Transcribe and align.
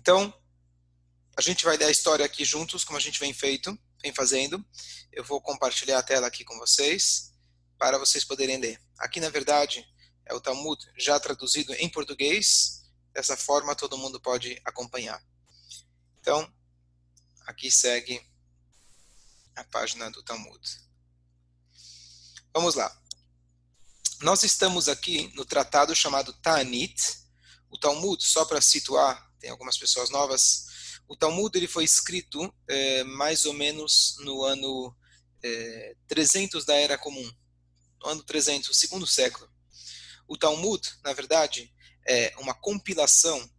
Então, 0.00 0.32
a 1.36 1.42
gente 1.42 1.62
vai 1.62 1.76
ler 1.76 1.84
a 1.84 1.90
história 1.90 2.24
aqui 2.24 2.42
juntos, 2.42 2.84
como 2.84 2.96
a 2.96 3.00
gente 3.00 3.20
vem 3.20 3.34
feito, 3.34 3.78
vem 4.02 4.14
fazendo. 4.14 4.64
Eu 5.12 5.22
vou 5.22 5.42
compartilhar 5.42 5.98
a 5.98 6.02
tela 6.02 6.26
aqui 6.26 6.42
com 6.42 6.58
vocês, 6.58 7.34
para 7.76 7.98
vocês 7.98 8.24
poderem 8.24 8.56
ler. 8.56 8.80
Aqui, 8.98 9.20
na 9.20 9.28
verdade, 9.28 9.86
é 10.24 10.32
o 10.32 10.40
Talmud 10.40 10.82
já 10.96 11.20
traduzido 11.20 11.74
em 11.74 11.86
português. 11.86 12.82
Dessa 13.12 13.36
forma, 13.36 13.76
todo 13.76 13.98
mundo 13.98 14.18
pode 14.18 14.58
acompanhar. 14.64 15.22
Então, 16.18 16.50
aqui 17.46 17.70
segue 17.70 18.26
a 19.54 19.64
página 19.64 20.10
do 20.10 20.22
Talmud. 20.22 20.60
Vamos 22.54 22.74
lá. 22.74 22.90
Nós 24.22 24.44
estamos 24.44 24.88
aqui 24.88 25.30
no 25.34 25.44
tratado 25.44 25.94
chamado 25.94 26.32
Ta'anit. 26.32 27.18
O 27.68 27.78
Talmud, 27.78 28.22
só 28.24 28.46
para 28.46 28.62
situar, 28.62 29.29
tem 29.40 29.50
algumas 29.50 29.76
pessoas 29.78 30.10
novas. 30.10 30.66
O 31.08 31.16
Talmud 31.16 31.56
ele 31.56 31.66
foi 31.66 31.84
escrito 31.84 32.52
é, 32.68 33.02
mais 33.04 33.44
ou 33.44 33.52
menos 33.52 34.16
no 34.20 34.44
ano 34.44 34.94
é, 35.42 35.96
300 36.06 36.64
da 36.64 36.74
Era 36.74 36.98
Comum. 36.98 37.28
No 38.02 38.10
ano 38.10 38.22
300, 38.22 38.76
segundo 38.76 39.06
século. 39.06 39.50
O 40.28 40.36
Talmud, 40.36 40.80
na 41.02 41.12
verdade, 41.12 41.72
é 42.06 42.32
uma 42.38 42.54
compilação 42.54 43.50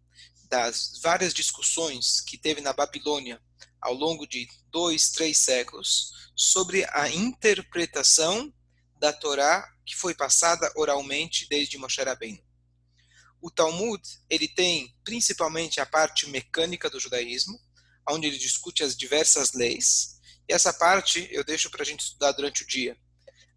das 0.50 1.00
várias 1.02 1.34
discussões 1.34 2.22
que 2.22 2.38
teve 2.38 2.62
na 2.62 2.74
Babilônia 2.74 3.42
ao 3.82 3.94
longo 3.94 4.28
de 4.28 4.48
dois, 4.70 5.10
três 5.10 5.40
séculos 5.40 6.12
sobre 6.36 6.86
a 6.92 7.10
interpretação 7.10 8.54
da 9.00 9.12
Torá 9.12 9.68
que 9.86 9.96
foi 9.96 10.14
passada 10.14 10.72
oralmente 10.76 11.48
desde 11.50 11.78
Moshe 11.78 12.02
Rabbeinu. 12.02 12.42
O 13.42 13.50
Talmud 13.50 14.02
ele 14.30 14.48
tem 14.48 14.96
principalmente 15.04 15.82
a 15.82 15.86
parte 15.86 16.30
mecânica 16.30 16.90
do 16.90 17.00
judaísmo, 17.00 17.60
onde 18.10 18.28
ele 18.28 18.38
discute 18.38 18.84
as 18.84 18.96
diversas 18.96 19.54
leis, 19.54 20.20
e 20.48 20.54
essa 20.54 20.74
parte 20.74 21.28
eu 21.32 21.44
deixo 21.44 21.70
para 21.70 21.82
a 21.82 21.86
gente 21.86 22.02
estudar 22.02 22.32
durante 22.34 22.64
o 22.64 22.68
dia. 22.68 22.98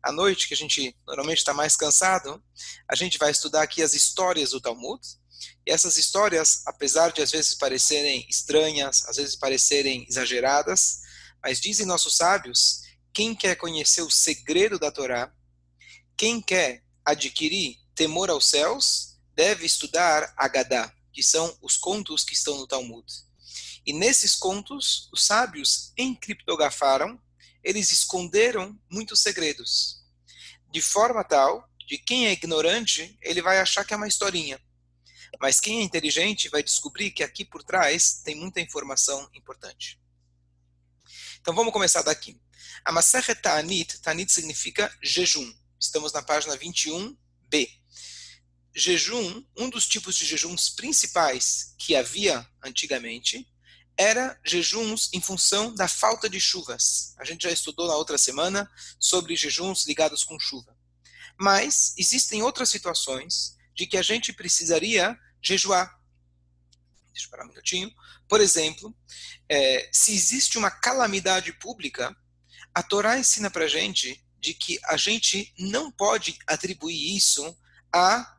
À 0.02 0.12
noite, 0.12 0.48
que 0.48 0.54
a 0.54 0.56
gente 0.56 0.94
normalmente 1.06 1.38
está 1.38 1.54
mais 1.54 1.76
cansado, 1.76 2.42
a 2.90 2.94
gente 2.94 3.18
vai 3.18 3.30
estudar 3.30 3.62
aqui 3.62 3.82
as 3.82 3.94
histórias 3.94 4.50
do 4.50 4.60
Talmud, 4.60 5.00
e 5.66 5.72
essas 5.72 5.96
histórias, 5.96 6.62
apesar 6.66 7.10
de 7.12 7.22
às 7.22 7.30
vezes 7.30 7.54
parecerem 7.54 8.26
estranhas, 8.28 9.02
às 9.08 9.16
vezes 9.16 9.34
parecerem 9.36 10.06
exageradas, 10.08 11.00
mas 11.42 11.60
dizem 11.60 11.86
nossos 11.86 12.16
sábios, 12.16 12.82
quem 13.12 13.34
quer 13.34 13.56
conhecer 13.56 14.02
o 14.02 14.10
segredo 14.10 14.78
da 14.78 14.90
Torá, 14.90 15.32
quem 16.16 16.40
quer 16.40 16.82
adquirir 17.04 17.78
temor 17.94 18.30
aos 18.30 18.48
céus, 18.48 19.13
deve 19.34 19.66
estudar 19.66 20.32
Agadá, 20.36 20.92
que 21.12 21.22
são 21.22 21.56
os 21.60 21.76
contos 21.76 22.24
que 22.24 22.34
estão 22.34 22.56
no 22.56 22.66
Talmud. 22.66 23.06
E 23.86 23.92
nesses 23.92 24.34
contos, 24.34 25.08
os 25.12 25.24
sábios 25.24 25.92
encriptografaram, 25.96 27.20
eles 27.62 27.92
esconderam 27.92 28.78
muitos 28.90 29.20
segredos. 29.20 30.02
De 30.70 30.80
forma 30.80 31.22
tal, 31.22 31.68
de 31.86 31.98
quem 31.98 32.26
é 32.26 32.32
ignorante, 32.32 33.18
ele 33.22 33.42
vai 33.42 33.58
achar 33.58 33.84
que 33.84 33.92
é 33.92 33.96
uma 33.96 34.08
historinha. 34.08 34.60
Mas 35.40 35.60
quem 35.60 35.80
é 35.80 35.82
inteligente 35.82 36.48
vai 36.48 36.62
descobrir 36.62 37.10
que 37.10 37.22
aqui 37.22 37.44
por 37.44 37.62
trás 37.62 38.20
tem 38.24 38.34
muita 38.34 38.60
informação 38.60 39.28
importante. 39.34 40.00
Então 41.40 41.54
vamos 41.54 41.72
começar 41.72 42.02
daqui. 42.02 42.40
A 42.84 42.92
Maseret 42.92 43.40
Ta'anit, 43.40 44.00
Ta'anit 44.00 44.32
significa 44.32 44.94
jejum. 45.02 45.52
Estamos 45.78 46.12
na 46.12 46.22
página 46.22 46.56
21b. 46.56 47.68
Jejum, 48.74 49.44
um 49.56 49.70
dos 49.70 49.86
tipos 49.86 50.16
de 50.16 50.24
jejuns 50.24 50.68
principais 50.70 51.74
que 51.78 51.94
havia 51.94 52.46
antigamente, 52.62 53.48
era 53.96 54.38
jejuns 54.44 55.10
em 55.12 55.20
função 55.20 55.72
da 55.74 55.86
falta 55.86 56.28
de 56.28 56.40
chuvas. 56.40 57.14
A 57.18 57.24
gente 57.24 57.44
já 57.44 57.50
estudou 57.50 57.86
na 57.86 57.94
outra 57.94 58.18
semana 58.18 58.68
sobre 58.98 59.36
jejuns 59.36 59.86
ligados 59.86 60.24
com 60.24 60.38
chuva. 60.40 60.76
Mas 61.38 61.94
existem 61.96 62.42
outras 62.42 62.68
situações 62.68 63.56
de 63.74 63.86
que 63.86 63.96
a 63.96 64.02
gente 64.02 64.32
precisaria 64.32 65.16
jejuar. 65.42 66.00
Deixa 67.12 67.26
eu 67.26 67.30
parar 67.30 67.44
um 67.44 67.48
minutinho. 67.48 67.92
Por 68.28 68.40
exemplo, 68.40 68.94
é, 69.48 69.88
se 69.92 70.12
existe 70.12 70.58
uma 70.58 70.70
calamidade 70.70 71.52
pública, 71.52 72.16
a 72.74 72.82
Torá 72.82 73.18
ensina 73.18 73.50
para 73.50 73.68
gente 73.68 74.24
de 74.40 74.54
que 74.54 74.78
a 74.84 74.96
gente 74.96 75.52
não 75.58 75.90
pode 75.90 76.36
atribuir 76.46 77.16
isso 77.16 77.56
a 77.92 78.33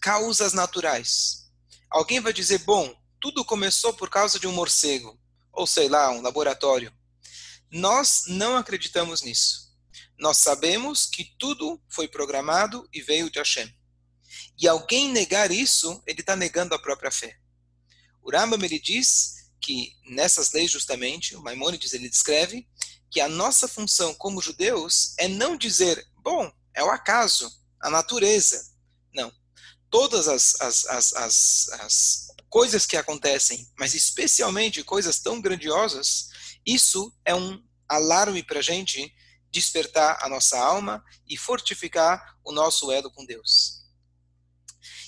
causas 0.00 0.52
naturais. 0.52 1.50
Alguém 1.90 2.20
vai 2.20 2.32
dizer, 2.32 2.58
bom, 2.58 2.94
tudo 3.20 3.44
começou 3.44 3.92
por 3.92 4.08
causa 4.08 4.38
de 4.38 4.46
um 4.46 4.52
morcego, 4.52 5.20
ou 5.52 5.66
sei 5.66 5.88
lá, 5.88 6.10
um 6.10 6.22
laboratório. 6.22 6.92
Nós 7.70 8.24
não 8.26 8.56
acreditamos 8.56 9.22
nisso. 9.22 9.70
Nós 10.18 10.38
sabemos 10.38 11.06
que 11.06 11.34
tudo 11.38 11.80
foi 11.88 12.08
programado 12.08 12.88
e 12.92 13.00
veio 13.00 13.30
de 13.30 13.38
Hashem. 13.38 13.72
E 14.58 14.68
alguém 14.68 15.10
negar 15.10 15.50
isso, 15.50 16.02
ele 16.06 16.20
está 16.20 16.36
negando 16.36 16.74
a 16.74 16.78
própria 16.78 17.10
fé. 17.10 17.38
O 18.22 18.30
Rambam 18.30 18.62
ele 18.62 18.78
diz 18.78 19.50
que 19.60 19.92
nessas 20.06 20.52
leis 20.52 20.70
justamente, 20.70 21.36
o 21.36 21.42
Maimonides 21.42 21.92
ele 21.92 22.08
descreve 22.08 22.66
que 23.10 23.20
a 23.20 23.28
nossa 23.28 23.66
função 23.66 24.14
como 24.14 24.40
judeus 24.40 25.14
é 25.18 25.26
não 25.26 25.56
dizer, 25.56 26.06
bom, 26.18 26.50
é 26.74 26.82
o 26.84 26.90
acaso, 26.90 27.50
a 27.80 27.90
natureza. 27.90 28.70
Não. 29.12 29.32
Todas 29.90 30.28
as, 30.28 30.60
as, 30.60 30.86
as, 30.86 31.12
as, 31.14 31.68
as 31.80 32.26
coisas 32.48 32.86
que 32.86 32.96
acontecem, 32.96 33.68
mas 33.78 33.94
especialmente 33.94 34.84
coisas 34.84 35.18
tão 35.18 35.40
grandiosas, 35.40 36.28
isso 36.64 37.12
é 37.24 37.34
um 37.34 37.62
alarme 37.88 38.42
para 38.42 38.60
a 38.60 38.62
gente 38.62 39.12
despertar 39.50 40.18
a 40.22 40.28
nossa 40.28 40.58
alma 40.58 41.04
e 41.28 41.36
fortificar 41.36 42.36
o 42.44 42.52
nosso 42.52 42.90
elo 42.92 43.10
com 43.10 43.24
Deus. 43.24 43.80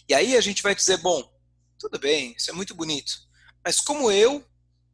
E 0.08 0.14
aí 0.14 0.36
a 0.36 0.40
gente 0.40 0.62
vai 0.62 0.74
dizer, 0.74 0.96
bom, 0.98 1.30
tudo 1.78 1.98
bem, 1.98 2.34
isso 2.36 2.50
é 2.50 2.52
muito 2.52 2.74
bonito, 2.74 3.12
mas 3.64 3.80
como 3.80 4.10
eu, 4.10 4.44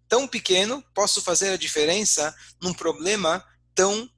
tão 0.07 0.29
pequeno, 0.29 0.83
posso 0.95 1.23
fazer 1.23 1.51
a 1.51 1.57
diferença 1.57 2.35
num 2.63 2.75
problema 2.75 3.45
tão 3.75 4.09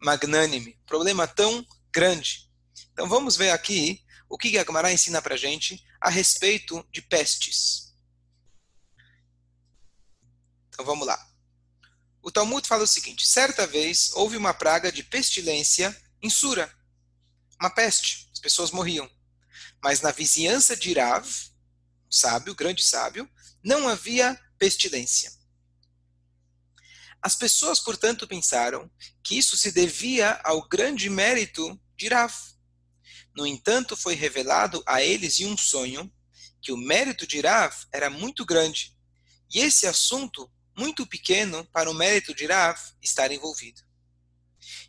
magnânime, 0.00 0.78
problema 0.86 1.26
tão 1.26 1.66
grande? 1.92 2.48
Então 2.92 3.08
vamos 3.08 3.36
ver 3.36 3.50
aqui 3.50 4.02
o 4.28 4.36
que 4.36 4.58
a 4.58 4.64
Gemara 4.64 4.92
ensina 4.92 5.22
para 5.22 5.36
gente 5.36 5.84
a 6.00 6.10
respeito 6.10 6.86
de 6.92 7.02
pestes. 7.02 7.94
Então 10.68 10.84
vamos 10.84 11.06
lá. 11.06 11.28
O 12.22 12.30
Talmud 12.30 12.66
fala 12.66 12.84
o 12.84 12.86
seguinte: 12.86 13.26
certa 13.26 13.66
vez 13.66 14.10
houve 14.12 14.36
uma 14.36 14.54
praga 14.54 14.92
de 14.92 15.02
pestilência 15.02 15.96
em 16.22 16.28
Sura, 16.28 16.72
uma 17.60 17.70
peste, 17.70 18.28
as 18.32 18.38
pessoas 18.38 18.70
morriam. 18.70 19.10
Mas 19.82 20.00
na 20.00 20.10
vizinhança 20.10 20.76
de 20.76 20.90
Irav, 20.90 21.26
sábio, 22.10 22.54
grande 22.54 22.82
sábio, 22.82 23.28
não 23.62 23.88
havia 23.88 24.38
pestilência. 24.58 25.32
As 27.20 27.34
pessoas, 27.34 27.80
portanto, 27.80 28.28
pensaram 28.28 28.90
que 29.22 29.36
isso 29.36 29.56
se 29.56 29.72
devia 29.72 30.40
ao 30.44 30.68
grande 30.68 31.10
mérito 31.10 31.80
de 31.96 32.06
Irav. 32.06 32.32
No 33.38 33.46
entanto, 33.46 33.96
foi 33.96 34.16
revelado 34.16 34.82
a 34.84 35.00
eles 35.00 35.38
em 35.38 35.46
um 35.46 35.56
sonho 35.56 36.12
que 36.60 36.72
o 36.72 36.76
mérito 36.76 37.24
de 37.24 37.38
Irav 37.38 37.72
era 37.92 38.10
muito 38.10 38.44
grande 38.44 38.98
e 39.48 39.60
esse 39.60 39.86
assunto 39.86 40.50
muito 40.76 41.06
pequeno 41.06 41.64
para 41.66 41.88
o 41.88 41.94
mérito 41.94 42.34
de 42.34 42.42
Irav 42.42 42.76
estar 43.00 43.30
envolvido. 43.30 43.80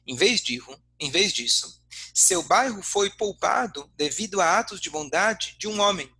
Em 0.07 0.15
vez, 0.15 0.41
de, 0.41 0.59
em 0.99 1.11
vez 1.11 1.31
disso, 1.31 1.79
seu 2.11 2.41
bairro 2.41 2.81
foi 2.81 3.11
poupado 3.11 3.87
devido 3.95 4.41
a 4.41 4.57
atos 4.57 4.81
de 4.81 4.89
bondade 4.89 5.55
de 5.59 5.67
um 5.67 5.79
homem 5.79 6.11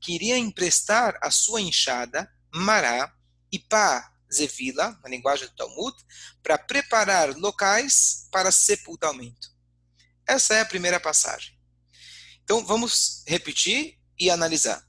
que 0.00 0.12
iria 0.12 0.36
emprestar 0.36 1.16
a 1.22 1.30
sua 1.30 1.60
enxada, 1.60 2.28
mará 2.52 3.14
e 3.52 3.60
pá, 3.60 4.12
zevila, 4.32 4.98
na 5.04 5.08
linguagem 5.08 5.46
do 5.46 5.54
Talmud, 5.54 5.96
para 6.42 6.58
preparar 6.58 7.32
locais 7.36 8.26
para 8.32 8.50
sepultamento. 8.50 9.54
Essa 10.26 10.54
é 10.54 10.60
a 10.62 10.66
primeira 10.66 10.98
passagem. 10.98 11.55
Então 12.46 12.64
vamos 12.64 13.24
repetir 13.26 13.98
e 14.16 14.30
analisar. 14.30 14.80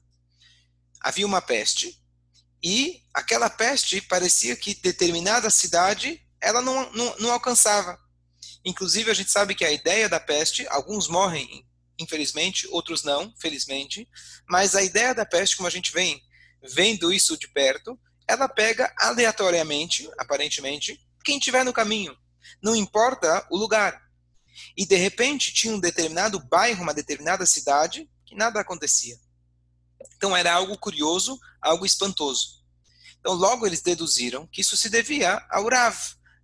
Havia 1.00 1.26
uma 1.26 1.42
peste 1.42 2.00
e 2.62 3.02
aquela 3.12 3.50
peste 3.50 4.00
parecia 4.00 4.54
que 4.54 4.74
determinada 4.74 5.50
cidade 5.50 6.24
ela 6.40 6.62
não, 6.62 6.88
não, 6.92 7.16
não 7.18 7.32
alcançava. 7.32 7.98
Inclusive, 8.64 9.10
a 9.10 9.14
gente 9.14 9.32
sabe 9.32 9.56
que 9.56 9.64
a 9.64 9.72
ideia 9.72 10.08
da 10.08 10.20
peste, 10.20 10.68
alguns 10.68 11.08
morrem, 11.08 11.66
infelizmente, 11.98 12.68
outros 12.68 13.02
não, 13.02 13.34
felizmente, 13.40 14.08
mas 14.48 14.76
a 14.76 14.82
ideia 14.82 15.12
da 15.12 15.26
peste, 15.26 15.56
como 15.56 15.66
a 15.66 15.70
gente 15.70 15.92
vem 15.92 16.22
vendo 16.62 17.12
isso 17.12 17.36
de 17.36 17.48
perto, 17.48 17.98
ela 18.28 18.48
pega 18.48 18.92
aleatoriamente, 18.96 20.08
aparentemente, 20.16 21.00
quem 21.24 21.40
tiver 21.40 21.64
no 21.64 21.72
caminho. 21.72 22.16
Não 22.62 22.76
importa 22.76 23.44
o 23.50 23.56
lugar. 23.56 24.00
E 24.76 24.86
de 24.86 24.96
repente 24.96 25.52
tinha 25.52 25.74
um 25.74 25.80
determinado 25.80 26.38
bairro, 26.38 26.82
uma 26.82 26.94
determinada 26.94 27.44
cidade, 27.46 28.08
que 28.24 28.34
nada 28.34 28.60
acontecia. 28.60 29.18
Então 30.16 30.36
era 30.36 30.52
algo 30.52 30.76
curioso, 30.78 31.38
algo 31.60 31.84
espantoso. 31.84 32.62
Então 33.20 33.34
logo 33.34 33.66
eles 33.66 33.82
deduziram 33.82 34.46
que 34.46 34.60
isso 34.60 34.76
se 34.76 34.88
devia 34.88 35.44
ao 35.50 35.68
Rav. 35.68 35.96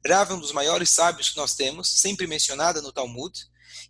Rav 0.07 0.33
é 0.33 0.35
um 0.35 0.41
dos 0.41 0.53
maiores 0.53 0.91
sábios 0.91 1.31
que 1.31 1.37
nós 1.37 1.55
temos, 1.55 2.01
sempre 2.01 2.27
mencionado 2.27 2.83
no 2.83 2.93
Talmud. 2.93 3.33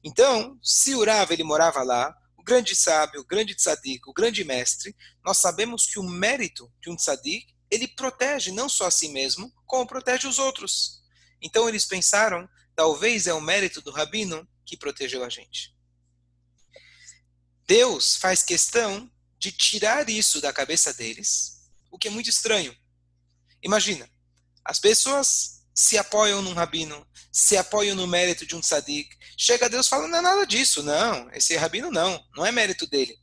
Então, 0.02 0.58
se 0.62 0.94
o 0.94 1.04
Rav 1.04 1.32
ele 1.32 1.42
morava 1.42 1.82
lá, 1.82 2.14
o 2.36 2.42
grande 2.44 2.76
sábio, 2.76 3.22
o 3.22 3.26
grande 3.26 3.54
tzadik, 3.54 4.08
o 4.08 4.12
grande 4.12 4.44
mestre, 4.44 4.94
nós 5.24 5.38
sabemos 5.38 5.86
que 5.86 5.98
o 5.98 6.02
mérito 6.02 6.70
de 6.80 6.90
um 6.90 6.96
tzadik, 6.96 7.46
ele 7.70 7.88
protege 7.88 8.52
não 8.52 8.68
só 8.68 8.86
a 8.86 8.90
si 8.90 9.08
mesmo, 9.08 9.52
como 9.66 9.86
protege 9.86 10.28
os 10.28 10.38
outros. 10.38 11.02
Então 11.42 11.68
eles 11.68 11.84
pensaram, 11.84 12.48
talvez 12.74 13.26
é 13.26 13.34
o 13.34 13.40
mérito 13.40 13.80
do 13.80 13.90
rabino 13.90 14.46
que 14.64 14.76
protegeu 14.76 15.24
a 15.24 15.28
gente. 15.28 15.74
Deus 17.66 18.16
faz 18.16 18.42
questão 18.42 19.10
de 19.38 19.52
tirar 19.52 20.08
isso 20.08 20.40
da 20.40 20.52
cabeça 20.52 20.92
deles, 20.92 21.68
o 21.90 21.98
que 21.98 22.08
é 22.08 22.10
muito 22.10 22.28
estranho. 22.28 22.76
Imagina, 23.62 24.08
as 24.64 24.78
pessoas 24.78 25.64
se 25.74 25.98
apoiam 25.98 26.40
num 26.40 26.52
rabino, 26.52 27.06
se 27.32 27.56
apoiam 27.56 27.96
no 27.96 28.06
mérito 28.06 28.46
de 28.46 28.54
um 28.54 28.60
tzadik. 28.60 29.16
Chega 29.36 29.68
Deus 29.68 29.88
falando, 29.88 30.10
não 30.10 30.18
é 30.18 30.22
nada 30.22 30.46
disso, 30.46 30.82
não. 30.82 31.30
Esse 31.32 31.56
rabino 31.56 31.90
não, 31.90 32.24
não 32.36 32.46
é 32.46 32.52
mérito 32.52 32.86
dele. 32.86 33.18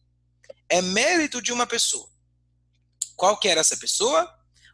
É 0.68 0.82
mérito 0.82 1.42
de 1.42 1.54
uma 1.54 1.66
pessoa. 1.66 2.10
Qual 3.16 3.40
que 3.40 3.48
era 3.48 3.62
essa 3.62 3.78
pessoa? 3.78 4.30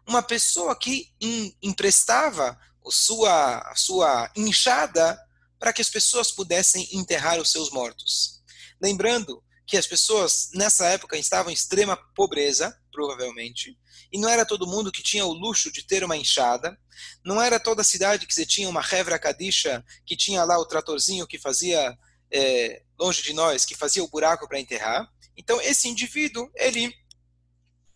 Uma 0.07 0.23
pessoa 0.23 0.77
que 0.77 1.13
em, 1.21 1.55
emprestava 1.61 2.59
sua, 2.91 3.73
sua 3.75 4.31
inchada 4.35 5.19
para 5.59 5.73
que 5.73 5.81
as 5.81 5.89
pessoas 5.89 6.31
pudessem 6.31 6.87
enterrar 6.93 7.39
os 7.39 7.51
seus 7.51 7.71
mortos. 7.71 8.41
Lembrando 8.81 9.43
que 9.65 9.75
as 9.75 9.85
pessoas 9.85 10.49
nessa 10.53 10.85
época 10.87 11.17
estavam 11.17 11.51
em 11.51 11.53
extrema 11.53 11.97
pobreza, 12.15 12.75
provavelmente, 12.91 13.77
e 14.11 14.17
não 14.17 14.29
era 14.29 14.45
todo 14.45 14.67
mundo 14.67 14.91
que 14.91 15.03
tinha 15.03 15.25
o 15.25 15.33
luxo 15.33 15.71
de 15.71 15.83
ter 15.83 16.03
uma 16.03 16.15
enxada, 16.15 16.77
não 17.23 17.41
era 17.41 17.59
toda 17.59 17.81
a 17.81 17.85
cidade 17.85 18.25
que 18.25 18.33
você 18.33 18.45
tinha 18.45 18.69
uma 18.69 18.81
revra 18.81 19.19
kadisha, 19.19 19.83
que 20.05 20.15
tinha 20.15 20.43
lá 20.43 20.57
o 20.57 20.65
tratorzinho 20.65 21.27
que 21.27 21.37
fazia, 21.37 21.97
é, 22.31 22.81
longe 22.97 23.21
de 23.21 23.33
nós, 23.33 23.65
que 23.65 23.75
fazia 23.75 24.03
o 24.03 24.07
buraco 24.07 24.47
para 24.47 24.59
enterrar. 24.59 25.07
Então, 25.35 25.61
esse 25.61 25.87
indivíduo, 25.87 26.49
ele, 26.55 26.93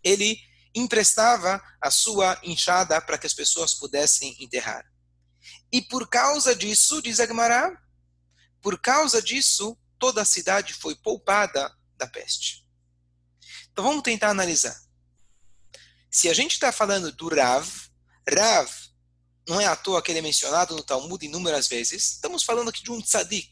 ele 0.04 0.38
emprestava 0.73 1.62
a 1.81 1.91
sua 1.91 2.39
enxada 2.44 3.00
para 3.01 3.18
que 3.18 3.27
as 3.27 3.33
pessoas 3.33 3.73
pudessem 3.73 4.35
enterrar. 4.39 4.85
E 5.71 5.81
por 5.81 6.09
causa 6.09 6.56
disso, 6.56 7.01
diz 7.01 7.19
Agmará, 7.19 7.71
por 8.62 8.79
causa 8.79 9.21
disso, 9.21 9.77
toda 9.97 10.21
a 10.21 10.25
cidade 10.25 10.73
foi 10.73 10.95
poupada 10.95 11.73
da 11.97 12.07
peste. 12.07 12.65
Então 13.71 13.83
vamos 13.83 14.03
tentar 14.03 14.29
analisar. 14.29 14.75
Se 16.09 16.29
a 16.29 16.33
gente 16.33 16.51
está 16.51 16.71
falando 16.71 17.12
do 17.12 17.29
Rav, 17.29 17.68
Rav 18.29 18.69
não 19.47 19.59
é 19.59 19.65
à 19.65 19.75
toa 19.75 20.01
que 20.01 20.12
ele 20.12 20.19
é 20.19 20.21
mencionado 20.21 20.75
no 20.75 20.83
Talmud 20.83 21.25
inúmeras 21.25 21.68
vezes, 21.68 22.13
estamos 22.13 22.44
falando 22.44 22.69
aqui 22.69 22.83
de 22.83 22.91
um 22.91 23.01
tzadik. 23.01 23.51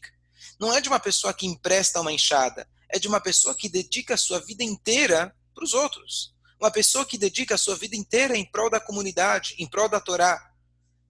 Não 0.58 0.72
é 0.72 0.80
de 0.80 0.88
uma 0.88 1.00
pessoa 1.00 1.32
que 1.32 1.46
empresta 1.46 2.00
uma 2.00 2.12
enxada, 2.12 2.68
é 2.90 2.98
de 2.98 3.08
uma 3.08 3.20
pessoa 3.20 3.54
que 3.54 3.68
dedica 3.68 4.14
a 4.14 4.18
sua 4.18 4.40
vida 4.40 4.62
inteira 4.62 5.34
para 5.54 5.64
os 5.64 5.72
outros. 5.72 6.34
Uma 6.60 6.70
pessoa 6.70 7.06
que 7.06 7.16
dedica 7.16 7.54
a 7.54 7.58
sua 7.58 7.74
vida 7.74 7.96
inteira 7.96 8.36
em 8.36 8.44
prol 8.44 8.68
da 8.68 8.78
comunidade, 8.78 9.54
em 9.58 9.66
prol 9.66 9.88
da 9.88 9.98
Torá. 9.98 10.52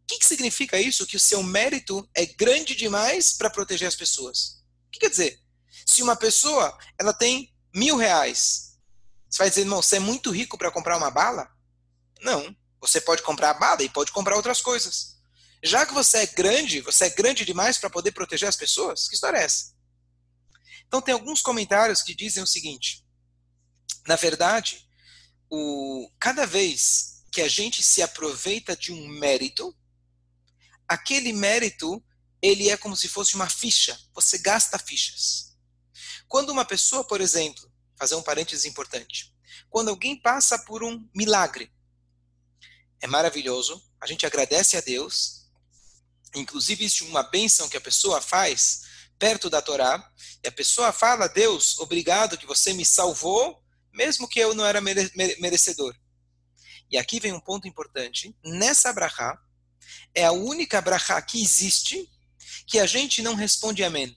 O 0.04 0.06
que, 0.06 0.18
que 0.18 0.26
significa 0.26 0.78
isso? 0.78 1.06
Que 1.06 1.16
o 1.16 1.20
seu 1.20 1.42
mérito 1.42 2.08
é 2.14 2.24
grande 2.24 2.74
demais 2.76 3.32
para 3.32 3.50
proteger 3.50 3.88
as 3.88 3.96
pessoas. 3.96 4.62
O 4.86 4.90
que 4.92 5.00
quer 5.00 5.10
dizer? 5.10 5.40
Se 5.84 6.02
uma 6.02 6.14
pessoa 6.14 6.78
ela 6.98 7.12
tem 7.12 7.52
mil 7.74 7.96
reais, 7.96 8.78
você 9.28 9.38
vai 9.38 9.48
dizer, 9.48 9.62
irmão, 9.62 9.82
você 9.82 9.96
é 9.96 10.00
muito 10.00 10.30
rico 10.30 10.56
para 10.56 10.70
comprar 10.70 10.96
uma 10.96 11.10
bala? 11.10 11.50
Não. 12.20 12.54
Você 12.80 13.00
pode 13.00 13.22
comprar 13.22 13.50
a 13.50 13.54
bala 13.54 13.82
e 13.82 13.88
pode 13.88 14.12
comprar 14.12 14.36
outras 14.36 14.60
coisas. 14.62 15.20
Já 15.62 15.84
que 15.84 15.92
você 15.92 16.18
é 16.18 16.26
grande, 16.26 16.80
você 16.80 17.04
é 17.04 17.10
grande 17.10 17.44
demais 17.44 17.76
para 17.76 17.90
poder 17.90 18.12
proteger 18.12 18.48
as 18.48 18.56
pessoas? 18.56 19.08
Que 19.08 19.14
história 19.14 19.38
é 19.38 19.44
essa? 19.44 19.74
Então 20.86 21.02
tem 21.02 21.12
alguns 21.12 21.42
comentários 21.42 22.02
que 22.02 22.14
dizem 22.14 22.42
o 22.42 22.46
seguinte: 22.46 23.04
na 24.06 24.16
verdade, 24.16 24.88
o, 25.50 26.10
cada 26.18 26.46
vez 26.46 27.24
que 27.32 27.40
a 27.40 27.48
gente 27.48 27.82
se 27.82 28.00
aproveita 28.02 28.76
de 28.76 28.92
um 28.92 29.08
mérito, 29.08 29.76
aquele 30.88 31.32
mérito 31.32 32.02
ele 32.42 32.70
é 32.70 32.76
como 32.76 32.96
se 32.96 33.08
fosse 33.08 33.34
uma 33.34 33.48
ficha. 33.48 33.98
Você 34.14 34.38
gasta 34.38 34.78
fichas. 34.78 35.56
Quando 36.26 36.50
uma 36.50 36.64
pessoa, 36.64 37.04
por 37.04 37.20
exemplo, 37.20 37.70
fazer 37.96 38.14
um 38.14 38.22
parênteses 38.22 38.64
importante, 38.64 39.34
quando 39.68 39.88
alguém 39.88 40.16
passa 40.16 40.58
por 40.58 40.82
um 40.82 41.08
milagre, 41.14 41.70
é 43.00 43.06
maravilhoso, 43.06 43.82
a 44.00 44.06
gente 44.06 44.24
agradece 44.24 44.76
a 44.76 44.80
Deus, 44.80 45.50
inclusive 46.34 46.84
existe 46.84 47.04
uma 47.04 47.22
bênção 47.22 47.68
que 47.68 47.76
a 47.76 47.80
pessoa 47.80 48.20
faz 48.20 48.82
perto 49.18 49.50
da 49.50 49.60
Torá, 49.60 50.10
e 50.42 50.48
a 50.48 50.52
pessoa 50.52 50.92
fala, 50.92 51.28
Deus, 51.28 51.78
obrigado 51.78 52.38
que 52.38 52.46
você 52.46 52.72
me 52.72 52.86
salvou, 52.86 53.62
mesmo 53.92 54.28
que 54.28 54.38
eu 54.38 54.54
não 54.54 54.64
era 54.64 54.80
merecedor. 54.80 55.94
E 56.90 56.98
aqui 56.98 57.20
vem 57.20 57.32
um 57.32 57.40
ponto 57.40 57.68
importante, 57.68 58.34
nessa 58.44 58.92
brachá, 58.92 59.38
é 60.14 60.24
a 60.24 60.32
única 60.32 60.80
brachá 60.80 61.20
que 61.22 61.42
existe 61.42 62.08
que 62.66 62.78
a 62.78 62.86
gente 62.86 63.22
não 63.22 63.34
responde 63.34 63.84
amém. 63.84 64.16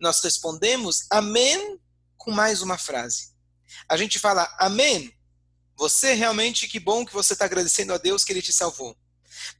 Nós 0.00 0.20
respondemos 0.20 1.06
amém 1.10 1.80
com 2.16 2.30
mais 2.30 2.62
uma 2.62 2.78
frase. 2.78 3.34
A 3.88 3.96
gente 3.96 4.18
fala 4.18 4.52
amém. 4.58 5.12
Você 5.76 6.14
realmente, 6.14 6.68
que 6.68 6.80
bom 6.80 7.04
que 7.04 7.12
você 7.12 7.34
está 7.34 7.44
agradecendo 7.44 7.92
a 7.92 7.98
Deus 7.98 8.24
que 8.24 8.32
Ele 8.32 8.42
te 8.42 8.52
salvou. 8.52 8.96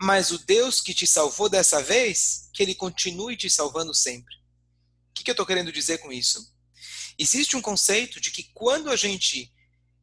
Mas 0.00 0.30
o 0.30 0.38
Deus 0.38 0.80
que 0.80 0.94
te 0.94 1.06
salvou 1.06 1.48
dessa 1.48 1.82
vez, 1.82 2.48
que 2.52 2.62
Ele 2.62 2.74
continue 2.74 3.36
te 3.36 3.50
salvando 3.50 3.94
sempre. 3.94 4.34
O 5.10 5.14
que, 5.14 5.24
que 5.24 5.30
eu 5.30 5.34
estou 5.34 5.46
querendo 5.46 5.72
dizer 5.72 5.98
com 5.98 6.12
isso? 6.12 6.55
Existe 7.18 7.56
um 7.56 7.62
conceito 7.62 8.20
de 8.20 8.30
que 8.30 8.44
quando 8.54 8.90
a 8.90 8.96
gente 8.96 9.52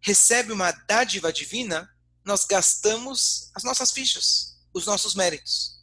recebe 0.02 0.52
uma 0.52 0.72
dádiva 0.72 1.32
divina, 1.32 1.90
nós 2.26 2.46
gastamos 2.46 3.52
as 3.54 3.64
nossas 3.64 3.92
fichas, 3.92 4.58
os 4.74 4.86
nossos 4.86 5.16
méritos. 5.16 5.74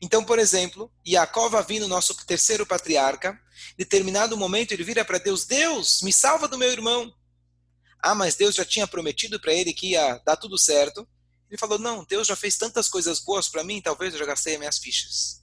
Então, 0.00 0.24
por 0.24 0.38
exemplo, 0.38 0.92
Yaakov 1.06 1.56
Avino, 1.56 1.86
nosso 1.86 2.14
terceiro 2.26 2.66
patriarca, 2.66 3.38
determinado 3.76 4.36
momento 4.36 4.72
ele 4.72 4.84
vira 4.84 5.04
para 5.04 5.18
Deus, 5.18 5.44
Deus, 5.44 6.02
me 6.02 6.12
salva 6.12 6.48
do 6.48 6.58
meu 6.58 6.70
irmão. 6.70 7.12
Ah, 8.02 8.14
mas 8.14 8.34
Deus 8.34 8.54
já 8.54 8.64
tinha 8.64 8.86
prometido 8.86 9.40
para 9.40 9.52
ele 9.52 9.72
que 9.72 9.90
ia 9.90 10.18
dar 10.26 10.36
tudo 10.36 10.58
certo. 10.58 11.08
Ele 11.48 11.58
falou, 11.58 11.78
não, 11.78 12.04
Deus 12.04 12.26
já 12.26 12.34
fez 12.34 12.56
tantas 12.56 12.88
coisas 12.88 13.20
boas 13.20 13.48
para 13.48 13.62
mim, 13.62 13.80
talvez 13.80 14.12
eu 14.12 14.18
já 14.18 14.26
gastei 14.26 14.54
as 14.54 14.58
minhas 14.58 14.78
fichas. 14.78 15.41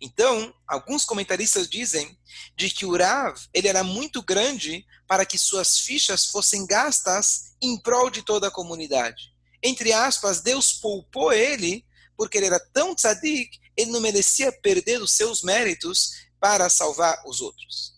Então, 0.00 0.54
alguns 0.66 1.04
comentaristas 1.04 1.68
dizem 1.68 2.18
de 2.56 2.70
que 2.70 2.84
o 2.84 2.96
Rav, 2.96 3.38
ele 3.52 3.68
era 3.68 3.82
muito 3.82 4.22
grande 4.22 4.84
para 5.06 5.24
que 5.24 5.38
suas 5.38 5.78
fichas 5.78 6.26
fossem 6.26 6.66
gastas 6.66 7.54
em 7.60 7.80
prol 7.80 8.10
de 8.10 8.22
toda 8.22 8.48
a 8.48 8.50
comunidade. 8.50 9.34
Entre 9.62 9.92
aspas, 9.92 10.40
Deus 10.40 10.72
poupou 10.72 11.32
ele 11.32 11.84
porque 12.16 12.38
ele 12.38 12.46
era 12.46 12.60
tão 12.72 12.94
tzadik, 12.94 13.58
ele 13.76 13.90
não 13.90 14.00
merecia 14.00 14.50
perder 14.50 15.02
os 15.02 15.12
seus 15.12 15.42
méritos 15.42 16.12
para 16.40 16.68
salvar 16.68 17.22
os 17.26 17.40
outros. 17.40 17.94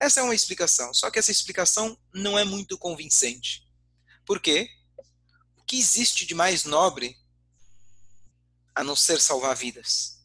Essa 0.00 0.20
é 0.20 0.22
uma 0.22 0.34
explicação, 0.34 0.92
só 0.92 1.10
que 1.10 1.18
essa 1.18 1.30
explicação 1.30 1.98
não 2.12 2.38
é 2.38 2.44
muito 2.44 2.76
convincente. 2.76 3.62
Por 4.26 4.40
quê? 4.40 4.68
O 5.56 5.64
que 5.64 5.78
existe 5.78 6.26
de 6.26 6.34
mais 6.34 6.64
nobre 6.64 7.16
a 8.74 8.84
não 8.84 8.94
ser 8.94 9.20
salvar 9.20 9.56
vidas? 9.56 10.15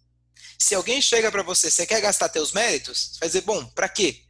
Se 0.61 0.75
alguém 0.75 1.01
chega 1.01 1.31
para 1.31 1.41
você, 1.41 1.71
você 1.71 1.87
quer 1.87 1.99
gastar 1.99 2.29
teus 2.29 2.51
méritos? 2.51 3.13
Você 3.13 3.19
vai 3.19 3.29
dizer, 3.29 3.41
bom, 3.41 3.65
para 3.71 3.89
quê? 3.89 4.23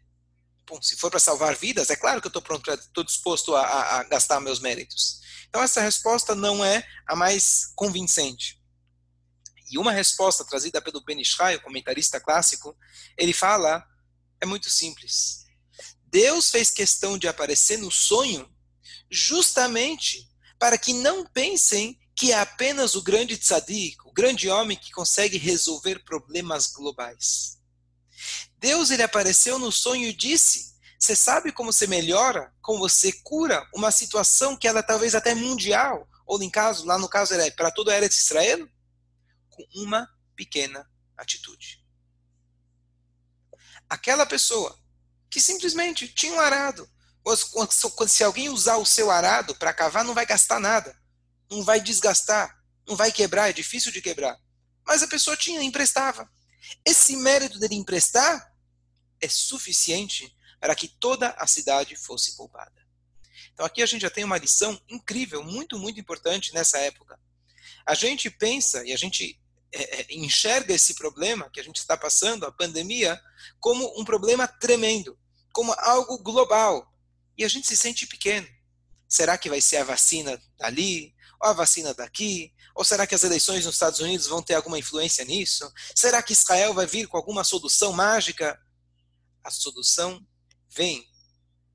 Bom, 0.66 0.82
se 0.82 0.96
for 0.96 1.12
para 1.12 1.20
salvar 1.20 1.58
vidas, 1.58 1.90
é 1.90 1.96
claro 1.98 2.22
que 2.22 2.28
eu 2.28 2.30
estou 2.30 2.42
pronto, 2.42 2.72
estou 2.72 3.04
disposto 3.04 3.54
a, 3.54 3.62
a, 3.62 4.00
a 4.00 4.04
gastar 4.06 4.40
meus 4.40 4.62
méritos. 4.62 5.20
Então 5.50 5.62
essa 5.62 5.82
resposta 5.82 6.34
não 6.34 6.64
é 6.64 6.88
a 7.06 7.18
mais 7.18 7.74
convincente. 7.76 8.58
E 9.70 9.78
uma 9.78 9.92
resposta 9.92 10.46
trazida 10.46 10.82
pelo 10.82 11.04
Ben 11.04 11.20
Ishai, 11.20 11.58
o 11.58 11.62
comentarista 11.62 12.18
clássico, 12.18 12.78
ele 13.18 13.34
fala, 13.34 13.86
é 14.40 14.46
muito 14.46 14.70
simples. 14.70 15.44
Deus 16.06 16.50
fez 16.50 16.72
questão 16.72 17.18
de 17.18 17.28
aparecer 17.28 17.78
no 17.78 17.92
sonho 17.92 18.50
justamente 19.12 20.30
para 20.58 20.78
que 20.78 20.94
não 20.94 21.26
pensem 21.26 22.00
que 22.22 22.32
é 22.32 22.40
apenas 22.40 22.94
o 22.94 23.02
grande 23.02 23.36
tzadik, 23.36 23.98
o 24.06 24.14
grande 24.14 24.48
homem 24.48 24.78
que 24.78 24.92
consegue 24.92 25.40
resolver 25.40 26.04
problemas 26.06 26.68
globais. 26.68 27.58
Deus 28.60 28.92
ele 28.92 29.02
apareceu 29.02 29.58
no 29.58 29.72
sonho 29.72 30.06
e 30.08 30.14
disse: 30.14 30.76
Você 31.00 31.16
sabe 31.16 31.52
como 31.52 31.74
você 31.74 31.88
melhora, 31.88 32.54
como 32.62 32.78
você 32.78 33.12
cura 33.24 33.68
uma 33.74 33.90
situação 33.90 34.56
que 34.56 34.68
ela 34.68 34.82
é 34.82 34.84
talvez 34.84 35.16
até 35.16 35.34
mundial, 35.34 36.08
ou 36.28 36.40
em 36.44 36.50
caso, 36.52 36.86
lá 36.86 37.00
no 37.00 37.10
caso 37.10 37.34
era 37.34 37.52
para 37.56 37.72
toda 37.72 37.92
a 37.92 37.96
era 37.96 38.08
de 38.08 38.14
Israel? 38.14 38.70
com 39.50 39.68
uma 39.82 40.08
pequena 40.36 40.88
atitude. 41.18 41.84
Aquela 43.90 44.28
pessoa 44.28 44.78
que 45.28 45.42
simplesmente 45.42 46.08
tinha 46.08 46.34
um 46.34 46.40
arado, 46.40 46.88
Se 48.08 48.24
alguém 48.24 48.48
usar 48.48 48.78
o 48.78 48.86
seu 48.86 49.10
arado 49.10 49.56
para 49.56 49.74
cavar, 49.74 50.06
não 50.06 50.14
vai 50.14 50.26
gastar 50.28 50.60
nada. 50.60 51.01
Não 51.52 51.64
vai 51.64 51.82
desgastar. 51.82 52.58
Não 52.88 52.96
vai 52.96 53.12
quebrar. 53.12 53.50
É 53.50 53.54
difícil 53.54 53.92
de 53.92 54.02
quebrar. 54.02 54.40
Mas 54.88 55.04
a 55.04 55.08
pessoa 55.08 55.38
tinha, 55.38 55.62
emprestava. 55.62 56.28
Esse 56.86 57.16
mérito 57.18 57.60
dele 57.60 57.76
emprestar 57.76 58.52
é 59.20 59.28
suficiente 59.28 60.36
para 60.60 60.76
que 60.76 60.88
toda 60.88 61.30
a 61.32 61.48
cidade 61.48 61.96
fosse 61.96 62.36
poupada. 62.36 62.82
Então 63.54 63.66
aqui 63.66 63.82
a 63.82 63.86
gente 63.86 64.02
já 64.02 64.10
tem 64.10 64.24
uma 64.24 64.38
lição 64.38 64.80
incrível, 64.90 65.44
muito, 65.44 65.78
muito 65.78 66.00
importante 66.00 66.54
nessa 66.54 66.78
época. 66.80 67.20
A 67.86 67.94
gente 67.94 68.30
pensa 68.30 68.86
e 68.86 68.94
a 68.94 68.98
gente 68.98 69.40
é, 69.74 70.02
é, 70.02 70.06
enxerga 70.10 70.74
esse 70.74 70.96
problema 70.96 71.50
que 71.50 71.60
a 71.60 71.64
gente 71.64 71.78
está 71.78 71.98
passando, 71.98 72.46
a 72.46 72.52
pandemia, 72.52 73.20
como 73.60 74.00
um 74.00 74.06
problema 74.06 74.48
tremendo, 74.48 75.18
como 75.54 75.74
algo 75.74 76.18
global. 76.20 76.88
E 77.38 77.44
a 77.44 77.48
gente 77.48 77.68
se 77.68 77.78
sente 77.78 78.06
pequeno. 78.06 78.48
Será 79.08 79.38
que 79.38 79.50
vai 79.50 79.62
ser 79.62 79.78
a 79.78 79.84
vacina 79.84 80.42
dali, 80.58 81.14
ou 81.14 81.16
a 81.42 81.54
vacina 81.54 81.94
daqui? 81.94 82.54
Ou 82.76 82.86
será 82.86 83.06
que 83.06 83.16
as 83.16 83.24
eleições 83.24 83.66
nos 83.66 83.76
Estados 83.76 84.00
Unidos 84.00 84.28
vão 84.28 84.42
ter 84.42 84.54
alguma 84.54 84.80
influência 84.80 85.26
nisso? 85.26 85.72
Será 85.96 86.22
que 86.22 86.34
Israel 86.34 86.74
vai 86.74 86.86
vir 86.86 87.08
com 87.08 87.18
alguma 87.18 87.44
solução 87.44 87.92
mágica? 87.94 88.60
A 89.44 89.50
solução 89.52 90.26
vem, 90.70 91.06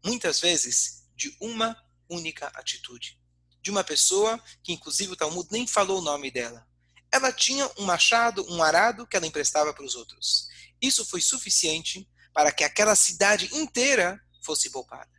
muitas 0.05 0.41
vezes, 0.41 1.05
de 1.15 1.37
uma 1.41 1.77
única 2.09 2.47
atitude. 2.55 3.21
De 3.61 3.71
uma 3.71 3.83
pessoa 3.83 4.43
que, 4.63 4.73
inclusive, 4.73 5.13
o 5.13 5.17
Talmud 5.17 5.49
nem 5.51 5.67
falou 5.67 5.99
o 5.99 6.05
nome 6.05 6.31
dela. 6.31 6.67
Ela 7.13 7.33
tinha 7.33 7.71
um 7.79 7.85
machado, 7.85 8.47
um 8.49 8.63
arado 8.63 9.07
que 9.07 9.17
ela 9.17 9.27
emprestava 9.27 9.73
para 9.73 9.85
os 9.85 9.95
outros. 9.95 10.49
Isso 10.81 11.05
foi 11.05 11.21
suficiente 11.21 12.09
para 12.33 12.53
que 12.53 12.65
aquela 12.65 12.95
cidade 12.95 13.49
inteira 13.55 14.21
fosse 14.43 14.71
poupada. 14.71 15.11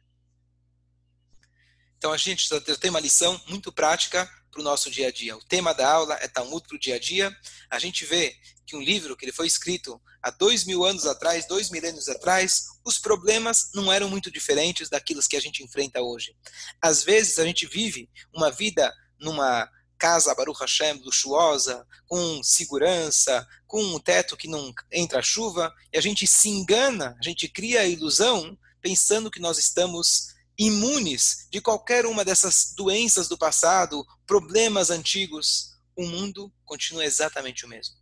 Então 1.98 2.14
a 2.14 2.18
gente 2.18 2.48
tem 2.80 2.90
uma 2.90 3.00
lição 3.00 3.42
muito 3.48 3.72
prática 3.72 4.30
para 4.52 4.62
o 4.62 4.64
nosso 4.64 4.90
dia 4.90 5.08
a 5.08 5.12
dia. 5.12 5.36
O 5.36 5.44
tema 5.44 5.74
da 5.74 5.90
aula 5.90 6.16
é 6.22 6.28
Talmud 6.28 6.66
para 6.68 6.76
o 6.76 6.80
dia 6.80 6.96
a 6.96 7.00
dia. 7.00 7.36
A 7.70 7.80
gente 7.80 8.06
vê 8.06 8.36
que 8.66 8.76
um 8.76 8.82
livro 8.82 9.16
que 9.16 9.26
ele 9.26 9.32
foi 9.32 9.48
escrito 9.48 10.02
há 10.22 10.30
dois 10.30 10.66
mil 10.66 10.84
anos 10.84 11.06
atrás, 11.06 11.48
dois 11.48 11.70
milênios 11.70 12.10
atrás, 12.10 12.66
os 12.86 12.98
problemas 12.98 13.70
não 13.74 13.92
eram 13.92 14.10
muito 14.10 14.30
diferentes 14.30 14.90
daquilo 14.90 15.22
que 15.22 15.38
a 15.38 15.42
gente 15.42 15.64
enfrenta 15.64 16.02
hoje. 16.02 16.36
Às 16.82 17.04
vezes 17.04 17.40
a 17.40 17.46
gente 17.46 17.66
vive 17.66 18.10
uma 18.34 18.52
vida 18.52 18.94
numa 19.20 19.70
casa 19.98 20.36
Baruch 20.36 20.60
Hashem 20.60 21.02
luxuosa, 21.04 21.86
com 22.06 22.42
segurança, 22.44 23.48
com 23.66 23.82
um 23.82 24.00
teto 24.00 24.38
que 24.38 24.48
não 24.48 24.72
entra 24.92 25.22
chuva, 25.22 25.74
e 25.92 25.98
a 25.98 26.02
gente 26.02 26.28
se 26.28 26.50
engana, 26.50 27.16
a 27.20 27.24
gente 27.24 27.48
cria 27.48 27.82
a 27.82 27.88
ilusão 27.88 28.58
pensando 28.82 29.32
que 29.32 29.40
nós 29.40 29.58
estamos 29.58 30.36
imunes 30.58 31.48
de 31.52 31.62
qualquer 31.62 32.06
uma 32.06 32.26
dessas 32.26 32.74
doenças 32.76 33.28
do 33.28 33.38
passado, 33.38 34.06
problemas 34.26 34.90
antigos. 34.90 35.78
O 35.96 36.06
mundo 36.06 36.54
continua 36.66 37.06
exatamente 37.06 37.66
o 37.66 37.68
mesmo 37.68 37.98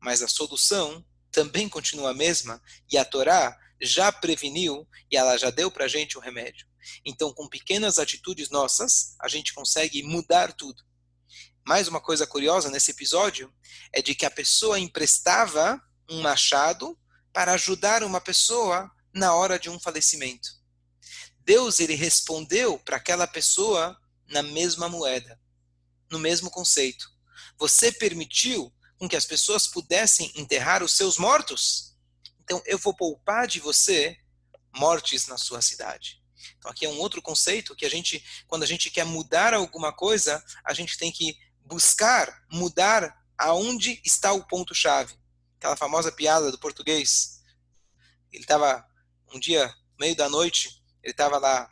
mas 0.00 0.22
a 0.22 0.28
solução 0.28 1.04
também 1.30 1.68
continua 1.68 2.10
a 2.10 2.14
mesma 2.14 2.62
e 2.90 2.96
a 2.96 3.04
Torá 3.04 3.56
já 3.80 4.10
preveniu 4.10 4.86
e 5.10 5.16
ela 5.16 5.36
já 5.36 5.50
deu 5.50 5.70
para 5.70 5.84
a 5.84 5.88
gente 5.88 6.16
o 6.16 6.20
remédio. 6.20 6.66
Então, 7.04 7.32
com 7.32 7.48
pequenas 7.48 7.98
atitudes 7.98 8.50
nossas, 8.50 9.14
a 9.20 9.28
gente 9.28 9.52
consegue 9.52 10.02
mudar 10.02 10.52
tudo. 10.52 10.82
Mais 11.66 11.86
uma 11.86 12.00
coisa 12.00 12.26
curiosa 12.26 12.70
nesse 12.70 12.90
episódio 12.90 13.52
é 13.92 14.00
de 14.00 14.14
que 14.14 14.24
a 14.24 14.30
pessoa 14.30 14.78
emprestava 14.78 15.80
um 16.08 16.22
machado 16.22 16.98
para 17.32 17.52
ajudar 17.52 18.02
uma 18.02 18.20
pessoa 18.20 18.90
na 19.12 19.34
hora 19.34 19.58
de 19.58 19.68
um 19.68 19.78
falecimento. 19.78 20.57
Deus 21.48 21.80
ele 21.80 21.94
respondeu 21.94 22.78
para 22.78 22.98
aquela 22.98 23.26
pessoa 23.26 23.98
na 24.28 24.42
mesma 24.42 24.86
moeda, 24.86 25.40
no 26.10 26.18
mesmo 26.18 26.50
conceito. 26.50 27.10
Você 27.56 27.90
permitiu 27.90 28.70
com 28.98 29.08
que 29.08 29.16
as 29.16 29.24
pessoas 29.24 29.66
pudessem 29.66 30.30
enterrar 30.34 30.82
os 30.82 30.92
seus 30.92 31.16
mortos. 31.16 31.96
Então, 32.40 32.62
eu 32.66 32.76
vou 32.76 32.94
poupar 32.94 33.46
de 33.46 33.60
você 33.60 34.14
mortes 34.76 35.26
na 35.26 35.38
sua 35.38 35.62
cidade. 35.62 36.22
Então, 36.58 36.70
aqui 36.70 36.84
é 36.84 36.88
um 36.90 36.98
outro 36.98 37.22
conceito 37.22 37.74
que 37.74 37.86
a 37.86 37.90
gente, 37.90 38.22
quando 38.46 38.64
a 38.64 38.66
gente 38.66 38.90
quer 38.90 39.06
mudar 39.06 39.54
alguma 39.54 39.90
coisa, 39.90 40.44
a 40.62 40.74
gente 40.74 40.98
tem 40.98 41.10
que 41.10 41.34
buscar 41.64 42.44
mudar 42.52 43.24
aonde 43.38 44.02
está 44.04 44.34
o 44.34 44.46
ponto-chave. 44.46 45.18
Aquela 45.56 45.76
famosa 45.76 46.12
piada 46.12 46.52
do 46.52 46.58
português. 46.58 47.42
Ele 48.30 48.42
estava, 48.42 48.86
um 49.32 49.40
dia, 49.40 49.74
meio 49.98 50.14
da 50.14 50.28
noite, 50.28 50.77
ele 51.08 51.12
estava 51.12 51.38
lá 51.38 51.70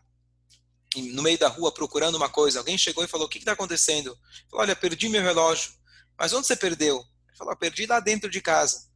no 1.12 1.22
meio 1.22 1.38
da 1.38 1.48
rua 1.48 1.72
procurando 1.72 2.16
uma 2.16 2.28
coisa. 2.28 2.58
Alguém 2.58 2.78
chegou 2.78 3.04
e 3.04 3.08
falou: 3.08 3.26
O 3.26 3.28
que 3.28 3.38
está 3.38 3.52
acontecendo? 3.52 4.10
Ele 4.10 4.50
falou: 4.50 4.62
Olha, 4.64 4.74
perdi 4.74 5.08
meu 5.08 5.22
relógio. 5.22 5.72
Mas 6.18 6.32
onde 6.32 6.46
você 6.46 6.56
perdeu? 6.56 7.04
falou, 7.36 7.54
perdi 7.54 7.84
lá 7.84 8.00
dentro 8.00 8.30
de 8.30 8.40
casa. 8.40 8.88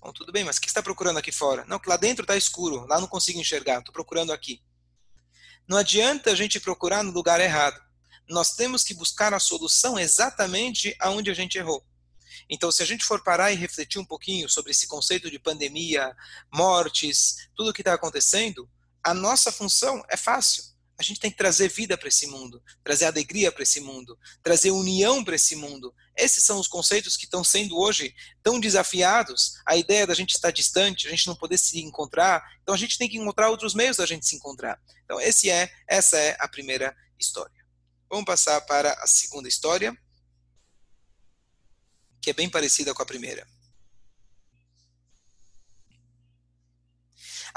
Bom, 0.00 0.12
tudo 0.12 0.30
bem, 0.30 0.44
mas 0.44 0.56
o 0.56 0.60
que 0.60 0.68
está 0.68 0.80
procurando 0.80 1.18
aqui 1.18 1.32
fora? 1.32 1.64
Não, 1.66 1.80
que 1.80 1.88
lá 1.88 1.96
dentro 1.96 2.22
está 2.22 2.36
escuro, 2.36 2.86
lá 2.86 3.00
não 3.00 3.08
consigo 3.08 3.40
enxergar, 3.40 3.80
estou 3.80 3.92
procurando 3.92 4.32
aqui. 4.32 4.62
Não 5.66 5.76
adianta 5.76 6.30
a 6.30 6.34
gente 6.36 6.60
procurar 6.60 7.02
no 7.02 7.10
lugar 7.10 7.40
errado. 7.40 7.80
Nós 8.28 8.54
temos 8.54 8.84
que 8.84 8.94
buscar 8.94 9.34
a 9.34 9.40
solução 9.40 9.98
exatamente 9.98 10.94
aonde 11.00 11.28
a 11.28 11.34
gente 11.34 11.58
errou. 11.58 11.84
Então, 12.48 12.70
se 12.70 12.82
a 12.82 12.86
gente 12.86 13.04
for 13.04 13.22
parar 13.24 13.50
e 13.50 13.56
refletir 13.56 13.98
um 13.98 14.04
pouquinho 14.04 14.48
sobre 14.48 14.70
esse 14.70 14.86
conceito 14.86 15.28
de 15.28 15.38
pandemia, 15.38 16.14
mortes, 16.54 17.48
tudo 17.56 17.70
o 17.70 17.72
que 17.72 17.80
está 17.80 17.94
acontecendo, 17.94 18.70
a 19.02 19.14
nossa 19.14 19.50
função 19.50 20.02
é 20.08 20.16
fácil 20.16 20.62
a 20.98 21.02
gente 21.02 21.20
tem 21.20 21.30
que 21.30 21.36
trazer 21.36 21.68
vida 21.68 21.96
para 21.96 22.08
esse 22.08 22.26
mundo, 22.26 22.60
trazer 22.82 23.04
alegria 23.04 23.52
para 23.52 23.62
esse 23.62 23.80
mundo, 23.80 24.18
trazer 24.42 24.72
união 24.72 25.22
para 25.22 25.36
esse 25.36 25.54
mundo. 25.54 25.94
Esses 26.16 26.42
são 26.42 26.58
os 26.58 26.66
conceitos 26.66 27.16
que 27.16 27.24
estão 27.24 27.44
sendo 27.44 27.78
hoje 27.78 28.12
tão 28.42 28.58
desafiados. 28.58 29.60
A 29.64 29.76
ideia 29.76 30.04
da 30.08 30.14
gente 30.14 30.34
estar 30.34 30.50
distante, 30.50 31.06
a 31.06 31.10
gente 31.10 31.28
não 31.28 31.36
poder 31.36 31.56
se 31.56 31.80
encontrar. 31.80 32.42
Então 32.62 32.74
a 32.74 32.78
gente 32.78 32.98
tem 32.98 33.08
que 33.08 33.16
encontrar 33.16 33.48
outros 33.48 33.74
meios 33.74 33.98
da 33.98 34.06
gente 34.06 34.26
se 34.26 34.34
encontrar. 34.34 34.76
Então 35.04 35.20
esse 35.20 35.48
é, 35.48 35.72
essa 35.86 36.18
é 36.18 36.36
a 36.40 36.48
primeira 36.48 36.94
história. 37.16 37.64
Vamos 38.10 38.24
passar 38.24 38.60
para 38.62 38.92
a 38.94 39.06
segunda 39.06 39.48
história, 39.48 39.96
que 42.20 42.30
é 42.30 42.32
bem 42.32 42.50
parecida 42.50 42.92
com 42.92 43.02
a 43.02 43.06
primeira. 43.06 43.46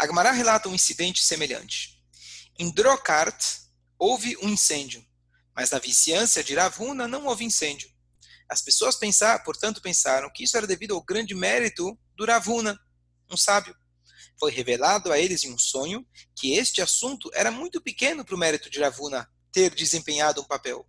Agmará 0.02 0.32
relata 0.32 0.68
um 0.68 0.74
incidente 0.74 1.24
semelhante. 1.24 2.04
Em 2.58 2.72
Drokart 2.72 3.40
houve 4.00 4.36
um 4.38 4.50
incêndio, 4.50 5.06
mas 5.56 5.70
na 5.70 5.78
vizinhança 5.78 6.44
de 6.44 6.56
Ravuna 6.56 7.08
não 7.08 7.28
houve 7.28 7.46
incêndio. 7.46 7.88
As 8.50 8.64
pessoas 8.64 8.98
portanto, 9.46 9.80
pensaram 9.80 10.28
que 10.34 10.44
isso 10.44 10.58
era 10.58 10.66
devido 10.66 10.96
ao 10.96 11.04
grande 11.04 11.36
mérito 11.36 11.96
do 12.16 12.26
Ravuna, 12.26 12.76
um 13.30 13.38
sábio. 13.38 13.76
Foi 14.40 14.52
revelado 14.52 15.12
a 15.12 15.20
eles 15.20 15.44
em 15.44 15.54
um 15.54 15.60
sonho 15.60 16.04
que 16.36 16.56
este 16.56 16.82
assunto 16.82 17.30
era 17.36 17.52
muito 17.52 17.80
pequeno 17.80 18.26
para 18.26 18.34
o 18.34 18.40
mérito 18.40 18.72
de 18.72 18.80
Ravuna 18.80 19.30
ter 19.52 19.70
desempenhado 19.76 20.42
um 20.42 20.46
papel. 20.46 20.84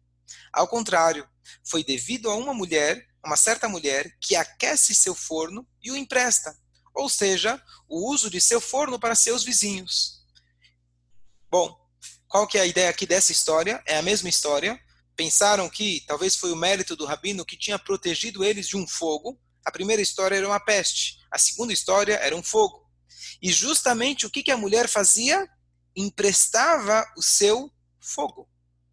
Ao 0.51 0.67
contrário, 0.67 1.29
foi 1.63 1.85
devido 1.85 2.31
a 2.31 2.35
uma 2.35 2.55
mulher, 2.55 3.07
uma 3.23 3.37
certa 3.37 3.69
mulher, 3.69 4.11
que 4.23 4.35
aquece 4.35 4.95
seu 4.95 5.15
forno 5.15 5.69
e 5.83 5.91
o 5.91 5.97
empresta, 5.99 6.59
ou 6.95 7.09
seja, 7.09 7.63
o 7.89 8.11
uso 8.11 8.31
de 8.31 8.41
seu 8.41 8.61
forno 8.61 8.99
para 8.99 9.15
seus 9.15 9.45
vizinhos. 9.45 10.23
Bom, 11.51 11.77
qual 12.29 12.47
que 12.47 12.57
é 12.57 12.63
a 12.63 12.67
ideia 12.67 12.89
aqui 12.89 13.07
dessa 13.07 13.33
história? 13.33 13.83
É 13.87 13.97
a 13.97 14.03
mesma 14.03 14.29
história. 14.29 14.81
Pensaram 15.15 15.69
que 15.69 16.03
talvez 16.07 16.35
foi 16.35 16.51
o 16.51 16.57
mérito 16.57 16.97
do 16.97 17.05
rabino 17.05 17.45
que 17.45 17.59
tinha 17.59 17.79
protegido 17.79 18.43
eles 18.45 18.67
de 18.67 18.77
um 18.77 18.87
fogo. 18.87 19.39
A 19.65 19.71
primeira 19.71 20.01
história 20.01 20.37
era 20.37 20.47
uma 20.47 20.59
peste, 20.59 21.19
a 21.31 21.39
segunda 21.39 21.73
história 21.73 22.15
era 22.15 22.35
um 22.35 22.43
fogo. 22.43 22.83
E 23.41 23.53
justamente 23.53 24.25
o 24.25 24.31
que, 24.31 24.43
que 24.43 24.51
a 24.51 24.57
mulher 24.57 24.89
fazia? 24.89 25.47
Emprestava 25.95 27.05
o 27.17 27.23
seu 27.23 27.71
fogo, 28.01 28.49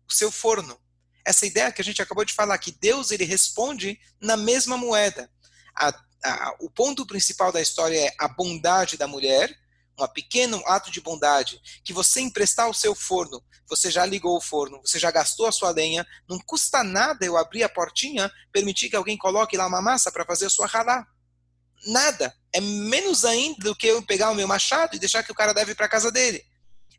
o 0.07 0.13
seu 0.13 0.31
forno. 0.31 0.79
Essa 1.25 1.45
ideia 1.45 1.71
que 1.71 1.81
a 1.81 1.85
gente 1.85 2.01
acabou 2.01 2.25
de 2.25 2.33
falar, 2.33 2.57
que 2.57 2.71
Deus 2.71 3.11
ele 3.11 3.23
responde 3.23 3.99
na 4.19 4.35
mesma 4.35 4.75
moeda. 4.75 5.31
A, 5.79 5.93
a, 6.23 6.55
o 6.59 6.69
ponto 6.69 7.05
principal 7.05 7.51
da 7.51 7.61
história 7.61 8.07
é 8.07 8.13
a 8.19 8.27
bondade 8.27 8.97
da 8.97 9.07
mulher, 9.07 9.55
um 9.97 10.07
pequeno 10.07 10.61
ato 10.65 10.91
de 10.91 11.01
bondade, 11.01 11.61
que 11.83 11.93
você 11.93 12.21
emprestar 12.21 12.69
o 12.69 12.73
seu 12.73 12.95
forno, 12.95 13.43
você 13.67 13.91
já 13.91 14.05
ligou 14.05 14.35
o 14.35 14.41
forno, 14.41 14.81
você 14.83 14.97
já 14.97 15.11
gastou 15.11 15.45
a 15.45 15.51
sua 15.51 15.71
lenha, 15.71 16.05
não 16.27 16.39
custa 16.39 16.83
nada 16.83 17.25
eu 17.25 17.37
abrir 17.37 17.63
a 17.63 17.69
portinha, 17.69 18.31
permitir 18.51 18.89
que 18.89 18.95
alguém 18.95 19.17
coloque 19.17 19.55
lá 19.55 19.67
uma 19.67 19.81
massa 19.81 20.11
para 20.11 20.25
fazer 20.25 20.47
a 20.47 20.49
sua 20.49 20.65
ralá. 20.65 21.05
Nada. 21.85 22.35
É 22.51 22.59
menos 22.59 23.23
ainda 23.23 23.65
do 23.65 23.75
que 23.75 23.87
eu 23.87 24.01
pegar 24.01 24.31
o 24.31 24.35
meu 24.35 24.47
machado 24.47 24.95
e 24.95 24.99
deixar 24.99 25.23
que 25.23 25.31
o 25.31 25.35
cara 25.35 25.53
deve 25.53 25.75
para 25.75 25.87
casa 25.87 26.11
dele. 26.11 26.43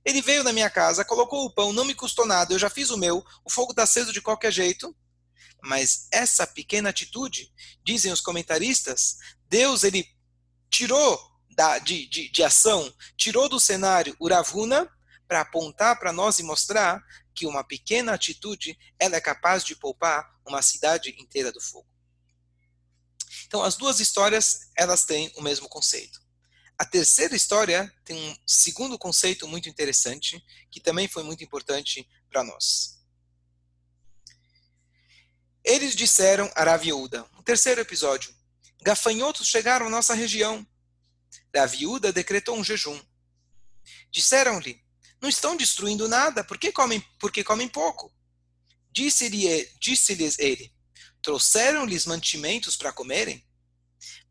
Ele 0.05 0.23
veio 0.23 0.45
na 0.45 0.53
minha 0.53 0.71
casa, 0.71 1.05
colocou 1.05 1.45
o 1.45 1.51
pão, 1.51 1.73
não 1.73 1.85
me 1.85 1.95
custou 1.95 2.25
nada, 2.25 2.55
eu 2.55 2.59
já 2.59 2.71
fiz 2.71 2.91
o 2.91 2.97
meu, 2.97 3.23
o 3.45 3.51
fogo 3.51 3.73
está 3.73 3.83
aceso 3.83 4.13
de 4.13 4.23
qualquer 4.23 4.53
jeito. 4.53 4.95
Mas 5.63 6.09
essa 6.11 6.47
pequena 6.47 6.91
atitude, 6.91 7.53
dizem 7.85 8.13
os 8.13 8.21
comentaristas, 8.21 9.17
Deus 9.49 9.85
ele 9.85 10.07
tirou 10.71 11.19
da, 11.51 11.79
de, 11.79 12.07
de, 12.07 12.31
de, 12.31 12.43
ação, 12.43 12.93
tirou 13.17 13.49
do 13.49 13.61
cenário 13.61 14.17
o 14.19 14.29
Ravuna 14.29 14.91
para 15.27 15.41
apontar 15.41 15.99
para 15.99 16.13
nós 16.13 16.39
e 16.39 16.43
mostrar 16.43 17.03
que 17.35 17.47
uma 17.47 17.63
pequena 17.63 18.15
atitude 18.15 18.79
ela 18.99 19.17
é 19.17 19.21
capaz 19.21 19.65
de 19.65 19.77
poupar 19.77 20.29
uma 20.47 20.63
cidade 20.63 21.15
inteira 21.19 21.53
do 21.53 21.61
fogo. 21.61 21.89
Então, 23.47 23.63
as 23.63 23.77
duas 23.77 24.01
histórias 24.01 24.71
elas 24.77 25.05
têm 25.05 25.33
o 25.37 25.43
mesmo 25.43 25.69
conceito. 25.69 26.21
A 26.79 26.85
terceira 26.85 27.37
história 27.37 27.93
tem 28.05 28.17
um 28.31 28.37
segundo 28.47 28.99
conceito 28.99 29.47
muito 29.47 29.69
interessante, 29.69 30.43
que 30.71 30.81
também 30.81 31.07
foi 31.07 31.23
muito 31.23 31.45
importante 31.45 32.09
para 32.31 32.43
nós. 32.43 33.00
Eles 35.65 35.95
disseram 35.95 36.51
a 36.55 36.65
Raviúda, 36.65 37.27
o 37.39 37.43
terceiro 37.43 37.81
episódio, 37.81 38.35
gafanhotos 38.83 39.47
chegaram 39.47 39.87
à 39.87 39.91
nossa 39.91 40.15
região. 40.15 40.67
Raviúda 41.55 42.13
decretou 42.13 42.57
um 42.57 42.65
jejum. 42.65 43.01
Disseram-lhe, 44.11 44.83
não 45.21 45.29
estão 45.29 45.57
destruindo 45.57 46.09
nada, 46.09 46.43
por 46.43 46.59
que 46.59 46.73
comem, 46.73 47.01
porque 47.19 47.45
comem 47.45 47.69
pouco? 47.69 48.13
Disse-lhes 48.91 49.69
disse 49.79 50.17
ele, 50.39 50.73
trouxeram-lhes 51.23 52.07
mantimentos 52.07 52.77
para 52.77 52.93
comerem? 52.93 53.47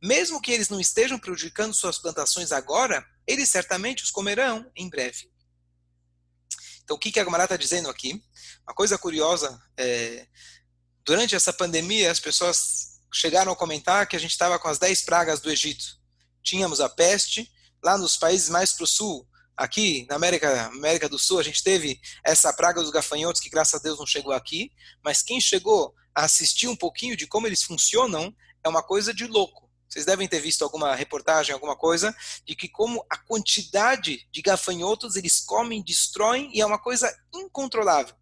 Mesmo 0.01 0.41
que 0.41 0.51
eles 0.51 0.69
não 0.69 0.79
estejam 0.79 1.19
prejudicando 1.19 1.73
suas 1.73 1.99
plantações 1.99 2.51
agora, 2.51 3.05
eles 3.27 3.49
certamente 3.49 4.03
os 4.03 4.11
comerão 4.11 4.69
em 4.75 4.89
breve. 4.89 5.29
Então, 6.83 6.95
o 6.95 6.99
que, 6.99 7.11
que 7.11 7.19
a 7.19 7.23
Gamara 7.23 7.43
está 7.43 7.55
dizendo 7.55 7.89
aqui? 7.89 8.23
Uma 8.63 8.73
coisa 8.73 8.97
curiosa, 8.97 9.61
é, 9.77 10.27
durante 11.09 11.35
essa 11.35 11.51
pandemia, 11.51 12.11
as 12.11 12.19
pessoas 12.19 12.99
chegaram 13.11 13.51
a 13.51 13.55
comentar 13.55 14.07
que 14.07 14.15
a 14.15 14.19
gente 14.19 14.29
estava 14.29 14.59
com 14.59 14.67
as 14.67 14.77
10 14.77 15.01
pragas 15.01 15.39
do 15.39 15.49
Egito. 15.49 15.97
Tínhamos 16.43 16.79
a 16.79 16.87
peste, 16.87 17.51
lá 17.83 17.97
nos 17.97 18.15
países 18.15 18.47
mais 18.47 18.73
para 18.73 18.83
o 18.83 18.87
sul, 18.87 19.27
aqui 19.57 20.05
na 20.07 20.17
América, 20.17 20.67
América 20.67 21.09
do 21.09 21.17
Sul, 21.17 21.39
a 21.39 21.43
gente 21.43 21.63
teve 21.63 21.99
essa 22.23 22.53
praga 22.53 22.79
dos 22.79 22.91
gafanhotos, 22.91 23.41
que 23.41 23.49
graças 23.49 23.73
a 23.73 23.83
Deus 23.83 23.97
não 23.97 24.05
chegou 24.05 24.33
aqui, 24.33 24.71
mas 25.03 25.23
quem 25.23 25.41
chegou 25.41 25.95
a 26.13 26.25
assistir 26.25 26.67
um 26.67 26.75
pouquinho 26.75 27.17
de 27.17 27.25
como 27.25 27.47
eles 27.47 27.63
funcionam 27.63 28.31
é 28.63 28.69
uma 28.69 28.83
coisa 28.83 29.11
de 29.11 29.25
louco. 29.25 29.67
Vocês 29.89 30.05
devem 30.05 30.27
ter 30.27 30.39
visto 30.39 30.61
alguma 30.61 30.93
reportagem, 30.93 31.53
alguma 31.53 31.75
coisa, 31.75 32.15
de 32.45 32.55
que 32.55 32.69
como 32.69 33.03
a 33.09 33.17
quantidade 33.17 34.27
de 34.31 34.43
gafanhotos 34.43 35.15
eles 35.15 35.39
comem, 35.39 35.83
destroem 35.83 36.51
e 36.53 36.61
é 36.61 36.65
uma 36.67 36.77
coisa 36.77 37.11
incontrolável. 37.33 38.13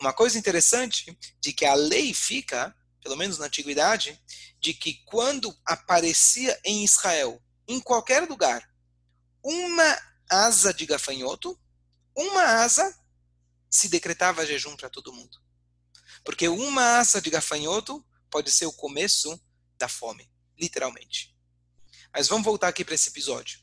Uma 0.00 0.12
coisa 0.12 0.38
interessante 0.38 1.16
de 1.40 1.52
que 1.52 1.64
a 1.64 1.74
lei 1.74 2.12
fica, 2.12 2.74
pelo 3.02 3.16
menos 3.16 3.38
na 3.38 3.46
antiguidade, 3.46 4.20
de 4.60 4.74
que 4.74 5.02
quando 5.04 5.56
aparecia 5.64 6.58
em 6.64 6.84
Israel, 6.84 7.42
em 7.66 7.80
qualquer 7.80 8.28
lugar, 8.28 8.68
uma 9.42 9.98
asa 10.28 10.72
de 10.74 10.84
gafanhoto, 10.86 11.58
uma 12.16 12.42
asa 12.42 12.94
se 13.70 13.88
decretava 13.88 14.46
jejum 14.46 14.76
para 14.76 14.90
todo 14.90 15.12
mundo. 15.12 15.38
Porque 16.24 16.48
uma 16.48 16.98
asa 16.98 17.20
de 17.20 17.30
gafanhoto 17.30 18.04
pode 18.30 18.50
ser 18.50 18.66
o 18.66 18.72
começo 18.72 19.40
da 19.78 19.88
fome, 19.88 20.28
literalmente. 20.58 21.34
Mas 22.12 22.28
vamos 22.28 22.44
voltar 22.44 22.68
aqui 22.68 22.84
para 22.84 22.94
esse 22.94 23.10
episódio. 23.10 23.60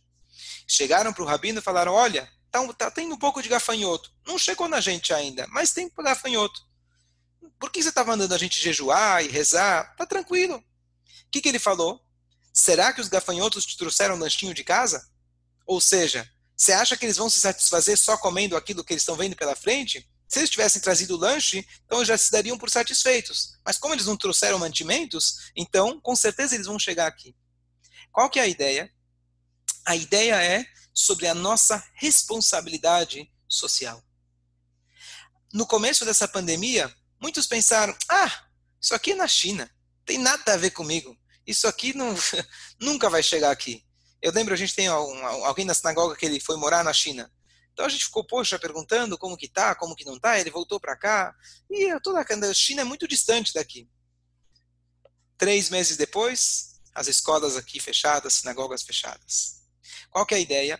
Chegaram 0.67 1.11
para 1.11 1.23
o 1.23 1.27
rabino 1.27 1.59
e 1.59 1.61
falaram: 1.61 1.93
Olha, 1.93 2.31
tá, 2.53 2.73
tá 2.73 2.91
tendo 2.91 3.15
um 3.15 3.17
pouco 3.17 3.41
de 3.41 3.49
gafanhoto. 3.49 4.11
Não 4.25 4.37
chegou 4.37 4.67
na 4.67 4.79
gente 4.79 5.11
ainda, 5.11 5.47
mas 5.47 5.73
tem 5.73 5.91
gafanhoto. 5.97 6.61
Por 7.59 7.71
que 7.71 7.81
você 7.81 7.89
está 7.89 8.03
mandando 8.03 8.35
a 8.35 8.37
gente 8.37 8.61
jejuar 8.61 9.25
e 9.25 9.27
rezar? 9.27 9.95
Tá 9.95 10.05
tranquilo. 10.05 10.57
O 10.57 10.63
que, 11.31 11.41
que 11.41 11.49
ele 11.49 11.59
falou? 11.59 11.99
Será 12.53 12.93
que 12.93 13.01
os 13.01 13.07
gafanhotos 13.07 13.65
te 13.65 13.75
trouxeram 13.75 14.15
um 14.15 14.19
lanchinho 14.19 14.53
de 14.53 14.63
casa? 14.63 15.09
Ou 15.65 15.81
seja, 15.81 16.29
você 16.55 16.71
acha 16.71 16.95
que 16.95 17.05
eles 17.05 17.17
vão 17.17 17.29
se 17.29 17.39
satisfazer 17.39 17.97
só 17.97 18.15
comendo 18.17 18.55
aquilo 18.55 18.83
que 18.83 18.93
eles 18.93 19.01
estão 19.01 19.15
vendo 19.15 19.35
pela 19.35 19.55
frente? 19.55 20.07
Se 20.27 20.39
eles 20.39 20.49
tivessem 20.49 20.81
trazido 20.81 21.15
o 21.15 21.17
lanche, 21.17 21.65
então 21.85 22.05
já 22.05 22.17
se 22.17 22.31
dariam 22.31 22.57
por 22.57 22.69
satisfeitos. 22.69 23.57
Mas 23.65 23.77
como 23.77 23.95
eles 23.95 24.05
não 24.05 24.17
trouxeram 24.17 24.59
mantimentos, 24.59 25.51
então 25.55 25.99
com 25.99 26.15
certeza 26.15 26.53
eles 26.53 26.67
vão 26.67 26.77
chegar 26.77 27.07
aqui. 27.07 27.35
Qual 28.11 28.29
que 28.29 28.39
é 28.39 28.43
a 28.43 28.47
ideia? 28.47 28.91
A 29.85 29.95
ideia 29.95 30.35
é 30.41 30.65
sobre 30.93 31.27
a 31.27 31.33
nossa 31.33 31.83
responsabilidade 31.95 33.31
social. 33.47 34.03
No 35.51 35.65
começo 35.65 36.05
dessa 36.05 36.27
pandemia, 36.27 36.93
muitos 37.21 37.47
pensaram: 37.47 37.95
ah, 38.09 38.45
isso 38.79 38.93
aqui 38.93 39.11
é 39.11 39.15
na 39.15 39.27
China, 39.27 39.69
tem 40.05 40.17
nada 40.17 40.53
a 40.53 40.57
ver 40.57 40.71
comigo. 40.71 41.17
Isso 41.45 41.67
aqui 41.67 41.93
não, 41.93 42.15
nunca 42.79 43.09
vai 43.09 43.23
chegar 43.23 43.51
aqui. 43.51 43.83
Eu 44.21 44.31
lembro, 44.31 44.53
a 44.53 44.57
gente 44.57 44.73
tem 44.73 44.87
alguém 44.87 45.65
na 45.65 45.73
sinagoga 45.73 46.15
que 46.15 46.25
ele 46.25 46.39
foi 46.39 46.55
morar 46.55 46.83
na 46.83 46.93
China. 46.93 47.29
Então 47.73 47.85
a 47.85 47.89
gente 47.89 48.05
ficou, 48.05 48.25
poxa, 48.25 48.59
perguntando 48.59 49.17
como 49.17 49.35
que 49.35 49.49
tá, 49.49 49.75
como 49.75 49.95
que 49.95 50.05
não 50.05 50.19
tá, 50.19 50.39
ele 50.39 50.51
voltou 50.51 50.79
para 50.79 50.95
cá, 50.95 51.35
e 51.69 51.99
toda 52.01 52.21
a 52.21 52.53
China 52.53 52.81
é 52.81 52.85
muito 52.85 53.07
distante 53.07 53.51
daqui. 53.53 53.89
Três 55.37 55.69
meses 55.69 55.97
depois, 55.97 56.79
as 56.93 57.07
escolas 57.07 57.57
aqui 57.57 57.79
fechadas, 57.79 58.35
sinagogas 58.35 58.83
fechadas. 58.83 59.62
Qual 60.13 60.27
que 60.27 60.35
é 60.35 60.37
a 60.37 60.41
ideia? 60.41 60.79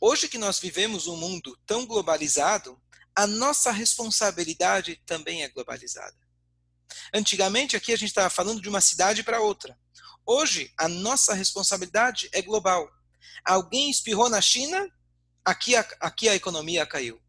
Hoje 0.00 0.26
que 0.26 0.38
nós 0.38 0.58
vivemos 0.58 1.06
um 1.06 1.18
mundo 1.18 1.54
tão 1.66 1.84
globalizado, 1.84 2.80
a 3.14 3.26
nossa 3.26 3.70
responsabilidade 3.70 4.96
também 5.04 5.42
é 5.42 5.48
globalizada. 5.50 6.16
Antigamente 7.12 7.76
aqui 7.76 7.92
a 7.92 7.96
gente 7.96 8.08
estava 8.08 8.30
falando 8.30 8.62
de 8.62 8.68
uma 8.68 8.80
cidade 8.80 9.22
para 9.22 9.38
outra. 9.38 9.78
Hoje 10.24 10.72
a 10.78 10.88
nossa 10.88 11.34
responsabilidade 11.34 12.30
é 12.32 12.40
global. 12.40 12.90
Alguém 13.44 13.90
espirrou 13.90 14.30
na 14.30 14.40
China, 14.40 14.90
aqui 15.44 15.76
a, 15.76 15.86
aqui 16.00 16.26
a 16.26 16.34
economia 16.34 16.86
caiu. 16.86 17.20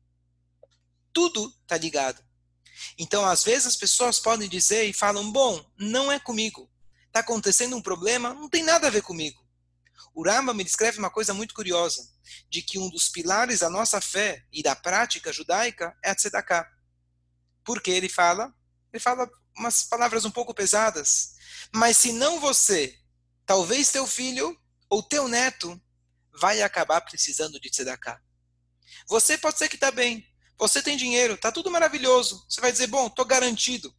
Tudo 1.11 1.53
está 1.63 1.77
ligado. 1.77 2.23
Então, 2.97 3.25
às 3.25 3.43
vezes, 3.43 3.67
as 3.67 3.75
pessoas 3.75 4.19
podem 4.19 4.47
dizer 4.47 4.85
e 4.85 4.93
falam: 4.93 5.29
bom, 5.31 5.65
não 5.77 6.09
é 6.09 6.17
comigo. 6.17 6.69
Está 7.07 7.19
acontecendo 7.19 7.75
um 7.75 7.81
problema, 7.81 8.33
não 8.33 8.49
tem 8.49 8.63
nada 8.63 8.87
a 8.87 8.89
ver 8.89 9.01
comigo. 9.01 9.44
O 10.13 10.23
Ramba 10.23 10.53
me 10.53 10.63
descreve 10.63 10.99
uma 10.99 11.09
coisa 11.09 11.33
muito 11.33 11.53
curiosa, 11.53 12.07
de 12.49 12.61
que 12.61 12.79
um 12.79 12.89
dos 12.89 13.09
pilares 13.09 13.59
da 13.59 13.69
nossa 13.69 13.99
fé 13.99 14.45
e 14.51 14.63
da 14.63 14.75
prática 14.75 15.33
judaica 15.33 15.95
é 16.03 16.09
a 16.09 16.15
tzedakah. 16.15 16.67
Porque 17.63 17.91
ele 17.91 18.09
fala, 18.09 18.53
ele 18.93 18.99
fala 19.01 19.29
umas 19.57 19.83
palavras 19.83 20.25
um 20.25 20.31
pouco 20.31 20.53
pesadas, 20.53 21.35
mas 21.73 21.97
se 21.97 22.13
não 22.13 22.39
você, 22.39 22.97
talvez 23.45 23.89
teu 23.89 24.05
filho 24.05 24.57
ou 24.89 25.01
teu 25.01 25.27
neto 25.27 25.81
vai 26.39 26.61
acabar 26.61 27.01
precisando 27.01 27.59
de 27.59 27.69
tzedakah. 27.69 28.21
Você 29.07 29.37
pode 29.37 29.57
ser 29.57 29.69
que 29.69 29.75
está 29.75 29.91
bem, 29.91 30.25
você 30.57 30.81
tem 30.81 30.95
dinheiro, 30.95 31.33
está 31.33 31.51
tudo 31.51 31.69
maravilhoso. 31.69 32.45
Você 32.49 32.61
vai 32.61 32.71
dizer, 32.71 32.87
bom, 32.87 33.07
estou 33.07 33.25
garantido. 33.25 33.93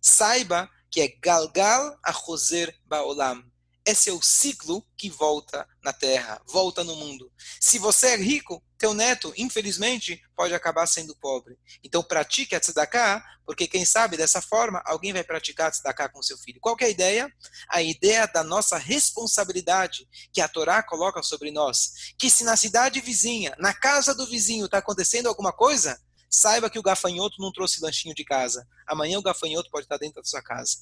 Saiba 0.00 0.70
que 0.90 1.00
é 1.00 1.08
Galgal 1.08 1.98
a 2.02 2.10
Roser 2.10 2.74
Baolam. 2.84 3.44
Esse 3.86 4.10
é 4.10 4.12
o 4.12 4.20
ciclo 4.20 4.84
que 4.98 5.08
volta 5.08 5.64
na 5.80 5.92
Terra, 5.92 6.42
volta 6.44 6.82
no 6.82 6.96
mundo. 6.96 7.30
Se 7.60 7.78
você 7.78 8.08
é 8.08 8.16
rico, 8.16 8.60
teu 8.76 8.92
neto, 8.92 9.32
infelizmente, 9.36 10.20
pode 10.34 10.52
acabar 10.52 10.88
sendo 10.88 11.14
pobre. 11.14 11.56
Então 11.84 12.02
pratique 12.02 12.56
a 12.56 12.60
tzedakah, 12.60 13.24
porque 13.44 13.68
quem 13.68 13.84
sabe 13.84 14.16
dessa 14.16 14.42
forma 14.42 14.82
alguém 14.84 15.12
vai 15.12 15.22
praticar 15.22 15.68
a 15.68 15.70
tzedakah 15.70 16.08
com 16.08 16.20
seu 16.20 16.36
filho. 16.36 16.58
Qual 16.60 16.76
é 16.80 16.86
a 16.86 16.88
ideia? 16.88 17.32
A 17.68 17.80
ideia 17.80 18.26
da 18.26 18.42
nossa 18.42 18.76
responsabilidade 18.76 20.08
que 20.32 20.40
a 20.40 20.48
Torá 20.48 20.82
coloca 20.82 21.22
sobre 21.22 21.52
nós. 21.52 22.12
Que 22.18 22.28
se 22.28 22.42
na 22.42 22.56
cidade 22.56 23.00
vizinha, 23.00 23.54
na 23.56 23.72
casa 23.72 24.12
do 24.12 24.26
vizinho 24.26 24.64
está 24.64 24.78
acontecendo 24.78 25.28
alguma 25.28 25.52
coisa, 25.52 25.96
saiba 26.28 26.68
que 26.68 26.78
o 26.80 26.82
gafanhoto 26.82 27.36
não 27.38 27.52
trouxe 27.52 27.80
lanchinho 27.80 28.16
de 28.16 28.24
casa. 28.24 28.66
Amanhã 28.84 29.16
o 29.20 29.22
gafanhoto 29.22 29.70
pode 29.70 29.84
estar 29.84 29.96
dentro 29.96 30.20
da 30.20 30.28
sua 30.28 30.42
casa. 30.42 30.78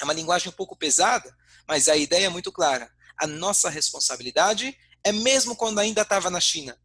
É 0.00 0.04
uma 0.04 0.12
linguagem 0.12 0.48
um 0.48 0.52
pouco 0.52 0.76
pesada, 0.76 1.34
mas 1.66 1.88
a 1.88 1.96
ideia 1.96 2.26
é 2.26 2.28
muito 2.28 2.52
clara. 2.52 2.90
A 3.16 3.26
nossa 3.26 3.70
responsabilidade 3.70 4.76
é 5.02 5.12
mesmo 5.12 5.54
quando 5.54 5.78
ainda 5.78 6.02
estava 6.02 6.30
na 6.30 6.40
China. 6.40 6.78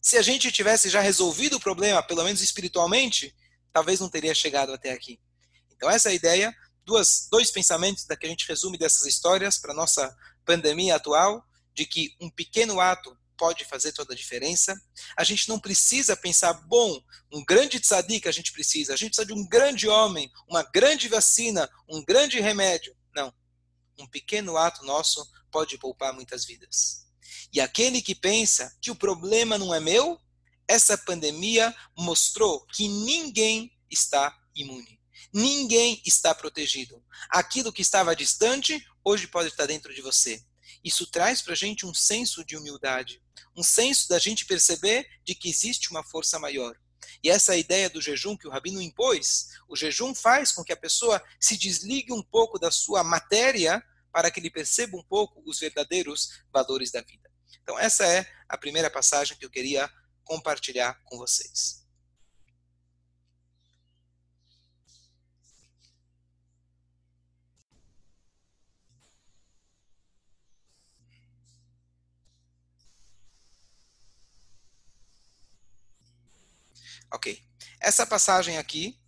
Se 0.00 0.16
a 0.16 0.22
gente 0.22 0.50
tivesse 0.50 0.88
já 0.88 1.00
resolvido 1.00 1.56
o 1.56 1.60
problema, 1.60 2.02
pelo 2.02 2.24
menos 2.24 2.40
espiritualmente, 2.40 3.34
talvez 3.72 4.00
não 4.00 4.08
teria 4.08 4.34
chegado 4.34 4.72
até 4.72 4.92
aqui. 4.92 5.20
Então 5.70 5.90
essa 5.90 6.08
é 6.08 6.12
a 6.12 6.14
ideia, 6.14 6.54
duas, 6.84 7.28
dois 7.30 7.50
pensamentos 7.50 8.04
da 8.04 8.16
que 8.16 8.26
a 8.26 8.28
gente 8.28 8.48
resume 8.48 8.78
dessas 8.78 9.06
histórias 9.06 9.58
para 9.58 9.74
nossa 9.74 10.16
pandemia 10.44 10.96
atual, 10.96 11.44
de 11.74 11.84
que 11.84 12.16
um 12.20 12.30
pequeno 12.30 12.80
ato 12.80 13.16
pode 13.38 13.64
fazer 13.64 13.92
toda 13.92 14.12
a 14.12 14.16
diferença. 14.16 14.78
A 15.16 15.24
gente 15.24 15.48
não 15.48 15.58
precisa 15.58 16.16
pensar, 16.16 16.52
bom, 16.52 17.00
um 17.32 17.42
grande 17.44 17.78
tzadik 17.78 18.28
a 18.28 18.32
gente 18.32 18.52
precisa, 18.52 18.92
a 18.92 18.96
gente 18.96 19.10
precisa 19.10 19.26
de 19.26 19.32
um 19.32 19.48
grande 19.48 19.88
homem, 19.88 20.30
uma 20.48 20.62
grande 20.62 21.08
vacina, 21.08 21.70
um 21.88 22.04
grande 22.04 22.40
remédio. 22.40 22.94
Não. 23.14 23.32
Um 23.98 24.06
pequeno 24.06 24.56
ato 24.56 24.84
nosso 24.84 25.26
pode 25.50 25.78
poupar 25.78 26.12
muitas 26.12 26.44
vidas. 26.44 27.06
E 27.52 27.60
aquele 27.60 28.02
que 28.02 28.14
pensa 28.14 28.76
que 28.80 28.90
o 28.90 28.96
problema 28.96 29.56
não 29.56 29.74
é 29.74 29.80
meu, 29.80 30.20
essa 30.66 30.98
pandemia 30.98 31.74
mostrou 31.96 32.66
que 32.66 32.88
ninguém 32.88 33.72
está 33.90 34.36
imune. 34.54 34.98
Ninguém 35.32 36.02
está 36.04 36.34
protegido. 36.34 37.02
Aquilo 37.30 37.72
que 37.72 37.82
estava 37.82 38.14
distante, 38.14 38.84
hoje 39.04 39.26
pode 39.26 39.48
estar 39.48 39.66
dentro 39.66 39.94
de 39.94 40.02
você. 40.02 40.42
Isso 40.84 41.06
traz 41.06 41.42
para 41.42 41.54
a 41.54 41.56
gente 41.56 41.86
um 41.86 41.94
senso 41.94 42.44
de 42.44 42.56
humildade 42.56 43.22
um 43.56 43.62
senso 43.62 44.08
da 44.08 44.18
gente 44.18 44.44
perceber 44.44 45.08
de 45.24 45.34
que 45.34 45.48
existe 45.48 45.90
uma 45.90 46.02
força 46.04 46.38
maior. 46.38 46.76
E 47.22 47.30
essa 47.30 47.56
ideia 47.56 47.88
do 47.90 48.00
jejum 48.00 48.36
que 48.36 48.46
o 48.46 48.50
rabino 48.50 48.80
impôs, 48.80 49.48
o 49.68 49.76
jejum 49.76 50.14
faz 50.14 50.52
com 50.52 50.62
que 50.62 50.72
a 50.72 50.76
pessoa 50.76 51.22
se 51.40 51.56
desligue 51.56 52.12
um 52.12 52.22
pouco 52.22 52.58
da 52.58 52.70
sua 52.70 53.02
matéria 53.02 53.82
para 54.12 54.30
que 54.30 54.40
ele 54.40 54.50
perceba 54.50 54.96
um 54.96 55.02
pouco 55.02 55.42
os 55.44 55.58
verdadeiros 55.58 56.42
valores 56.52 56.90
da 56.90 57.00
vida. 57.00 57.30
Então 57.62 57.78
essa 57.78 58.06
é 58.06 58.26
a 58.48 58.56
primeira 58.56 58.90
passagem 58.90 59.36
que 59.36 59.44
eu 59.44 59.50
queria 59.50 59.90
compartilhar 60.24 61.00
com 61.04 61.18
vocês. 61.18 61.77
Ok. 77.12 77.42
Essa 77.80 78.06
passagem 78.06 78.58
aqui, 78.58 78.98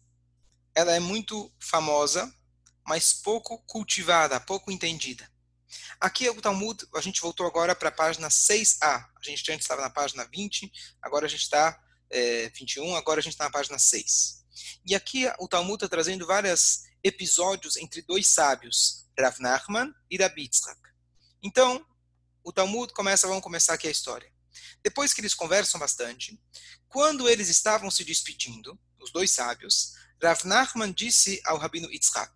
ela 0.75 0.95
é 0.95 1.01
muito 1.01 1.53
famosa, 1.59 2.33
mas 2.87 3.13
pouco 3.13 3.59
cultivada, 3.67 4.41
pouco 4.41 4.71
entendida. 4.71 5.31
Aqui 6.01 6.27
é 6.27 6.31
o 6.31 6.41
Talmud, 6.41 6.85
a 6.95 7.01
gente 7.01 7.21
voltou 7.21 7.47
agora 7.47 7.75
para 7.75 7.91
a 7.91 7.93
página 7.93 8.29
6a. 8.29 8.79
A 8.83 9.11
gente 9.23 9.53
antes 9.53 9.65
estava 9.65 9.83
na 9.83 9.91
página 9.91 10.25
20, 10.25 10.71
agora 11.03 11.27
a 11.27 11.29
gente 11.29 11.43
está 11.43 11.79
é, 12.11 12.49
21, 12.51 12.97
agora 12.97 13.21
a 13.21 13.23
gente 13.23 13.35
está 13.35 13.45
na 13.45 13.51
página 13.51 13.79
6. 13.79 14.45
E 14.87 14.95
aqui 14.95 15.31
o 15.39 15.47
Talmud 15.47 15.75
está 15.75 15.89
trazendo 15.89 16.27
vários 16.27 16.85
episódios 17.03 17.77
entre 17.77 18.03
dois 18.03 18.27
sábios, 18.27 19.07
Rav 19.19 19.39
Nachman 19.41 19.93
e 20.11 20.17
Rav. 20.17 20.35
Então, 21.43 21.85
o 22.43 22.53
Talmud 22.53 22.93
começa, 22.93 23.27
vamos 23.27 23.43
começar 23.43 23.75
aqui 23.75 23.87
a 23.87 23.91
história. 23.91 24.31
Depois 24.83 25.13
que 25.13 25.21
eles 25.21 25.35
conversam 25.35 25.79
bastante, 25.79 26.41
quando 26.89 27.29
eles 27.29 27.49
estavam 27.49 27.91
se 27.91 28.05
despedindo, 28.05 28.79
os 28.99 29.13
dois 29.13 29.31
sábios, 29.31 29.95
Rav 30.23 30.45
Nachman 30.45 30.93
disse 30.93 31.41
ao 31.45 31.57
Rabino 31.57 31.91
Yitzhak, 31.91 32.33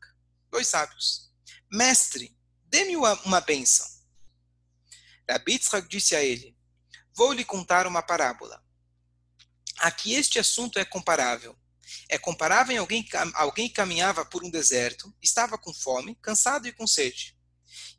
dois 0.51 0.69
sábios, 0.69 1.31
mestre, 1.71 2.37
dê-me 2.65 2.97
uma, 2.97 3.41
bênção. 3.41 3.87
Rabi 5.29 5.53
Yitzhak 5.53 5.89
disse 5.89 6.15
a 6.15 6.23
ele, 6.23 6.57
vou 7.15 7.33
lhe 7.33 7.45
contar 7.45 7.87
uma 7.87 8.03
parábola. 8.03 8.63
Aqui 9.79 10.15
este 10.15 10.39
assunto 10.39 10.79
é 10.79 10.85
comparável. 10.85 11.59
É 12.09 12.19
comparável 12.19 12.75
em 12.75 12.79
alguém, 12.79 13.07
alguém 13.35 13.69
que 13.69 13.75
caminhava 13.75 14.25
por 14.25 14.45
um 14.45 14.51
deserto, 14.51 15.15
estava 15.23 15.59
com 15.59 15.73
fome, 15.75 16.17
cansado 16.23 16.67
e 16.67 16.73
com 16.73 16.87
sede. 16.87 17.37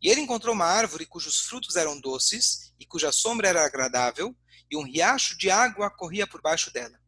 E 0.01 0.09
ele 0.09 0.21
encontrou 0.21 0.53
uma 0.53 0.65
árvore 0.65 1.05
cujos 1.05 1.41
frutos 1.41 1.75
eram 1.75 1.99
doces 1.99 2.64
e 2.79 2.85
cuja 2.85 3.11
sombra 3.11 3.47
era 3.47 3.65
agradável, 3.65 4.35
e 4.69 4.75
um 4.75 4.83
riacho 4.83 5.37
de 5.37 5.49
água 5.49 5.89
corria 5.89 6.25
por 6.27 6.41
baixo 6.41 6.71
dela. 6.71 6.99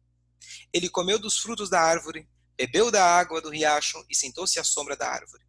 Ele 0.72 0.88
comeu 0.88 1.18
dos 1.18 1.38
frutos 1.38 1.68
da 1.68 1.80
árvore, 1.80 2.28
bebeu 2.56 2.90
da 2.90 3.04
água 3.04 3.40
do 3.40 3.50
riacho 3.50 4.04
e 4.08 4.14
sentou-se 4.14 4.58
à 4.58 4.64
sombra 4.64 4.96
da 4.96 5.08
árvore. 5.08 5.44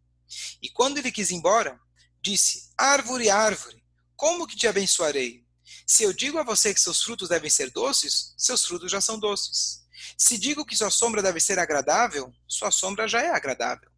E 0.62 0.68
quando 0.70 0.98
ele 0.98 1.10
quis 1.10 1.30
ir 1.30 1.34
embora, 1.34 1.78
disse: 2.22 2.70
Árvore, 2.76 3.30
árvore, 3.30 3.82
como 4.16 4.46
que 4.46 4.56
te 4.56 4.66
abençoarei? 4.66 5.44
Se 5.86 6.02
eu 6.02 6.12
digo 6.12 6.38
a 6.38 6.42
você 6.42 6.74
que 6.74 6.80
seus 6.80 7.02
frutos 7.02 7.28
devem 7.28 7.50
ser 7.50 7.70
doces, 7.70 8.34
seus 8.36 8.64
frutos 8.64 8.90
já 8.90 9.00
são 9.00 9.18
doces. 9.18 9.80
Se 10.16 10.38
digo 10.38 10.64
que 10.64 10.76
sua 10.76 10.90
sombra 10.90 11.22
deve 11.22 11.40
ser 11.40 11.58
agradável, 11.58 12.32
sua 12.46 12.70
sombra 12.70 13.08
já 13.08 13.22
é 13.22 13.30
agradável. 13.30 13.90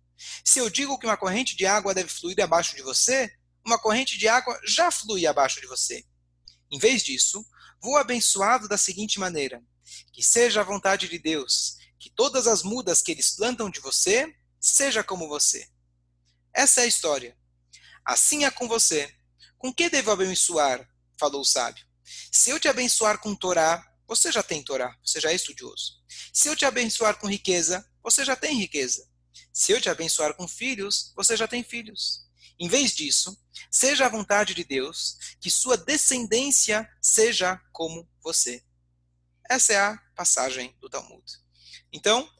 Se 0.45 0.59
eu 0.59 0.71
digo 0.71 0.99
que 0.99 1.07
uma 1.07 1.17
corrente 1.17 1.57
de 1.57 1.67
água 1.67 1.95
deve 1.95 2.09
fluir 2.09 2.41
abaixo 2.41 2.77
de 2.77 2.83
você, 2.83 3.33
uma 3.65 3.79
corrente 3.79 4.19
de 4.19 4.29
água 4.29 4.59
já 4.67 4.91
flui 4.91 5.27
abaixo 5.27 5.61
de 5.61 5.67
você. 5.67 6.05
Em 6.73 6.79
vez 6.79 7.03
disso, 7.03 7.45
vou 7.83 7.99
abençoado 7.99 8.67
da 8.67 8.79
seguinte 8.79 9.21
maneira: 9.21 9.63
que 10.11 10.23
seja 10.23 10.63
a 10.63 10.65
vontade 10.65 11.07
de 11.07 11.19
Deus, 11.19 11.77
que 12.01 12.09
todas 12.09 12.47
as 12.47 12.63
mudas 12.63 13.03
que 13.03 13.13
eles 13.13 13.37
plantam 13.37 13.69
de 13.69 13.79
você, 13.79 14.35
seja 14.59 15.05
como 15.05 15.29
você. 15.29 15.69
Essa 16.55 16.81
é 16.81 16.85
a 16.85 16.87
história. 16.87 17.37
Assim 18.05 18.45
é 18.45 18.51
com 18.51 18.67
você. 18.67 19.15
Com 19.59 19.73
que 19.73 19.91
devo 19.91 20.11
abençoar? 20.11 20.89
Falou 21.19 21.43
o 21.43 21.45
sábio. 21.45 21.87
Se 22.33 22.51
eu 22.51 22.59
te 22.59 22.69
abençoar 22.69 23.19
com 23.19 23.35
Torá, 23.35 23.87
você 24.09 24.33
já 24.33 24.43
tem 24.43 24.63
Torá, 24.63 24.99
você 25.05 25.21
já 25.21 25.31
é 25.31 25.35
estudioso. 25.35 26.03
Se 26.33 26.49
eu 26.49 26.57
te 26.57 26.65
abençoar 26.65 27.19
com 27.19 27.29
riqueza, 27.29 27.89
você 28.03 28.25
já 28.25 28.35
tem 28.35 28.59
riqueza. 28.59 29.09
Se 29.53 29.73
eu 29.73 29.81
te 29.81 29.89
abençoar 29.89 30.35
com 30.35 30.49
filhos, 30.49 31.13
você 31.15 31.37
já 31.37 31.47
tem 31.47 31.63
filhos. 31.63 32.22
Em 32.63 32.69
vez 32.69 32.95
disso, 32.95 33.37
seja 33.73 34.07
a 34.07 34.09
vontade 34.09 34.55
de 34.55 34.63
Deus 34.63 35.19
que 35.41 35.51
sua 35.51 35.77
descendência 35.77 36.89
seja 37.03 37.61
como 37.73 38.09
você. 38.23 38.63
Essa 39.51 39.73
é 39.73 39.81
a 39.81 39.99
passagem 40.15 40.73
do 40.81 40.89
Talmud. 40.89 41.25
Então, 41.93 42.31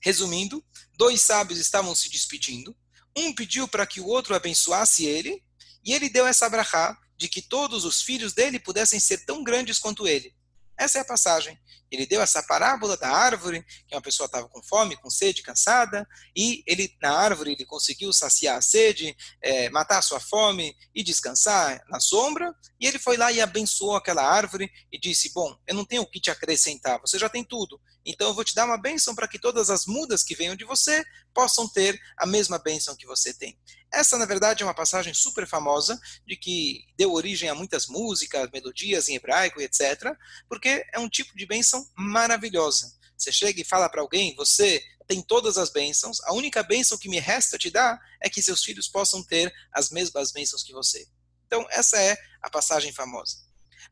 resumindo, 0.00 0.60
dois 0.96 1.22
sábios 1.22 1.60
estavam 1.60 1.94
se 1.94 2.08
despedindo. 2.08 2.76
Um 3.16 3.32
pediu 3.32 3.68
para 3.68 3.86
que 3.86 4.00
o 4.00 4.08
outro 4.08 4.34
abençoasse 4.34 5.06
ele, 5.06 5.40
e 5.84 5.92
ele 5.92 6.10
deu 6.10 6.26
essa 6.26 6.50
brachá 6.50 6.98
de 7.16 7.28
que 7.28 7.40
todos 7.40 7.84
os 7.84 8.02
filhos 8.02 8.32
dele 8.32 8.58
pudessem 8.58 8.98
ser 8.98 9.24
tão 9.24 9.44
grandes 9.44 9.78
quanto 9.78 10.08
ele. 10.08 10.34
Essa 10.76 10.98
é 10.98 11.02
a 11.02 11.04
passagem. 11.04 11.56
Ele 11.90 12.06
deu 12.06 12.20
essa 12.20 12.42
parábola 12.42 12.96
da 12.96 13.08
árvore, 13.08 13.64
que 13.86 13.94
uma 13.94 14.02
pessoa 14.02 14.26
estava 14.26 14.48
com 14.48 14.62
fome, 14.62 14.96
com 14.96 15.10
sede, 15.10 15.42
cansada, 15.42 16.06
e 16.34 16.62
ele 16.66 16.94
na 17.00 17.12
árvore 17.12 17.52
ele 17.52 17.64
conseguiu 17.64 18.12
saciar 18.12 18.56
a 18.56 18.62
sede, 18.62 19.16
é, 19.42 19.70
matar 19.70 19.98
a 19.98 20.02
sua 20.02 20.20
fome 20.20 20.76
e 20.94 21.02
descansar 21.02 21.82
na 21.88 22.00
sombra. 22.00 22.54
E 22.80 22.86
ele 22.86 22.98
foi 22.98 23.16
lá 23.16 23.30
e 23.30 23.40
abençoou 23.40 23.96
aquela 23.96 24.22
árvore 24.22 24.70
e 24.92 24.98
disse: 24.98 25.32
Bom, 25.32 25.56
eu 25.66 25.74
não 25.74 25.84
tenho 25.84 26.02
o 26.02 26.10
que 26.10 26.20
te 26.20 26.30
acrescentar, 26.30 27.00
você 27.00 27.18
já 27.18 27.28
tem 27.28 27.44
tudo. 27.44 27.80
Então 28.04 28.28
eu 28.28 28.34
vou 28.34 28.44
te 28.44 28.54
dar 28.54 28.64
uma 28.64 28.80
bênção 28.80 29.14
para 29.14 29.26
que 29.26 29.38
todas 29.38 29.68
as 29.68 29.84
mudas 29.84 30.22
que 30.22 30.36
venham 30.36 30.54
de 30.54 30.64
você 30.64 31.04
possam 31.34 31.68
ter 31.68 32.00
a 32.16 32.24
mesma 32.24 32.58
bênção 32.58 32.94
que 32.96 33.06
você 33.06 33.34
tem. 33.34 33.58
Essa, 33.92 34.16
na 34.16 34.26
verdade, 34.26 34.62
é 34.62 34.66
uma 34.66 34.74
passagem 34.74 35.14
super 35.14 35.46
famosa, 35.46 35.98
de 36.26 36.36
que 36.36 36.84
deu 36.96 37.12
origem 37.12 37.48
a 37.48 37.54
muitas 37.54 37.86
músicas, 37.86 38.48
melodias 38.52 39.08
em 39.08 39.16
hebraico, 39.16 39.60
etc., 39.60 40.12
porque 40.48 40.84
é 40.92 40.98
um 40.98 41.08
tipo 41.08 41.36
de 41.36 41.46
bênção 41.46 41.75
maravilhosa. 41.96 42.92
Você 43.16 43.32
chega 43.32 43.60
e 43.60 43.64
fala 43.64 43.88
para 43.88 44.00
alguém, 44.00 44.34
você 44.36 44.82
tem 45.06 45.22
todas 45.22 45.56
as 45.56 45.70
bênçãos, 45.70 46.20
a 46.24 46.32
única 46.32 46.62
bênção 46.62 46.98
que 46.98 47.08
me 47.08 47.18
resta 47.18 47.56
te 47.56 47.70
dar 47.70 47.98
é 48.22 48.28
que 48.28 48.42
seus 48.42 48.62
filhos 48.62 48.88
possam 48.88 49.22
ter 49.22 49.52
as 49.72 49.90
mesmas 49.90 50.32
bênçãos 50.32 50.62
que 50.62 50.72
você. 50.72 51.06
Então, 51.46 51.66
essa 51.70 52.00
é 52.00 52.16
a 52.42 52.50
passagem 52.50 52.92
famosa. 52.92 53.36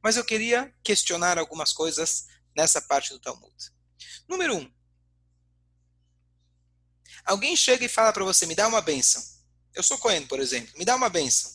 Mas 0.03 0.17
eu 0.17 0.25
queria 0.25 0.75
questionar 0.83 1.39
algumas 1.39 1.73
coisas 1.73 2.27
nessa 2.57 2.83
parte 2.83 3.11
do 3.11 3.21
Talmud. 3.21 3.55
Número 4.29 4.57
um. 4.57 4.73
Alguém 7.25 7.57
chega 7.57 7.85
e 7.85 7.89
fala 7.89 8.13
para 8.13 8.25
você, 8.25 8.45
me 8.45 8.55
dá 8.55 8.67
uma 8.67 8.83
bênção. 8.83 9.23
Eu 9.75 9.83
sou 9.83 9.99
Cohen, 9.99 10.27
por 10.27 10.41
exemplo. 10.41 10.77
Me 10.77 10.85
dá 10.85 10.95
uma 10.95 11.09
benção. 11.09 11.51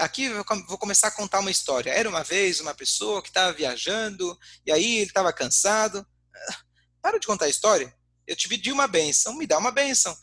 Aqui 0.00 0.24
eu 0.24 0.44
vou 0.66 0.78
começar 0.78 1.08
a 1.08 1.12
contar 1.12 1.40
uma 1.40 1.50
história. 1.50 1.90
Era 1.90 2.08
uma 2.08 2.24
vez 2.24 2.58
uma 2.58 2.74
pessoa 2.74 3.22
que 3.22 3.28
estava 3.28 3.52
viajando 3.52 4.36
e 4.64 4.72
aí 4.72 4.96
ele 4.96 5.10
estava 5.10 5.30
cansado. 5.32 6.06
Ah, 6.34 6.56
para 7.02 7.18
de 7.18 7.26
contar 7.26 7.44
a 7.44 7.50
história. 7.50 7.94
Eu 8.26 8.34
te 8.34 8.48
pedi 8.48 8.72
uma 8.72 8.86
benção, 8.86 9.36
me 9.36 9.46
dá 9.46 9.58
uma 9.58 9.70
benção. 9.70 10.16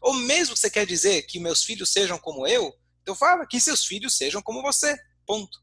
Ou 0.00 0.14
mesmo 0.14 0.54
que 0.54 0.60
você 0.60 0.70
quer 0.70 0.86
dizer 0.86 1.22
que 1.22 1.40
meus 1.40 1.64
filhos 1.64 1.90
sejam 1.90 2.18
como 2.18 2.46
eu, 2.46 2.72
então 3.00 3.14
fala 3.14 3.46
que 3.46 3.60
seus 3.60 3.84
filhos 3.84 4.16
sejam 4.16 4.40
como 4.40 4.62
você. 4.62 4.96
Ponto. 5.26 5.58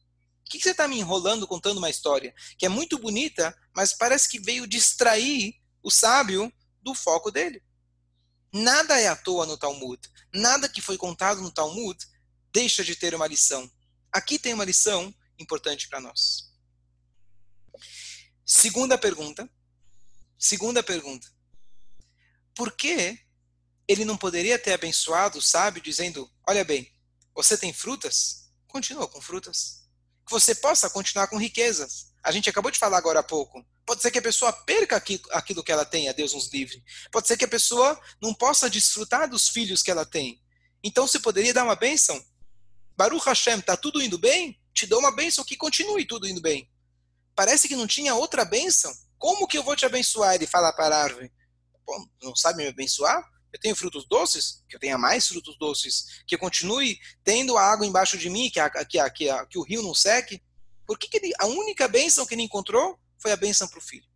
O 0.46 0.50
que 0.50 0.60
você 0.60 0.72
está 0.72 0.88
me 0.88 1.00
enrolando 1.00 1.48
contando 1.48 1.78
uma 1.78 1.90
história 1.90 2.34
que 2.58 2.66
é 2.66 2.70
muito 2.70 2.98
bonita, 2.98 3.56
mas 3.74 3.94
parece 3.94 4.28
que 4.28 4.40
veio 4.40 4.68
distrair 4.68 5.54
o 5.82 5.90
sábio 5.90 6.52
do 6.82 6.94
foco 6.94 7.32
dele? 7.32 7.62
Nada 8.52 9.00
é 9.00 9.08
à 9.08 9.16
toa 9.16 9.46
no 9.46 9.58
Talmud. 9.58 10.02
Nada 10.34 10.68
que 10.68 10.82
foi 10.82 10.98
contado 10.98 11.42
no 11.42 11.52
Talmud 11.52 11.98
deixa 12.52 12.84
de 12.84 12.96
ter 12.96 13.14
uma 13.14 13.28
lição. 13.28 13.70
Aqui 14.12 14.40
tem 14.40 14.54
uma 14.54 14.66
lição 14.66 15.14
importante 15.38 15.88
para 15.88 16.02
nós. 16.02 16.52
Segunda 18.46 18.98
pergunta. 18.98 19.50
Segunda 20.38 20.82
pergunta. 20.82 21.28
Por 22.56 22.72
que 22.76 23.20
ele 23.88 24.06
não 24.06 24.18
poderia 24.18 24.58
ter 24.58 24.74
abençoado 24.74 25.38
o 25.38 25.42
sábio 25.42 25.82
dizendo: 25.82 26.30
Olha 26.48 26.64
bem, 26.64 26.92
você 27.36 27.58
tem 27.58 27.72
frutas? 27.72 28.52
Continua 28.68 29.08
com 29.08 29.22
frutas. 29.22 29.79
Que 30.30 30.34
você 30.34 30.54
possa 30.54 30.88
continuar 30.92 31.26
com 31.26 31.38
riquezas. 31.38 32.14
A 32.24 32.32
gente 32.32 32.48
acabou 32.48 32.70
de 32.70 32.78
falar 32.78 33.00
agora 33.00 33.22
há 33.22 33.24
pouco. 33.24 33.66
Pode 33.84 34.04
ser 34.04 34.12
que 34.12 34.20
a 34.20 34.22
pessoa 34.22 34.54
perca 34.54 35.04
aquilo 35.32 35.64
que 35.64 35.72
ela 35.72 35.84
tem, 35.84 36.08
a 36.08 36.12
Deus 36.12 36.36
nos 36.36 36.54
livre. 36.54 36.84
Pode 37.12 37.28
ser 37.28 37.36
que 37.36 37.46
a 37.46 37.48
pessoa 37.48 38.00
não 38.22 38.32
possa 38.32 38.70
desfrutar 38.70 39.28
dos 39.28 39.50
filhos 39.50 39.82
que 39.82 39.90
ela 39.90 40.06
tem. 40.06 40.40
Então 40.84 41.08
você 41.08 41.20
poderia 41.20 41.52
dar 41.52 41.64
uma 41.64 41.76
bênção? 41.76 42.24
Baruch 42.96 43.26
Hashem, 43.26 43.58
está 43.58 43.76
tudo 43.76 44.04
indo 44.04 44.20
bem? 44.20 44.62
Te 44.72 44.86
dou 44.86 45.00
uma 45.00 45.16
bênção 45.16 45.44
que 45.44 45.58
continue 45.58 46.06
tudo 46.06 46.28
indo 46.28 46.42
bem. 46.42 46.70
Parece 47.34 47.68
que 47.68 47.76
não 47.76 47.88
tinha 47.88 48.14
outra 48.14 48.46
bênção. 48.46 48.94
Como 49.18 49.48
que 49.48 49.58
eu 49.58 49.64
vou 49.64 49.76
te 49.76 49.88
abençoar? 49.88 50.36
Ele 50.36 50.46
fala 50.46 50.72
para 50.72 50.96
a 50.96 51.02
árvore. 51.06 51.32
Não 52.22 52.36
sabe 52.36 52.62
me 52.62 52.70
abençoar? 52.70 53.28
Eu 53.52 53.60
tenho 53.60 53.76
frutos 53.76 54.08
doces, 54.08 54.64
que 54.68 54.76
eu 54.76 54.80
tenha 54.80 54.98
mais 54.98 55.28
frutos 55.28 55.58
doces, 55.58 56.22
que 56.28 56.36
eu 56.36 56.40
continue 56.40 57.00
tendo 57.24 57.58
a 57.58 57.64
água 57.64 57.86
embaixo 57.86 58.18
de 58.18 58.30
mim, 58.30 58.50
que, 58.50 58.60
a, 58.60 58.70
que, 58.86 59.00
a, 59.00 59.10
que, 59.10 59.30
a, 59.30 59.46
que 59.46 59.58
o 59.58 59.64
rio 59.64 59.82
não 59.82 59.96
seque. 59.96 60.42
Por 60.86 60.98
que, 60.98 61.08
que 61.08 61.18
ele, 61.18 61.34
a 61.40 61.46
única 61.46 61.88
bênção 61.88 62.26
que 62.26 62.36
ele 62.36 62.44
encontrou 62.44 63.00
foi 63.18 63.32
a 63.32 63.36
bênção 63.36 63.68
para 63.68 63.80
o 63.80 63.82
filho? 63.82 64.08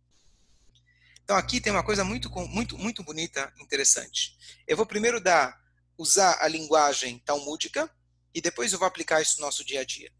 Então 1.22 1.36
aqui 1.36 1.60
tem 1.60 1.72
uma 1.72 1.84
coisa 1.84 2.04
muito, 2.04 2.30
muito, 2.48 2.76
muito 2.76 3.02
bonita, 3.02 3.52
interessante. 3.58 4.36
Eu 4.66 4.76
vou 4.76 4.86
primeiro 4.86 5.20
dar, 5.20 5.58
usar 5.96 6.38
a 6.40 6.46
linguagem 6.46 7.18
talmúdica 7.20 7.90
e 8.34 8.40
depois 8.40 8.72
eu 8.72 8.78
vou 8.78 8.86
aplicar 8.86 9.22
isso 9.22 9.40
no 9.40 9.46
nosso 9.46 9.64
dia 9.64 9.80
a 9.80 9.84
dia. 9.84 10.12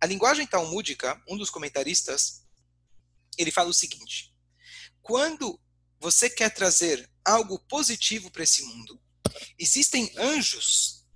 A 0.00 0.06
linguagem 0.06 0.46
talmúdica, 0.46 1.20
um 1.28 1.36
dos 1.36 1.50
comentaristas, 1.50 2.46
ele 3.36 3.50
fala 3.50 3.68
o 3.68 3.74
seguinte: 3.74 4.34
quando 5.02 5.60
você 6.02 6.28
quer 6.28 6.50
trazer 6.50 7.08
algo 7.24 7.60
positivo 7.60 8.28
para 8.28 8.42
esse 8.42 8.64
mundo, 8.64 9.00
existem 9.56 10.12
anjos 10.18 11.06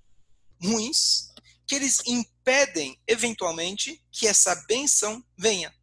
ruins 0.62 1.32
que 1.66 1.74
eles 1.74 2.00
impedem, 2.06 2.96
eventualmente, 3.04 4.00
que 4.12 4.28
essa 4.28 4.54
benção 4.68 5.22
venha. 5.36 5.74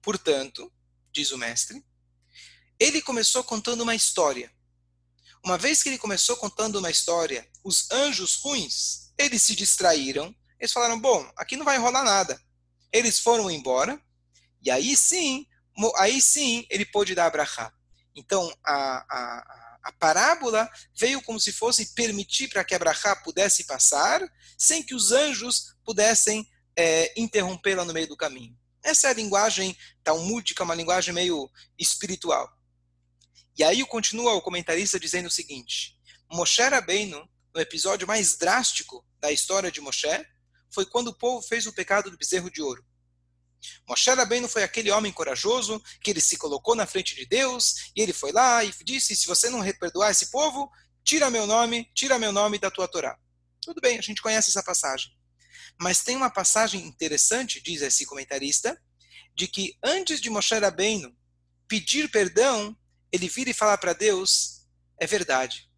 Portanto, 0.00 0.72
diz 1.12 1.32
o 1.32 1.38
mestre, 1.38 1.84
ele 2.78 3.02
começou 3.02 3.42
contando 3.42 3.82
uma 3.82 3.96
história. 3.96 4.54
Uma 5.44 5.58
vez 5.58 5.82
que 5.82 5.88
ele 5.88 5.98
começou 5.98 6.36
contando 6.36 6.78
uma 6.78 6.90
história, 6.90 7.50
os 7.64 7.90
anjos 7.90 8.36
ruins, 8.36 9.12
eles 9.18 9.42
se 9.42 9.56
distraíram, 9.56 10.32
eles 10.60 10.72
falaram, 10.72 11.00
bom, 11.00 11.28
aqui 11.36 11.56
não 11.56 11.64
vai 11.64 11.78
rolar 11.78 12.04
nada. 12.04 12.40
Eles 12.92 13.18
foram 13.18 13.50
embora, 13.50 14.00
e 14.62 14.70
aí 14.70 14.96
sim, 14.96 15.48
aí 15.96 16.20
sim 16.20 16.66
ele 16.70 16.84
pôde 16.84 17.14
dar 17.14 17.26
abrahá. 17.26 17.72
Então, 18.14 18.52
a, 18.64 19.04
a, 19.10 19.78
a 19.84 19.92
parábola 19.92 20.68
veio 20.94 21.22
como 21.22 21.40
se 21.40 21.52
fosse 21.52 21.94
permitir 21.94 22.48
para 22.48 22.64
que 22.64 22.74
Abraha 22.74 23.16
pudesse 23.16 23.64
passar, 23.64 24.20
sem 24.56 24.82
que 24.82 24.94
os 24.94 25.12
anjos 25.12 25.74
pudessem 25.84 26.46
é, 26.76 27.12
interrompê-la 27.20 27.84
no 27.84 27.92
meio 27.92 28.06
do 28.06 28.16
caminho. 28.16 28.56
Essa 28.82 29.08
é 29.08 29.10
a 29.10 29.14
linguagem 29.14 29.76
talmúdica, 30.02 30.64
uma 30.64 30.74
linguagem 30.74 31.14
meio 31.14 31.50
espiritual. 31.78 32.50
E 33.56 33.62
aí 33.62 33.84
continua 33.86 34.34
o 34.34 34.42
comentarista 34.42 34.98
dizendo 34.98 35.26
o 35.26 35.30
seguinte: 35.30 35.96
Moshe 36.30 36.62
Rabbeinu, 36.62 37.28
no 37.54 37.60
episódio 37.60 38.06
mais 38.06 38.36
drástico 38.36 39.04
da 39.20 39.30
história 39.30 39.70
de 39.70 39.80
Moshe, 39.80 40.26
foi 40.70 40.86
quando 40.86 41.08
o 41.08 41.14
povo 41.14 41.46
fez 41.46 41.66
o 41.66 41.72
pecado 41.72 42.10
do 42.10 42.16
bezerro 42.16 42.50
de 42.50 42.62
ouro. 42.62 42.84
Moshe 43.88 44.10
Rabbeinu 44.10 44.48
foi 44.48 44.62
aquele 44.62 44.90
homem 44.90 45.12
corajoso 45.12 45.82
que 46.02 46.10
ele 46.10 46.20
se 46.20 46.36
colocou 46.36 46.74
na 46.74 46.86
frente 46.86 47.14
de 47.14 47.26
Deus 47.26 47.90
e 47.96 48.00
ele 48.02 48.12
foi 48.12 48.32
lá 48.32 48.64
e 48.64 48.72
disse: 48.84 49.16
se 49.16 49.26
você 49.26 49.48
não 49.48 49.62
perdoar 49.74 50.10
esse 50.10 50.30
povo, 50.30 50.70
tira 51.04 51.30
meu 51.30 51.46
nome, 51.46 51.90
tira 51.94 52.18
meu 52.18 52.32
nome 52.32 52.58
da 52.58 52.70
tua 52.70 52.88
Torá. 52.88 53.18
Tudo 53.60 53.80
bem, 53.80 53.98
a 53.98 54.02
gente 54.02 54.22
conhece 54.22 54.50
essa 54.50 54.62
passagem. 54.62 55.12
Mas 55.80 56.02
tem 56.02 56.16
uma 56.16 56.30
passagem 56.30 56.84
interessante, 56.86 57.60
diz 57.60 57.82
esse 57.82 58.04
comentarista, 58.04 58.80
de 59.34 59.46
que 59.46 59.76
antes 59.82 60.20
de 60.20 60.28
Moshe 60.28 60.54
Rabbeinu 60.54 61.14
pedir 61.68 62.10
perdão, 62.10 62.76
ele 63.10 63.28
vira 63.28 63.50
e 63.50 63.54
fala 63.54 63.78
para 63.78 63.92
Deus: 63.92 64.66
é 65.00 65.06
verdade, 65.06 65.70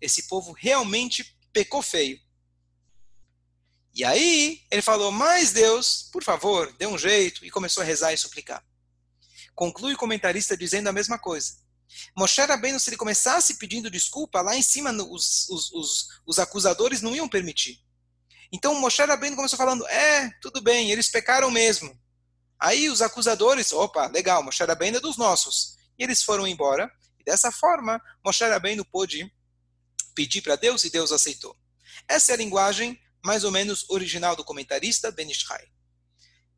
esse 0.00 0.26
povo 0.28 0.52
realmente 0.52 1.36
pecou 1.52 1.82
feio. 1.82 2.20
E 3.94 4.04
aí 4.04 4.60
ele 4.70 4.82
falou: 4.82 5.12
Mas 5.12 5.52
Deus, 5.52 6.08
por 6.12 6.22
favor, 6.22 6.72
dê 6.78 6.86
um 6.86 6.98
jeito, 6.98 7.44
e 7.44 7.50
começou 7.50 7.82
a 7.82 7.86
rezar 7.86 8.12
e 8.12 8.18
suplicar. 8.18 8.64
Conclui 9.54 9.94
o 9.94 9.98
comentarista 9.98 10.56
dizendo 10.56 10.88
a 10.88 10.92
mesma 10.92 11.18
coisa. 11.18 11.62
Moshe 12.16 12.40
Rabbeinu, 12.40 12.80
se 12.80 12.90
ele 12.90 12.96
começasse 12.96 13.54
pedindo 13.54 13.90
desculpa, 13.90 14.40
lá 14.40 14.56
em 14.56 14.62
cima 14.62 14.90
os, 14.90 15.48
os, 15.48 15.72
os, 15.72 16.08
os 16.26 16.38
acusadores 16.40 17.00
não 17.00 17.14
iam 17.14 17.28
permitir. 17.28 17.78
Então 18.52 18.74
Moshe 18.80 19.02
Rabbeinu 19.02 19.36
começou 19.36 19.56
falando, 19.56 19.86
é, 19.86 20.30
tudo 20.40 20.60
bem, 20.60 20.90
eles 20.90 21.08
pecaram 21.08 21.50
mesmo. 21.50 21.96
Aí 22.58 22.88
os 22.88 23.00
acusadores, 23.00 23.72
opa, 23.72 24.06
legal, 24.06 24.42
Moshe 24.42 24.64
Rabbeinu 24.64 24.98
é 24.98 25.00
dos 25.00 25.16
nossos. 25.16 25.76
E 25.96 26.02
eles 26.02 26.22
foram 26.22 26.46
embora, 26.46 26.90
e 27.20 27.24
dessa 27.24 27.52
forma 27.52 28.00
Moshe 28.24 28.44
Rabbeinu 28.44 28.84
pôde 28.84 29.32
pedir 30.14 30.42
para 30.42 30.56
Deus 30.56 30.82
e 30.84 30.90
Deus 30.90 31.12
aceitou. 31.12 31.56
Essa 32.08 32.32
é 32.32 32.34
a 32.34 32.38
linguagem 32.38 32.98
mais 33.24 33.42
ou 33.42 33.50
menos 33.50 33.88
original 33.88 34.36
do 34.36 34.44
comentarista 34.44 35.10
Ben 35.10 35.30
Ishai. 35.30 35.66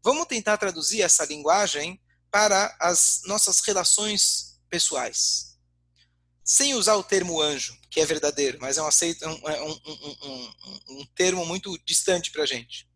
Vamos 0.03 0.27
tentar 0.27 0.59
traduzir 0.59 1.03
essa 1.03 1.25
linguagem 1.25 2.01
para 2.31 2.77
as 2.81 3.23
nossas 3.25 3.61
relações 3.61 4.61
pessoais. 4.69 5.57
Sem 6.45 6.75
usar 6.75 6.97
o 6.97 7.05
termo 7.05 7.41
anjo, 7.41 7.77
que 7.91 8.01
é 8.01 8.07
verdadeiro, 8.07 8.59
mas 8.61 8.79
é 8.79 8.83
um, 8.83 8.87
aceito, 8.87 9.27
um, 9.27 9.33
um, 9.33 10.17
um, 10.23 11.01
um 11.01 11.07
termo 11.15 11.47
muito 11.47 11.77
distante 11.85 12.31
para 12.31 12.43
a 12.43 12.47
gente. 12.47 12.89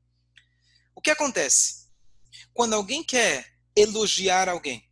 O 0.94 1.00
que 1.00 1.10
acontece? 1.10 1.88
Quando 2.52 2.74
alguém 2.74 3.02
quer 3.02 3.52
elogiar 3.74 4.48
alguém, 4.48 4.88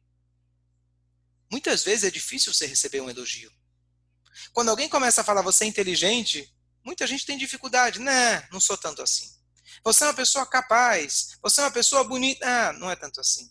muitas 1.51 1.85
vezes 1.85 2.05
é 2.05 2.11
difícil 2.11 2.55
você 2.55 2.67
receber 2.67 3.01
um 3.01 3.11
elogio. 3.11 3.53
Quando 4.53 4.71
alguém 4.71 4.89
começa 4.89 5.21
a 5.21 5.25
falar 5.25 5.43
você 5.43 5.65
é 5.65 5.69
inteligente, 5.69 6.53
Muita 6.89 7.07
gente 7.07 7.27
tem 7.27 7.37
dificuldade. 7.37 7.99
Não, 7.99 8.43
não 8.51 8.59
sou 8.59 8.75
tanto 8.79 9.03
assim. 9.03 9.31
Você 9.85 10.05
é 10.05 10.07
uma 10.07 10.15
pessoa 10.15 10.47
capaz. 10.47 11.37
Você 11.43 11.61
é 11.61 11.65
uma 11.65 11.71
pessoa 11.71 12.03
bonita. 12.03 12.47
Ah, 12.47 12.73
não 12.73 12.91
é 12.91 12.97
tanto 12.97 13.21
assim. 13.21 13.47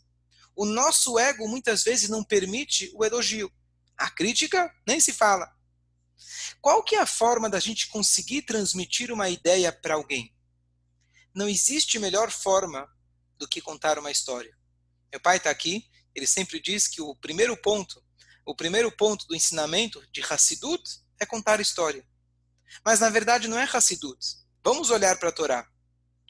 O 0.56 0.66
nosso 0.66 1.20
ego 1.20 1.48
muitas 1.48 1.84
vezes 1.84 2.10
não 2.10 2.24
permite 2.24 2.92
o 2.96 3.06
elogio. 3.06 3.54
A 3.96 4.10
crítica 4.10 4.74
nem 4.88 5.00
se 5.00 5.14
fala. 5.14 5.56
Qual 6.60 6.82
que 6.82 6.96
é 6.96 7.00
a 7.00 7.06
forma 7.06 7.48
da 7.48 7.60
gente 7.60 7.90
conseguir 7.90 8.42
transmitir 8.42 9.12
uma 9.12 9.30
ideia 9.30 9.72
para 9.72 9.94
alguém? 9.94 10.36
Não 11.32 11.48
existe 11.48 12.00
melhor 12.00 12.32
forma 12.32 12.90
do 13.38 13.48
que 13.48 13.62
contar 13.62 14.00
uma 14.00 14.10
história. 14.10 14.58
Meu 15.12 15.22
pai 15.22 15.38
está 15.38 15.52
aqui, 15.52 15.88
ele 16.16 16.26
sempre 16.26 16.60
diz 16.60 16.88
que 16.88 17.04
o 17.04 17.16
primeiro 17.16 17.56
ponto, 17.56 18.04
o 18.44 18.56
primeiro 18.56 18.92
ponto 18.92 19.28
do 19.28 19.36
ensinamento 19.36 20.04
de 20.12 20.24
Hassidut 20.24 20.82
é 21.20 21.26
contar 21.28 21.62
história. 21.62 22.04
Mas 22.86 23.00
na 23.00 23.10
verdade 23.10 23.48
não 23.48 23.58
é 23.58 23.64
Hassidut. 23.64 24.20
Vamos 24.64 24.90
olhar 24.90 25.18
para 25.18 25.30
a 25.30 25.32
Torá. 25.32 25.68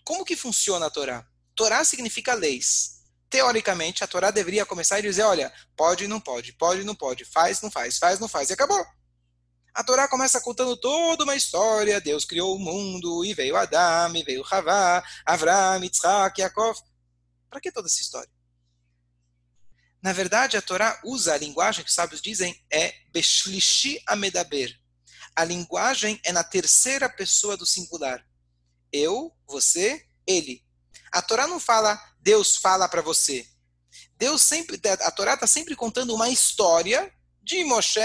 Como 0.04 0.24
que 0.24 0.36
funciona 0.36 0.86
a 0.86 0.90
Torá? 0.90 1.26
Torá 1.56 1.84
significa 1.84 2.34
leis. 2.34 3.02
Teoricamente, 3.30 4.04
a 4.04 4.08
Torá 4.08 4.32
deveria 4.32 4.66
começar 4.66 5.00
e 5.00 5.02
dizer, 5.02 5.24
olha, 5.24 5.52
pode, 5.76 6.08
não 6.08 6.20
pode, 6.20 6.54
pode, 6.54 6.84
não 6.84 6.96
pode, 6.96 7.26
faz, 7.26 7.62
não 7.62 7.70
faz, 7.70 7.98
faz, 7.98 8.20
não 8.20 8.28
faz, 8.28 8.50
e 8.50 8.54
acabou. 8.54 8.86
A 9.74 9.84
Torá 9.84 10.08
começa 10.08 10.40
contando 10.40 10.78
toda 10.78 11.24
uma 11.24 11.36
história. 11.36 12.00
Deus 12.00 12.26
criou 12.26 12.56
o 12.56 12.60
mundo, 12.60 13.26
e 13.26 13.34
veio 13.34 13.58
Adão, 13.58 14.16
e 14.16 14.24
veio 14.24 14.46
Havá, 14.50 15.04
Avram, 15.26 15.84
Yitzhak, 15.84 16.40
Yaakov. 16.40 16.80
Para 17.50 17.60
que 17.60 17.72
toda 17.72 17.88
essa 17.88 18.02
história? 18.02 18.32
Na 20.02 20.14
verdade, 20.14 20.56
a 20.56 20.62
Torá 20.62 21.00
usa 21.04 21.34
a 21.34 21.38
linguagem 21.38 21.84
que 21.84 21.90
os 21.90 21.96
sábios 21.96 22.22
dizem 22.22 22.56
é 22.72 22.94
Beshlishi 23.12 24.02
Amedaber 24.08 24.80
a 25.38 25.44
linguagem 25.44 26.20
é 26.26 26.32
na 26.32 26.44
terceira 26.44 27.08
pessoa 27.08 27.56
do 27.56 27.64
singular. 27.64 28.26
Eu, 28.92 29.32
você, 29.48 30.04
ele. 30.26 30.66
A 31.12 31.22
Torá 31.22 31.46
não 31.46 31.60
fala 31.60 31.96
Deus 32.20 32.58
fala 32.58 32.90
para 32.90 33.04
você. 33.04 33.48
Deus 34.18 34.42
sempre, 34.42 34.82
a 34.84 35.12
Torá 35.12 35.36
está 35.36 35.46
sempre 35.46 35.76
contando 35.76 36.16
uma 36.16 36.28
história 36.28 37.14
de 37.44 37.64
Moshe, 37.64 38.00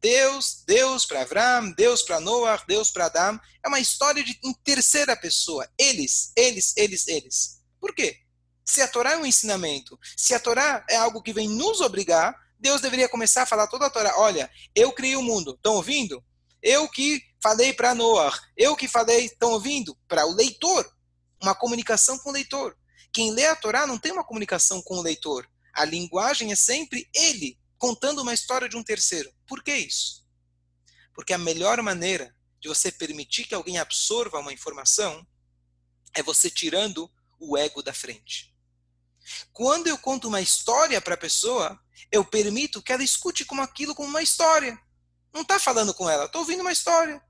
Deus, 0.00 0.62
Deus 0.64 1.04
para 1.04 1.22
Avram, 1.22 1.72
Deus 1.72 2.02
para 2.02 2.20
Noah, 2.20 2.62
Deus 2.68 2.92
para 2.92 3.06
Adão. 3.06 3.40
É 3.64 3.68
uma 3.68 3.80
história 3.80 4.22
de, 4.22 4.38
em 4.44 4.54
terceira 4.62 5.16
pessoa. 5.16 5.68
Eles, 5.76 6.30
eles, 6.36 6.72
eles, 6.76 7.08
eles. 7.08 7.60
Por 7.80 7.92
quê? 7.92 8.16
Se 8.64 8.80
a 8.80 8.86
Torá 8.86 9.14
é 9.14 9.16
um 9.16 9.26
ensinamento, 9.26 9.98
se 10.16 10.34
a 10.34 10.40
Torá 10.40 10.86
é 10.88 10.96
algo 10.96 11.20
que 11.20 11.32
vem 11.32 11.48
nos 11.48 11.80
obrigar, 11.80 12.32
Deus 12.60 12.80
deveria 12.80 13.08
começar 13.08 13.42
a 13.42 13.46
falar 13.46 13.66
toda 13.66 13.86
a 13.86 13.90
Torá. 13.90 14.14
Olha, 14.18 14.48
eu 14.72 14.92
criei 14.92 15.16
o 15.16 15.22
mundo. 15.22 15.50
Estão 15.50 15.74
ouvindo? 15.74 16.24
Eu 16.68 16.88
que 16.88 17.22
falei 17.40 17.72
para 17.72 17.94
Noah, 17.94 18.36
eu 18.56 18.74
que 18.74 18.88
falei, 18.88 19.26
estão 19.26 19.52
ouvindo? 19.52 19.96
Para 20.08 20.26
o 20.26 20.34
leitor, 20.34 20.84
uma 21.40 21.54
comunicação 21.54 22.18
com 22.18 22.30
o 22.30 22.32
leitor. 22.32 22.76
Quem 23.12 23.30
lê 23.30 23.46
a 23.46 23.54
Torá 23.54 23.86
não 23.86 23.96
tem 23.96 24.10
uma 24.10 24.24
comunicação 24.24 24.82
com 24.82 24.96
o 24.96 25.00
leitor. 25.00 25.48
A 25.72 25.84
linguagem 25.84 26.50
é 26.50 26.56
sempre 26.56 27.08
ele 27.14 27.56
contando 27.78 28.20
uma 28.20 28.34
história 28.34 28.68
de 28.68 28.76
um 28.76 28.82
terceiro. 28.82 29.32
Por 29.46 29.62
que 29.62 29.76
isso? 29.76 30.26
Porque 31.14 31.32
a 31.32 31.38
melhor 31.38 31.80
maneira 31.82 32.34
de 32.60 32.68
você 32.68 32.90
permitir 32.90 33.44
que 33.44 33.54
alguém 33.54 33.78
absorva 33.78 34.40
uma 34.40 34.52
informação 34.52 35.24
é 36.14 36.20
você 36.20 36.50
tirando 36.50 37.08
o 37.38 37.56
ego 37.56 37.80
da 37.80 37.94
frente. 37.94 38.52
Quando 39.52 39.86
eu 39.86 39.96
conto 39.96 40.26
uma 40.26 40.40
história 40.40 41.00
para 41.00 41.14
a 41.14 41.16
pessoa, 41.16 41.78
eu 42.10 42.24
permito 42.24 42.82
que 42.82 42.92
ela 42.92 43.04
escute 43.04 43.44
como 43.44 43.62
aquilo 43.62 43.94
como 43.94 44.08
uma 44.08 44.20
história. 44.20 44.76
Não 45.36 45.42
está 45.42 45.58
falando 45.58 45.92
com 45.92 46.08
ela, 46.08 46.24
estou 46.24 46.40
ouvindo 46.40 46.62
uma 46.62 46.72
história. 46.72 47.22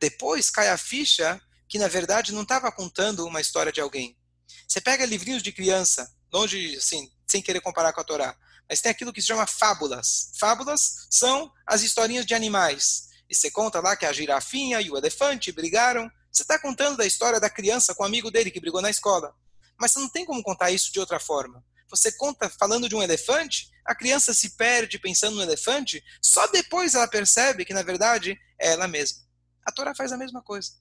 Depois 0.00 0.50
cai 0.50 0.68
a 0.68 0.76
ficha 0.76 1.40
que, 1.68 1.78
na 1.78 1.86
verdade, 1.86 2.32
não 2.32 2.42
estava 2.42 2.72
contando 2.72 3.24
uma 3.24 3.40
história 3.40 3.70
de 3.70 3.80
alguém. 3.80 4.18
Você 4.66 4.80
pega 4.80 5.06
livrinhos 5.06 5.40
de 5.40 5.52
criança, 5.52 6.12
longe, 6.32 6.74
assim, 6.74 7.08
sem 7.24 7.40
querer 7.40 7.60
comparar 7.60 7.92
com 7.92 8.00
a 8.00 8.04
Torá. 8.04 8.36
Mas 8.68 8.80
tem 8.80 8.90
aquilo 8.90 9.12
que 9.12 9.20
se 9.20 9.28
chama 9.28 9.46
fábulas. 9.46 10.32
Fábulas 10.40 11.06
são 11.08 11.52
as 11.64 11.82
historinhas 11.82 12.26
de 12.26 12.34
animais. 12.34 13.10
E 13.30 13.34
você 13.36 13.48
conta 13.48 13.78
lá 13.78 13.94
que 13.94 14.06
a 14.06 14.12
girafinha 14.12 14.80
e 14.80 14.90
o 14.90 14.96
elefante 14.96 15.52
brigaram. 15.52 16.10
Você 16.32 16.42
está 16.42 16.58
contando 16.58 16.96
da 16.96 17.06
história 17.06 17.38
da 17.38 17.48
criança 17.48 17.94
com 17.94 18.02
o 18.02 18.06
um 18.06 18.08
amigo 18.08 18.28
dele 18.28 18.50
que 18.50 18.58
brigou 18.58 18.82
na 18.82 18.90
escola. 18.90 19.32
Mas 19.78 19.92
você 19.92 20.00
não 20.00 20.08
tem 20.08 20.24
como 20.24 20.42
contar 20.42 20.72
isso 20.72 20.92
de 20.92 20.98
outra 20.98 21.20
forma. 21.20 21.64
Você 21.94 22.10
conta 22.10 22.50
falando 22.50 22.88
de 22.88 22.96
um 22.96 23.02
elefante, 23.02 23.70
a 23.86 23.94
criança 23.94 24.34
se 24.34 24.56
perde 24.56 24.98
pensando 24.98 25.36
no 25.36 25.42
elefante, 25.42 26.02
só 26.20 26.46
depois 26.48 26.94
ela 26.94 27.06
percebe 27.06 27.64
que, 27.64 27.72
na 27.72 27.82
verdade, 27.82 28.36
é 28.58 28.72
ela 28.72 28.88
mesma. 28.88 29.22
A 29.64 29.70
Torá 29.70 29.94
faz 29.94 30.10
a 30.10 30.16
mesma 30.16 30.42
coisa. 30.42 30.72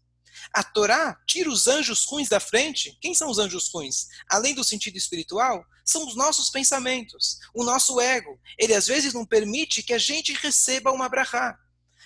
A 0.52 0.64
Torá 0.64 1.16
tira 1.28 1.50
os 1.50 1.68
anjos 1.68 2.04
ruins 2.06 2.28
da 2.28 2.40
frente. 2.40 2.98
Quem 3.00 3.14
são 3.14 3.30
os 3.30 3.38
anjos 3.38 3.70
ruins? 3.72 4.08
Além 4.28 4.56
do 4.56 4.64
sentido 4.64 4.98
espiritual, 4.98 5.64
são 5.86 6.08
os 6.08 6.16
nossos 6.16 6.50
pensamentos, 6.50 7.38
o 7.54 7.64
nosso 7.64 8.02
ego. 8.02 8.40
Ele 8.58 8.74
às 8.74 8.88
vezes 8.88 9.14
não 9.14 9.26
permite 9.26 9.84
que 9.84 9.94
a 9.94 10.00
gente 10.00 10.34
receba 10.34 10.92
uma 10.92 11.08
brahá. 11.08 11.56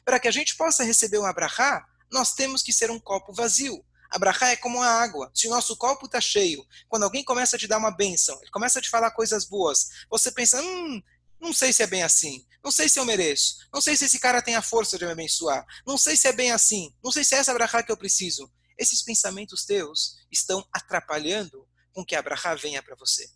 Para 0.04 0.20
que 0.20 0.28
a 0.28 0.32
gente 0.32 0.58
possa 0.58 0.84
receber 0.84 1.18
uma 1.18 1.34
brahá, 1.34 1.86
nós 2.12 2.34
temos 2.34 2.62
que 2.62 2.74
ser 2.74 2.92
um 2.92 3.00
copo 3.00 3.34
vazio. 3.34 3.84
A 4.10 4.48
é 4.50 4.56
como 4.56 4.82
a 4.82 4.88
água. 4.88 5.32
Se 5.34 5.48
o 5.48 5.50
nosso 5.50 5.76
copo 5.76 6.06
está 6.06 6.22
cheio, 6.22 6.66
quando 6.88 7.04
alguém 7.04 7.24
começa 7.24 7.56
a 7.56 7.60
te 7.60 7.68
dar 7.68 7.78
uma 7.78 7.92
bênção, 7.92 8.38
ele 8.42 8.52
começa 8.52 8.80
a 8.80 8.82
te 8.82 8.90
falar 8.90 9.12
coisas 9.12 9.46
boas, 9.46 9.90
você 10.10 10.32
pensa, 10.32 10.62
hum, 10.62 11.02
não 11.40 11.54
sei 11.54 11.72
se 11.72 11.84
é 11.84 11.88
bem 11.88 12.04
assim. 12.04 12.46
Não 12.64 12.72
sei 12.72 12.90
se 12.90 13.00
eu 13.00 13.06
mereço. 13.06 13.58
Não 13.74 13.80
sei 13.82 13.96
se 13.96 14.06
esse 14.06 14.20
cara 14.20 14.42
tem 14.42 14.56
a 14.56 14.62
força 14.62 14.98
de 14.98 15.06
me 15.06 15.12
abençoar. 15.12 15.66
Não 15.86 15.98
sei 15.98 16.18
se 16.18 16.28
é 16.28 16.34
bem 16.34 16.52
assim. 16.52 16.94
Não 17.04 17.12
sei 17.12 17.24
se 17.24 17.36
é 17.36 17.38
essa 17.38 17.54
brahá 17.54 17.84
que 17.84 17.92
eu 17.92 17.98
preciso. 17.98 18.52
Esses 18.78 19.02
pensamentos 19.02 19.66
teus 19.66 20.18
estão 20.32 20.68
atrapalhando 20.72 21.68
com 21.94 22.06
que 22.06 22.16
a 22.16 22.22
brahá 22.22 22.56
venha 22.56 22.82
para 22.84 22.96
você. 22.96 23.30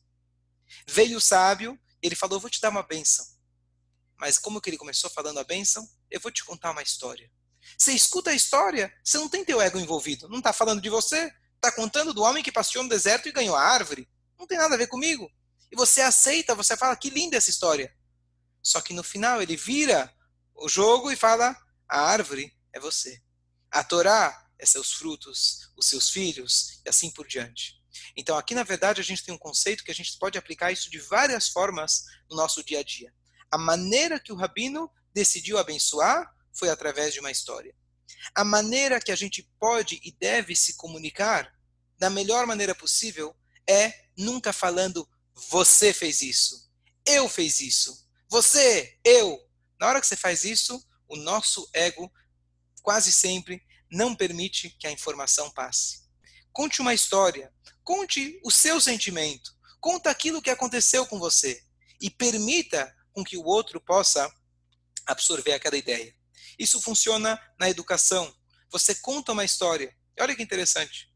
Veio 0.87 1.17
o 1.17 1.21
sábio, 1.21 1.79
ele 2.01 2.15
falou, 2.15 2.39
vou 2.39 2.49
te 2.49 2.61
dar 2.61 2.69
uma 2.69 2.83
bênção. 2.83 3.25
Mas 4.17 4.37
como 4.37 4.61
que 4.61 4.69
ele 4.69 4.77
começou 4.77 5.09
falando 5.09 5.39
a 5.39 5.43
bênção? 5.43 5.87
Eu 6.09 6.19
vou 6.19 6.31
te 6.31 6.43
contar 6.43 6.71
uma 6.71 6.83
história. 6.83 7.31
Você 7.77 7.93
escuta 7.93 8.31
a 8.31 8.35
história, 8.35 8.93
você 9.03 9.17
não 9.17 9.29
tem 9.29 9.45
teu 9.45 9.61
ego 9.61 9.79
envolvido. 9.79 10.27
Não 10.29 10.39
está 10.39 10.53
falando 10.53 10.81
de 10.81 10.89
você. 10.89 11.31
Está 11.55 11.71
contando 11.71 12.13
do 12.13 12.23
homem 12.23 12.43
que 12.43 12.51
passeou 12.51 12.83
no 12.83 12.89
deserto 12.89 13.29
e 13.29 13.31
ganhou 13.31 13.55
a 13.55 13.61
árvore. 13.61 14.09
Não 14.37 14.47
tem 14.47 14.57
nada 14.57 14.75
a 14.75 14.77
ver 14.77 14.87
comigo. 14.87 15.31
E 15.71 15.75
você 15.75 16.01
aceita, 16.01 16.55
você 16.55 16.75
fala, 16.75 16.95
que 16.95 17.09
linda 17.09 17.37
essa 17.37 17.49
história. 17.49 17.95
Só 18.63 18.81
que 18.81 18.93
no 18.93 19.03
final 19.03 19.41
ele 19.41 19.55
vira 19.55 20.13
o 20.55 20.67
jogo 20.67 21.11
e 21.11 21.15
fala, 21.15 21.55
a 21.87 22.01
árvore 22.01 22.55
é 22.73 22.79
você. 22.79 23.21
A 23.69 23.83
Torá 23.83 24.47
é 24.59 24.65
seus 24.65 24.93
frutos, 24.93 25.71
os 25.77 25.87
seus 25.87 26.09
filhos, 26.09 26.81
e 26.85 26.89
assim 26.89 27.09
por 27.11 27.27
diante. 27.27 27.81
Então 28.15 28.37
aqui, 28.37 28.53
na 28.53 28.63
verdade, 28.63 29.01
a 29.01 29.03
gente 29.03 29.23
tem 29.23 29.33
um 29.33 29.37
conceito 29.37 29.83
que 29.83 29.91
a 29.91 29.95
gente 29.95 30.17
pode 30.17 30.37
aplicar 30.37 30.71
isso 30.71 30.89
de 30.89 30.99
várias 30.99 31.47
formas 31.47 32.03
no 32.29 32.35
nosso 32.35 32.63
dia 32.63 32.79
a 32.79 32.83
dia. 32.83 33.13
A 33.49 33.57
maneira 33.57 34.19
que 34.19 34.31
o 34.31 34.35
rabino 34.35 34.89
decidiu 35.13 35.57
abençoar 35.57 36.31
foi 36.61 36.69
através 36.69 37.11
de 37.11 37.19
uma 37.19 37.31
história. 37.31 37.75
A 38.35 38.43
maneira 38.43 39.01
que 39.01 39.11
a 39.11 39.15
gente 39.15 39.49
pode 39.59 39.99
e 40.03 40.11
deve 40.11 40.55
se 40.55 40.75
comunicar 40.75 41.51
da 41.97 42.07
melhor 42.07 42.45
maneira 42.45 42.75
possível 42.75 43.35
é 43.67 43.91
nunca 44.15 44.53
falando 44.53 45.09
você 45.49 45.91
fez 45.91 46.21
isso, 46.21 46.71
eu 47.03 47.27
fiz 47.27 47.59
isso, 47.61 48.07
você, 48.29 48.95
eu. 49.03 49.39
Na 49.79 49.87
hora 49.87 49.99
que 49.99 50.05
você 50.05 50.15
faz 50.15 50.43
isso, 50.43 50.79
o 51.09 51.15
nosso 51.15 51.67
ego 51.73 52.13
quase 52.83 53.11
sempre 53.11 53.59
não 53.91 54.15
permite 54.15 54.69
que 54.79 54.85
a 54.85 54.91
informação 54.91 55.49
passe. 55.49 56.03
Conte 56.53 56.79
uma 56.79 56.93
história, 56.93 57.51
conte 57.83 58.39
o 58.45 58.51
seu 58.51 58.79
sentimento, 58.79 59.51
conta 59.79 60.11
aquilo 60.11 60.43
que 60.43 60.51
aconteceu 60.51 61.07
com 61.07 61.17
você 61.17 61.59
e 61.99 62.11
permita 62.11 62.95
com 63.13 63.23
que 63.23 63.35
o 63.35 63.45
outro 63.45 63.81
possa 63.81 64.31
absorver 65.07 65.53
aquela 65.53 65.75
ideia. 65.75 66.20
Isso 66.61 66.79
funciona 66.79 67.41
na 67.59 67.71
educação. 67.71 68.31
Você 68.69 68.93
conta 68.93 69.31
uma 69.31 69.43
história. 69.43 69.91
E 70.15 70.21
olha 70.21 70.35
que 70.35 70.43
interessante. 70.43 71.11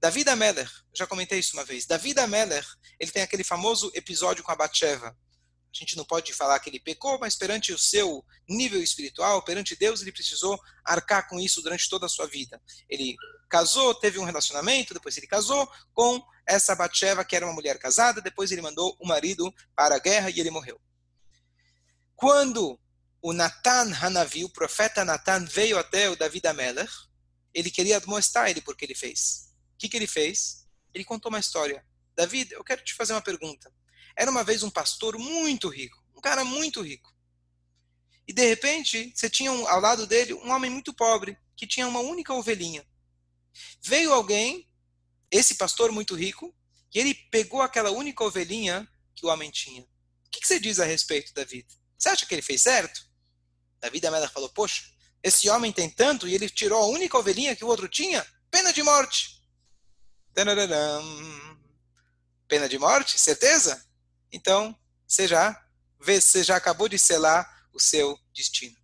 David 0.00 0.30
Ameller, 0.30 0.70
já 0.94 1.08
comentei 1.08 1.40
isso 1.40 1.56
uma 1.56 1.64
vez. 1.64 1.86
David 1.86 2.20
Ameller, 2.20 2.64
ele 3.00 3.10
tem 3.10 3.20
aquele 3.20 3.42
famoso 3.42 3.90
episódio 3.94 4.44
com 4.44 4.52
a 4.52 4.54
Batsheva. 4.54 5.08
A 5.08 5.76
gente 5.76 5.96
não 5.96 6.04
pode 6.04 6.32
falar 6.32 6.60
que 6.60 6.70
ele 6.70 6.78
pecou, 6.78 7.18
mas 7.18 7.34
perante 7.34 7.72
o 7.72 7.78
seu 7.78 8.24
nível 8.48 8.80
espiritual, 8.80 9.42
perante 9.42 9.74
Deus, 9.74 10.02
ele 10.02 10.12
precisou 10.12 10.56
arcar 10.84 11.28
com 11.28 11.40
isso 11.40 11.60
durante 11.60 11.88
toda 11.90 12.06
a 12.06 12.08
sua 12.08 12.28
vida. 12.28 12.62
Ele 12.88 13.16
casou, 13.50 13.92
teve 13.92 14.20
um 14.20 14.24
relacionamento, 14.24 14.94
depois 14.94 15.16
ele 15.16 15.26
casou 15.26 15.68
com 15.92 16.24
essa 16.46 16.76
Batsheva, 16.76 17.24
que 17.24 17.34
era 17.34 17.44
uma 17.44 17.54
mulher 17.54 17.76
casada, 17.80 18.22
depois 18.22 18.52
ele 18.52 18.62
mandou 18.62 18.96
o 19.00 19.08
marido 19.08 19.52
para 19.74 19.96
a 19.96 19.98
guerra 19.98 20.30
e 20.30 20.38
ele 20.38 20.50
morreu. 20.50 20.80
Quando 22.14 22.78
o 23.26 23.32
Natan 23.32 23.92
Hanavi, 24.00 24.44
o 24.44 24.48
profeta 24.48 25.04
Natan, 25.04 25.44
veio 25.46 25.76
até 25.80 26.08
o 26.08 26.14
David 26.14 26.46
Ameller, 26.46 26.88
ele 27.52 27.72
queria 27.72 28.00
mostrar 28.06 28.48
ele 28.48 28.60
porque 28.60 28.84
ele 28.84 28.94
fez. 28.94 29.52
O 29.74 29.78
que, 29.78 29.88
que 29.88 29.96
ele 29.96 30.06
fez? 30.06 30.64
Ele 30.94 31.04
contou 31.04 31.28
uma 31.28 31.40
história. 31.40 31.84
David, 32.14 32.52
eu 32.52 32.62
quero 32.62 32.84
te 32.84 32.94
fazer 32.94 33.14
uma 33.14 33.20
pergunta. 33.20 33.74
Era 34.16 34.30
uma 34.30 34.44
vez 34.44 34.62
um 34.62 34.70
pastor 34.70 35.18
muito 35.18 35.68
rico, 35.68 36.00
um 36.16 36.20
cara 36.20 36.44
muito 36.44 36.80
rico. 36.80 37.12
E 38.28 38.32
de 38.32 38.46
repente, 38.46 39.12
você 39.12 39.28
tinha 39.28 39.50
um, 39.50 39.66
ao 39.66 39.80
lado 39.80 40.06
dele 40.06 40.32
um 40.32 40.52
homem 40.52 40.70
muito 40.70 40.94
pobre, 40.94 41.36
que 41.56 41.66
tinha 41.66 41.88
uma 41.88 41.98
única 41.98 42.32
ovelhinha. 42.32 42.86
Veio 43.82 44.12
alguém, 44.12 44.70
esse 45.32 45.56
pastor 45.56 45.90
muito 45.90 46.14
rico, 46.14 46.54
e 46.94 47.00
ele 47.00 47.12
pegou 47.32 47.60
aquela 47.60 47.90
única 47.90 48.22
ovelhinha 48.22 48.88
que 49.16 49.26
o 49.26 49.28
homem 49.30 49.50
tinha. 49.50 49.82
O 49.82 50.30
que, 50.30 50.38
que 50.42 50.46
você 50.46 50.60
diz 50.60 50.78
a 50.78 50.84
respeito, 50.84 51.34
David? 51.34 51.66
Você 51.98 52.08
acha 52.08 52.24
que 52.24 52.32
ele 52.32 52.42
fez 52.42 52.62
certo? 52.62 53.05
Davi 53.80 54.00
da 54.00 54.28
falou: 54.28 54.48
Poxa, 54.50 54.84
esse 55.22 55.48
homem 55.48 55.72
tem 55.72 55.90
tanto 55.90 56.28
e 56.28 56.34
ele 56.34 56.48
tirou 56.48 56.82
a 56.82 56.86
única 56.86 57.18
ovelhinha 57.18 57.56
que 57.56 57.64
o 57.64 57.68
outro 57.68 57.88
tinha? 57.88 58.26
Pena 58.50 58.72
de 58.72 58.82
morte. 58.82 59.42
Pena 62.48 62.68
de 62.68 62.78
morte? 62.78 63.18
Certeza? 63.18 63.84
Então, 64.32 64.76
você 65.06 65.26
já, 65.26 65.60
você 65.98 66.44
já 66.44 66.56
acabou 66.56 66.88
de 66.88 66.98
selar 66.98 67.68
o 67.72 67.80
seu 67.80 68.18
destino. 68.34 68.76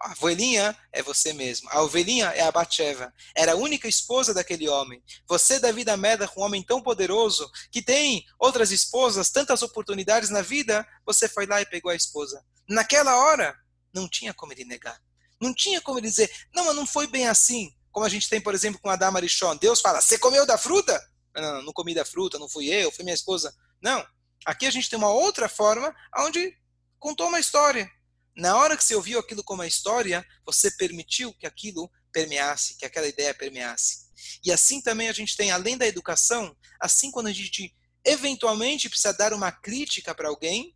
A 0.00 0.12
ovelhinha 0.12 0.76
é 0.92 1.02
você 1.02 1.32
mesmo. 1.32 1.68
A 1.72 1.82
ovelhinha 1.82 2.26
é 2.28 2.42
a 2.42 2.52
Batsheva. 2.52 3.12
Era 3.36 3.52
a 3.52 3.56
única 3.56 3.88
esposa 3.88 4.32
daquele 4.32 4.68
homem. 4.68 5.02
Você, 5.26 5.58
Davi 5.58 5.82
da 5.84 5.96
Meda, 5.96 6.30
um 6.36 6.42
homem 6.42 6.62
tão 6.62 6.80
poderoso, 6.80 7.50
que 7.70 7.82
tem 7.82 8.24
outras 8.38 8.70
esposas, 8.70 9.30
tantas 9.30 9.60
oportunidades 9.60 10.30
na 10.30 10.40
vida, 10.40 10.86
você 11.04 11.28
foi 11.28 11.46
lá 11.46 11.60
e 11.60 11.66
pegou 11.66 11.90
a 11.90 11.96
esposa. 11.96 12.44
Naquela 12.68 13.16
hora, 13.16 13.58
não 13.92 14.08
tinha 14.08 14.34
como 14.34 14.52
ele 14.52 14.64
negar. 14.64 15.00
Não 15.40 15.54
tinha 15.54 15.80
como 15.80 15.98
ele 15.98 16.08
dizer, 16.08 16.30
não, 16.54 16.64
mas 16.64 16.76
não 16.76 16.86
foi 16.86 17.06
bem 17.06 17.28
assim. 17.28 17.72
Como 17.90 18.04
a 18.04 18.08
gente 18.08 18.28
tem, 18.28 18.40
por 18.40 18.54
exemplo, 18.54 18.80
com 18.80 18.90
Adão 18.90 19.12
Marichon. 19.12 19.56
Deus 19.56 19.80
fala, 19.80 20.00
você 20.00 20.18
comeu 20.18 20.44
da 20.46 20.58
fruta? 20.58 21.00
Não, 21.34 21.42
não, 21.42 21.62
não 21.62 21.72
comi 21.72 21.94
da 21.94 22.04
fruta, 22.04 22.38
não 22.38 22.48
fui 22.48 22.66
eu, 22.68 22.90
foi 22.92 23.04
minha 23.04 23.14
esposa. 23.14 23.54
Não. 23.80 24.04
Aqui 24.44 24.66
a 24.66 24.70
gente 24.70 24.88
tem 24.88 24.98
uma 24.98 25.10
outra 25.10 25.48
forma, 25.48 25.94
onde 26.18 26.56
contou 26.98 27.28
uma 27.28 27.40
história. 27.40 27.90
Na 28.36 28.56
hora 28.56 28.76
que 28.76 28.84
você 28.84 28.94
ouviu 28.94 29.18
aquilo 29.18 29.42
como 29.42 29.62
uma 29.62 29.66
história, 29.66 30.24
você 30.44 30.70
permitiu 30.70 31.34
que 31.34 31.46
aquilo 31.46 31.90
permeasse, 32.12 32.76
que 32.76 32.84
aquela 32.84 33.06
ideia 33.06 33.34
permeasse. 33.34 34.08
E 34.44 34.52
assim 34.52 34.80
também 34.80 35.08
a 35.08 35.12
gente 35.12 35.36
tem, 35.36 35.50
além 35.50 35.76
da 35.76 35.86
educação, 35.86 36.56
assim 36.80 37.10
quando 37.10 37.26
a 37.26 37.32
gente 37.32 37.74
eventualmente 38.04 38.88
precisa 38.88 39.12
dar 39.12 39.32
uma 39.32 39.52
crítica 39.52 40.14
para 40.14 40.28
alguém, 40.28 40.74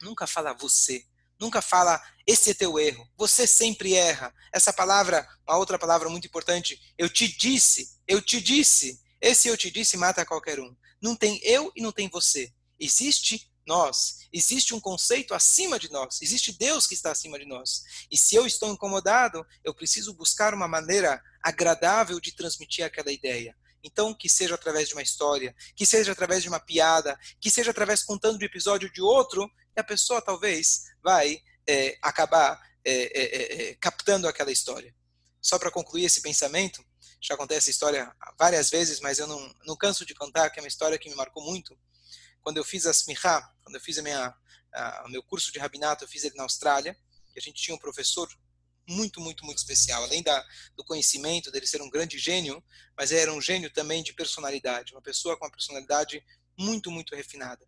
nunca 0.00 0.26
fala 0.26 0.54
você, 0.54 1.04
nunca 1.38 1.62
fala 1.62 2.02
esse 2.26 2.50
é 2.50 2.54
teu 2.54 2.78
erro, 2.78 3.08
você 3.16 3.46
sempre 3.46 3.94
erra. 3.94 4.34
Essa 4.52 4.70
palavra, 4.70 5.26
uma 5.48 5.56
outra 5.56 5.78
palavra 5.78 6.10
muito 6.10 6.26
importante, 6.26 6.78
eu 6.98 7.08
te 7.08 7.26
disse, 7.26 7.98
eu 8.06 8.20
te 8.20 8.38
disse. 8.40 9.00
Esse 9.20 9.48
eu 9.48 9.56
te 9.56 9.70
disse 9.70 9.96
mata 9.96 10.26
qualquer 10.26 10.60
um. 10.60 10.76
Não 11.00 11.16
tem 11.16 11.40
eu 11.42 11.72
e 11.74 11.80
não 11.80 11.90
tem 11.90 12.08
você. 12.08 12.52
Existe 12.78 13.50
nós. 13.66 14.28
Existe 14.32 14.74
um 14.74 14.80
conceito 14.80 15.32
acima 15.34 15.78
de 15.78 15.90
nós. 15.90 16.20
Existe 16.20 16.52
Deus 16.52 16.86
que 16.86 16.94
está 16.94 17.10
acima 17.10 17.38
de 17.38 17.46
nós. 17.46 17.82
E 18.10 18.16
se 18.16 18.34
eu 18.34 18.46
estou 18.46 18.70
incomodado, 18.70 19.44
eu 19.64 19.74
preciso 19.74 20.12
buscar 20.14 20.52
uma 20.52 20.68
maneira 20.68 21.22
agradável 21.42 22.20
de 22.20 22.32
transmitir 22.32 22.84
aquela 22.84 23.10
ideia. 23.10 23.56
Então, 23.82 24.12
que 24.12 24.28
seja 24.28 24.54
através 24.54 24.88
de 24.88 24.94
uma 24.94 25.02
história, 25.02 25.54
que 25.76 25.86
seja 25.86 26.12
através 26.12 26.42
de 26.42 26.48
uma 26.48 26.60
piada, 26.60 27.18
que 27.40 27.50
seja 27.50 27.70
através 27.70 28.02
contando 28.02 28.38
de 28.38 28.44
episódio 28.44 28.92
de 28.92 29.00
outro, 29.00 29.48
e 29.78 29.80
a 29.80 29.84
pessoa 29.84 30.20
talvez 30.20 30.86
vai 31.02 31.40
é, 31.66 31.96
acabar 32.02 32.60
é, 32.84 32.92
é, 32.92 33.22
é, 33.22 33.70
é 33.70 33.74
captando 33.76 34.26
aquela 34.26 34.50
história. 34.50 34.94
Só 35.40 35.58
para 35.58 35.70
concluir 35.70 36.04
esse 36.04 36.20
pensamento, 36.20 36.84
já 37.20 37.36
contei 37.36 37.56
essa 37.56 37.70
história 37.70 38.12
várias 38.36 38.70
vezes, 38.70 39.00
mas 39.00 39.20
eu 39.20 39.26
não, 39.26 39.54
não 39.64 39.76
canso 39.76 40.04
de 40.04 40.14
contar, 40.14 40.50
que 40.50 40.58
é 40.58 40.62
uma 40.62 40.68
história 40.68 40.98
que 40.98 41.08
me 41.08 41.14
marcou 41.14 41.44
muito. 41.44 41.78
Quando 42.42 42.56
eu 42.56 42.64
fiz 42.64 42.86
a 42.86 42.90
Smicha, 42.90 43.40
quando 43.62 43.76
eu 43.76 43.80
fiz 43.80 43.98
a 43.98 44.02
minha, 44.02 44.34
a, 44.74 45.04
o 45.06 45.10
meu 45.10 45.22
curso 45.22 45.52
de 45.52 45.60
rabinato, 45.60 46.04
eu 46.04 46.08
fiz 46.08 46.24
ele 46.24 46.34
na 46.34 46.42
Austrália, 46.42 46.96
e 47.34 47.38
a 47.38 47.42
gente 47.42 47.62
tinha 47.62 47.74
um 47.74 47.78
professor 47.78 48.28
muito, 48.88 49.20
muito, 49.20 49.44
muito 49.44 49.58
especial. 49.58 50.02
Além 50.02 50.22
da, 50.22 50.44
do 50.76 50.84
conhecimento 50.84 51.52
dele 51.52 51.66
ser 51.66 51.82
um 51.82 51.90
grande 51.90 52.18
gênio, 52.18 52.62
mas 52.96 53.12
era 53.12 53.32
um 53.32 53.40
gênio 53.40 53.70
também 53.72 54.02
de 54.02 54.12
personalidade, 54.12 54.92
uma 54.92 55.02
pessoa 55.02 55.36
com 55.36 55.44
uma 55.44 55.52
personalidade 55.52 56.24
muito, 56.58 56.90
muito 56.90 57.14
refinada. 57.14 57.64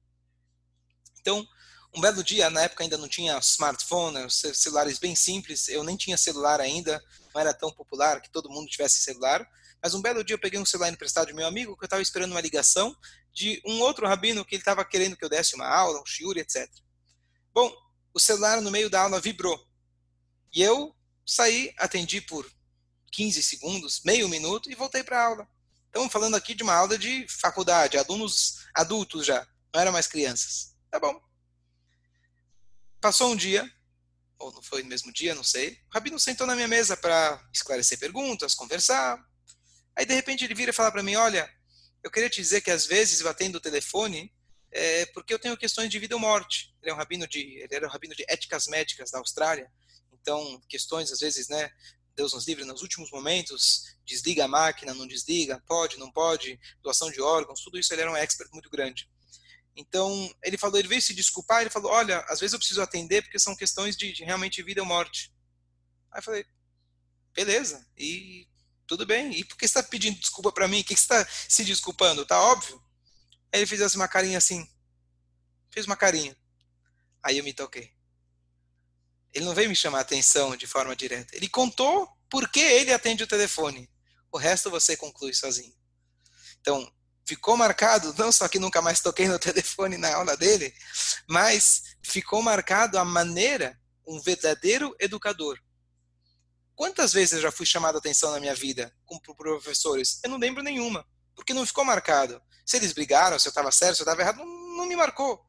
Então, 1.20 1.46
um 1.94 2.00
belo 2.00 2.22
dia, 2.22 2.48
na 2.50 2.62
época 2.62 2.84
ainda 2.84 2.96
não 2.96 3.08
tinha 3.08 3.38
smartphone, 3.38 4.30
celulares 4.30 4.98
bem 4.98 5.16
simples, 5.16 5.68
eu 5.68 5.82
nem 5.82 5.96
tinha 5.96 6.16
celular 6.16 6.60
ainda, 6.60 7.02
não 7.34 7.40
era 7.40 7.52
tão 7.52 7.72
popular 7.72 8.20
que 8.20 8.30
todo 8.30 8.50
mundo 8.50 8.68
tivesse 8.68 9.02
celular, 9.02 9.46
mas 9.82 9.94
um 9.94 10.02
belo 10.02 10.22
dia 10.22 10.34
eu 10.34 10.38
peguei 10.38 10.60
um 10.60 10.66
celular 10.66 10.90
emprestado 10.90 11.28
de 11.28 11.32
meu 11.32 11.46
amigo, 11.46 11.76
que 11.76 11.84
eu 11.84 11.86
estava 11.86 12.02
esperando 12.02 12.32
uma 12.32 12.40
ligação 12.40 12.94
de 13.32 13.60
um 13.64 13.80
outro 13.80 14.06
rabino 14.06 14.44
que 14.44 14.54
ele 14.54 14.62
estava 14.62 14.84
querendo 14.84 15.16
que 15.16 15.24
eu 15.24 15.28
desse 15.28 15.54
uma 15.54 15.66
aula, 15.66 16.00
um 16.00 16.06
shiur, 16.06 16.36
etc. 16.36 16.68
Bom, 17.52 17.72
o 18.12 18.20
celular 18.20 18.60
no 18.60 18.70
meio 18.70 18.90
da 18.90 19.02
aula 19.02 19.20
vibrou. 19.20 19.58
E 20.52 20.62
eu 20.62 20.94
saí, 21.26 21.72
atendi 21.78 22.20
por 22.20 22.48
15 23.12 23.42
segundos, 23.42 24.02
meio 24.04 24.28
minuto 24.28 24.70
e 24.70 24.74
voltei 24.74 25.02
para 25.02 25.20
a 25.20 25.26
aula. 25.26 25.48
Estamos 25.86 26.12
falando 26.12 26.36
aqui 26.36 26.54
de 26.54 26.62
uma 26.62 26.74
aula 26.74 26.96
de 26.96 27.26
faculdade, 27.28 27.98
alunos 27.98 28.60
adultos 28.74 29.26
já, 29.26 29.46
não 29.72 29.80
eram 29.80 29.92
mais 29.92 30.06
crianças. 30.06 30.76
Tá 30.90 31.00
bom. 31.00 31.29
Passou 33.00 33.32
um 33.32 33.36
dia, 33.36 33.70
ou 34.38 34.52
não 34.52 34.62
foi 34.62 34.82
no 34.82 34.88
mesmo 34.88 35.12
dia, 35.12 35.34
não 35.34 35.44
sei. 35.44 35.78
O 35.88 35.94
rabino 35.94 36.18
sentou 36.18 36.46
na 36.46 36.54
minha 36.54 36.68
mesa 36.68 36.96
para 36.96 37.42
esclarecer 37.52 37.98
perguntas, 37.98 38.54
conversar. 38.54 39.22
Aí 39.96 40.04
de 40.04 40.14
repente 40.14 40.44
ele 40.44 40.54
vira 40.54 40.70
e 40.70 40.74
fala 40.74 40.90
para 40.90 41.02
mim: 41.02 41.16
Olha, 41.16 41.48
eu 42.02 42.10
queria 42.10 42.30
te 42.30 42.40
dizer 42.40 42.60
que 42.60 42.70
às 42.70 42.86
vezes 42.86 43.20
eu 43.20 43.28
atendo 43.28 43.58
o 43.58 43.60
telefone 43.60 44.32
é, 44.72 45.06
porque 45.06 45.34
eu 45.34 45.38
tenho 45.38 45.56
questões 45.56 45.90
de 45.90 45.98
vida 45.98 46.14
ou 46.14 46.20
morte. 46.20 46.74
Ele 46.80 46.90
é 46.90 46.94
um 46.94 46.96
rabino 46.96 47.26
de, 47.26 47.40
ele 47.40 47.74
era 47.74 47.86
um 47.86 47.90
rabino 47.90 48.14
de 48.14 48.24
éticas 48.28 48.66
médicas 48.66 49.10
da 49.10 49.18
Austrália. 49.18 49.70
Então 50.12 50.60
questões 50.68 51.10
às 51.12 51.20
vezes, 51.20 51.48
né? 51.48 51.70
Deus 52.14 52.34
nos 52.34 52.46
livre 52.46 52.64
nos 52.64 52.82
últimos 52.82 53.10
momentos, 53.10 53.96
desliga 54.04 54.44
a 54.44 54.48
máquina, 54.48 54.92
não 54.92 55.06
desliga, 55.06 55.62
pode, 55.66 55.96
não 55.96 56.10
pode, 56.10 56.60
doação 56.82 57.10
de 57.10 57.20
órgãos, 57.20 57.62
tudo 57.62 57.78
isso 57.78 57.94
ele 57.94 58.02
era 58.02 58.10
um 58.10 58.16
expert 58.16 58.50
muito 58.52 58.68
grande. 58.68 59.08
Então, 59.76 60.32
ele 60.42 60.58
falou, 60.58 60.78
ele 60.78 60.88
veio 60.88 61.00
se 61.00 61.14
desculpar, 61.14 61.60
ele 61.60 61.70
falou, 61.70 61.90
olha, 61.90 62.20
às 62.28 62.40
vezes 62.40 62.52
eu 62.52 62.58
preciso 62.58 62.82
atender 62.82 63.22
porque 63.22 63.38
são 63.38 63.56
questões 63.56 63.96
de, 63.96 64.12
de 64.12 64.24
realmente 64.24 64.62
vida 64.62 64.80
ou 64.80 64.86
morte. 64.86 65.32
Aí 66.10 66.18
eu 66.18 66.22
falei, 66.22 66.44
beleza, 67.32 67.86
e 67.96 68.48
tudo 68.86 69.06
bem, 69.06 69.32
e 69.32 69.44
por 69.44 69.56
que 69.56 69.66
você 69.66 69.78
está 69.78 69.82
pedindo 69.82 70.18
desculpa 70.18 70.52
para 70.52 70.66
mim? 70.66 70.80
O 70.80 70.84
que 70.84 70.96
você 70.96 71.02
está 71.02 71.26
se 71.48 71.64
desculpando? 71.64 72.26
Tá 72.26 72.40
óbvio? 72.40 72.82
Aí 73.52 73.60
ele 73.60 73.66
fez 73.66 73.80
assim, 73.80 73.96
uma 73.96 74.08
carinha 74.08 74.38
assim, 74.38 74.68
fez 75.70 75.86
uma 75.86 75.96
carinha. 75.96 76.36
Aí 77.22 77.38
eu 77.38 77.44
me 77.44 77.52
toquei. 77.52 77.92
Ele 79.32 79.44
não 79.44 79.54
veio 79.54 79.68
me 79.68 79.76
chamar 79.76 79.98
a 79.98 80.02
atenção 80.02 80.56
de 80.56 80.66
forma 80.66 80.96
direta. 80.96 81.36
Ele 81.36 81.48
contou 81.48 82.08
por 82.28 82.48
que 82.50 82.60
ele 82.60 82.92
atende 82.92 83.22
o 83.22 83.28
telefone. 83.28 83.88
O 84.32 84.38
resto 84.38 84.70
você 84.70 84.96
conclui 84.96 85.34
sozinho. 85.34 85.74
Então, 86.60 86.92
ficou 87.30 87.56
marcado, 87.56 88.12
não 88.18 88.32
só 88.32 88.48
que 88.48 88.58
nunca 88.58 88.82
mais 88.82 89.00
toquei 89.00 89.28
no 89.28 89.38
telefone 89.38 89.96
na 89.96 90.12
aula 90.16 90.36
dele, 90.36 90.74
mas 91.28 91.96
ficou 92.02 92.42
marcado 92.42 92.98
a 92.98 93.04
maneira, 93.04 93.78
um 94.04 94.20
verdadeiro 94.20 94.96
educador. 94.98 95.56
Quantas 96.74 97.12
vezes 97.12 97.34
eu 97.34 97.40
já 97.42 97.52
fui 97.52 97.64
chamado 97.64 97.94
a 97.94 97.98
atenção 97.98 98.32
na 98.32 98.40
minha 98.40 98.54
vida 98.54 98.92
como 99.04 99.20
professores? 99.36 100.18
Eu 100.24 100.30
não 100.30 100.38
lembro 100.38 100.60
nenhuma, 100.60 101.06
porque 101.36 101.54
não 101.54 101.64
ficou 101.64 101.84
marcado. 101.84 102.42
Se 102.66 102.78
eles 102.78 102.92
brigaram, 102.92 103.38
se 103.38 103.46
eu 103.46 103.50
estava 103.50 103.70
certo, 103.70 103.96
se 103.96 104.02
eu 104.02 104.04
estava 104.04 104.22
errado, 104.22 104.38
não, 104.38 104.46
não 104.78 104.86
me 104.86 104.96
marcou. 104.96 105.40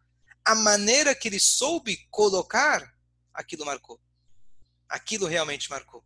A 0.45 0.53
maneira 0.53 1.15
que 1.15 1.27
ele 1.29 1.39
soube 1.39 1.97
colocar, 2.11 2.93
aquilo 3.33 3.65
marcou. 3.65 3.99
Aquilo 4.87 5.25
realmente 5.25 5.69
marcou. 5.69 6.03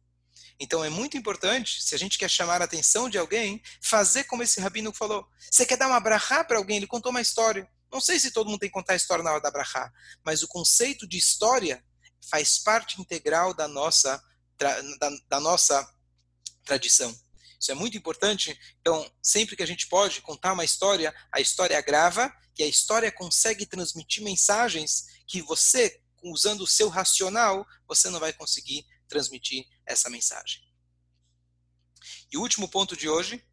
Então 0.60 0.84
é 0.84 0.90
muito 0.90 1.18
importante, 1.18 1.82
se 1.84 1.94
a 1.94 1.98
gente 1.98 2.18
quer 2.18 2.30
chamar 2.30 2.62
a 2.62 2.66
atenção 2.66 3.10
de 3.10 3.18
alguém, 3.18 3.62
fazer 3.82 4.24
como 4.24 4.44
esse 4.44 4.60
rabino 4.60 4.94
falou. 4.94 5.28
Você 5.52 5.66
quer 5.66 5.78
dar 5.78 5.88
uma 5.88 6.00
brachá 6.00 6.44
para 6.44 6.58
alguém, 6.58 6.78
ele 6.78 6.88
contou 6.88 7.12
uma 7.12 7.22
história. 7.22 7.68
Não 7.92 8.00
sei 8.00 8.20
se 8.20 8.32
todo 8.32 8.50
mundo 8.50 8.60
tem 8.60 8.70
que 8.70 8.74
contar 8.74 8.94
a 8.94 8.98
história 8.98 9.24
na 9.24 9.32
hora 9.32 9.42
da 9.42 9.52
brachá, 9.52 9.92
mas 10.24 10.44
o 10.44 10.48
conceito 10.48 11.08
de 11.08 11.18
história 11.18 11.84
faz 12.30 12.58
parte 12.58 13.00
integral 13.00 13.54
da 13.54 13.68
nossa, 13.68 14.22
da, 14.58 15.10
da 15.30 15.40
nossa 15.40 15.88
tradição. 16.64 17.16
Isso 17.60 17.72
é 17.72 17.76
muito 17.76 17.98
importante. 17.98 18.58
Então, 18.82 19.10
sempre 19.22 19.56
que 19.56 19.64
a 19.64 19.68
gente 19.68 19.88
pode 19.88 20.22
contar 20.22 20.54
uma 20.54 20.66
história, 20.66 21.14
a 21.32 21.40
história 21.40 21.80
grava 21.82 22.32
e 22.58 22.64
a 22.64 22.68
história 22.68 23.12
consegue 23.12 23.66
transmitir 23.66 24.24
mensagens 24.24 25.06
que 25.28 25.42
você, 25.42 26.00
usando 26.24 26.62
o 26.62 26.68
seu 26.68 26.90
racional, 26.90 27.66
você 27.88 28.10
não 28.10 28.20
vai 28.20 28.34
conseguir 28.34 28.86
transmitir 29.08 29.66
essa 29.86 30.10
mensagem. 30.10 30.62
E 32.32 32.38
o 32.38 32.42
último 32.42 32.68
ponto 32.68 32.96
de 32.96 33.08
hoje 33.08 33.44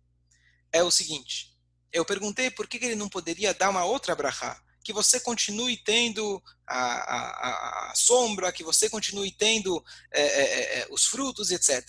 é 0.73 0.83
o 0.83 0.91
seguinte: 0.91 1.57
eu 1.93 2.05
perguntei 2.05 2.51
por 2.51 2.67
que 2.67 2.79
ele 2.79 2.97
não 2.97 3.09
poderia 3.09 3.55
dar 3.55 3.71
uma 3.71 3.85
outra 3.85 4.15
brachá, 4.15 4.61
que 4.83 4.93
você 4.93 5.21
continue 5.21 5.77
tendo 5.77 6.43
a, 6.67 6.79
a, 6.79 7.91
a 7.91 7.95
sombra, 7.95 8.53
que 8.53 8.65
você 8.65 8.89
continue 8.89 9.31
tendo 9.33 9.85
é, 10.11 10.23
é, 10.23 10.43
é, 10.43 10.79
é, 10.81 10.89
os 10.91 11.07
frutos, 11.07 11.51
etc. 11.51 11.87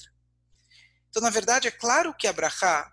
Então, 1.10 1.22
na 1.22 1.30
verdade, 1.30 1.68
é 1.68 1.72
claro 1.72 2.14
que 2.14 2.28
a 2.28 2.34
brachá 2.34 2.92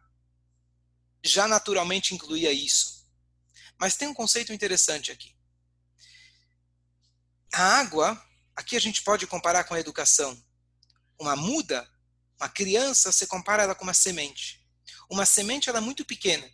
já 1.23 1.47
naturalmente 1.47 2.15
incluía 2.15 2.53
isso. 2.53 3.07
Mas 3.79 3.97
tem 3.97 4.09
um 4.09 4.15
conceito 4.15 4.53
interessante 4.53 5.11
aqui. 5.11 5.35
A 7.53 7.81
água, 7.81 8.23
aqui 8.55 8.77
a 8.77 8.81
gente 8.81 9.03
pode 9.03 9.27
comparar 9.27 9.65
com 9.65 9.75
a 9.75 9.81
educação 9.81 10.41
uma 11.21 11.37
muda, 11.37 11.87
uma 12.41 12.49
criança, 12.49 13.13
você 13.13 13.27
compara 13.27 13.63
ela 13.63 13.75
com 13.75 13.85
uma 13.85 13.93
semente. 13.93 14.67
Uma 15.09 15.27
semente 15.27 15.69
ela 15.69 15.79
é 15.79 15.83
muito 15.83 16.05
pequena, 16.05 16.51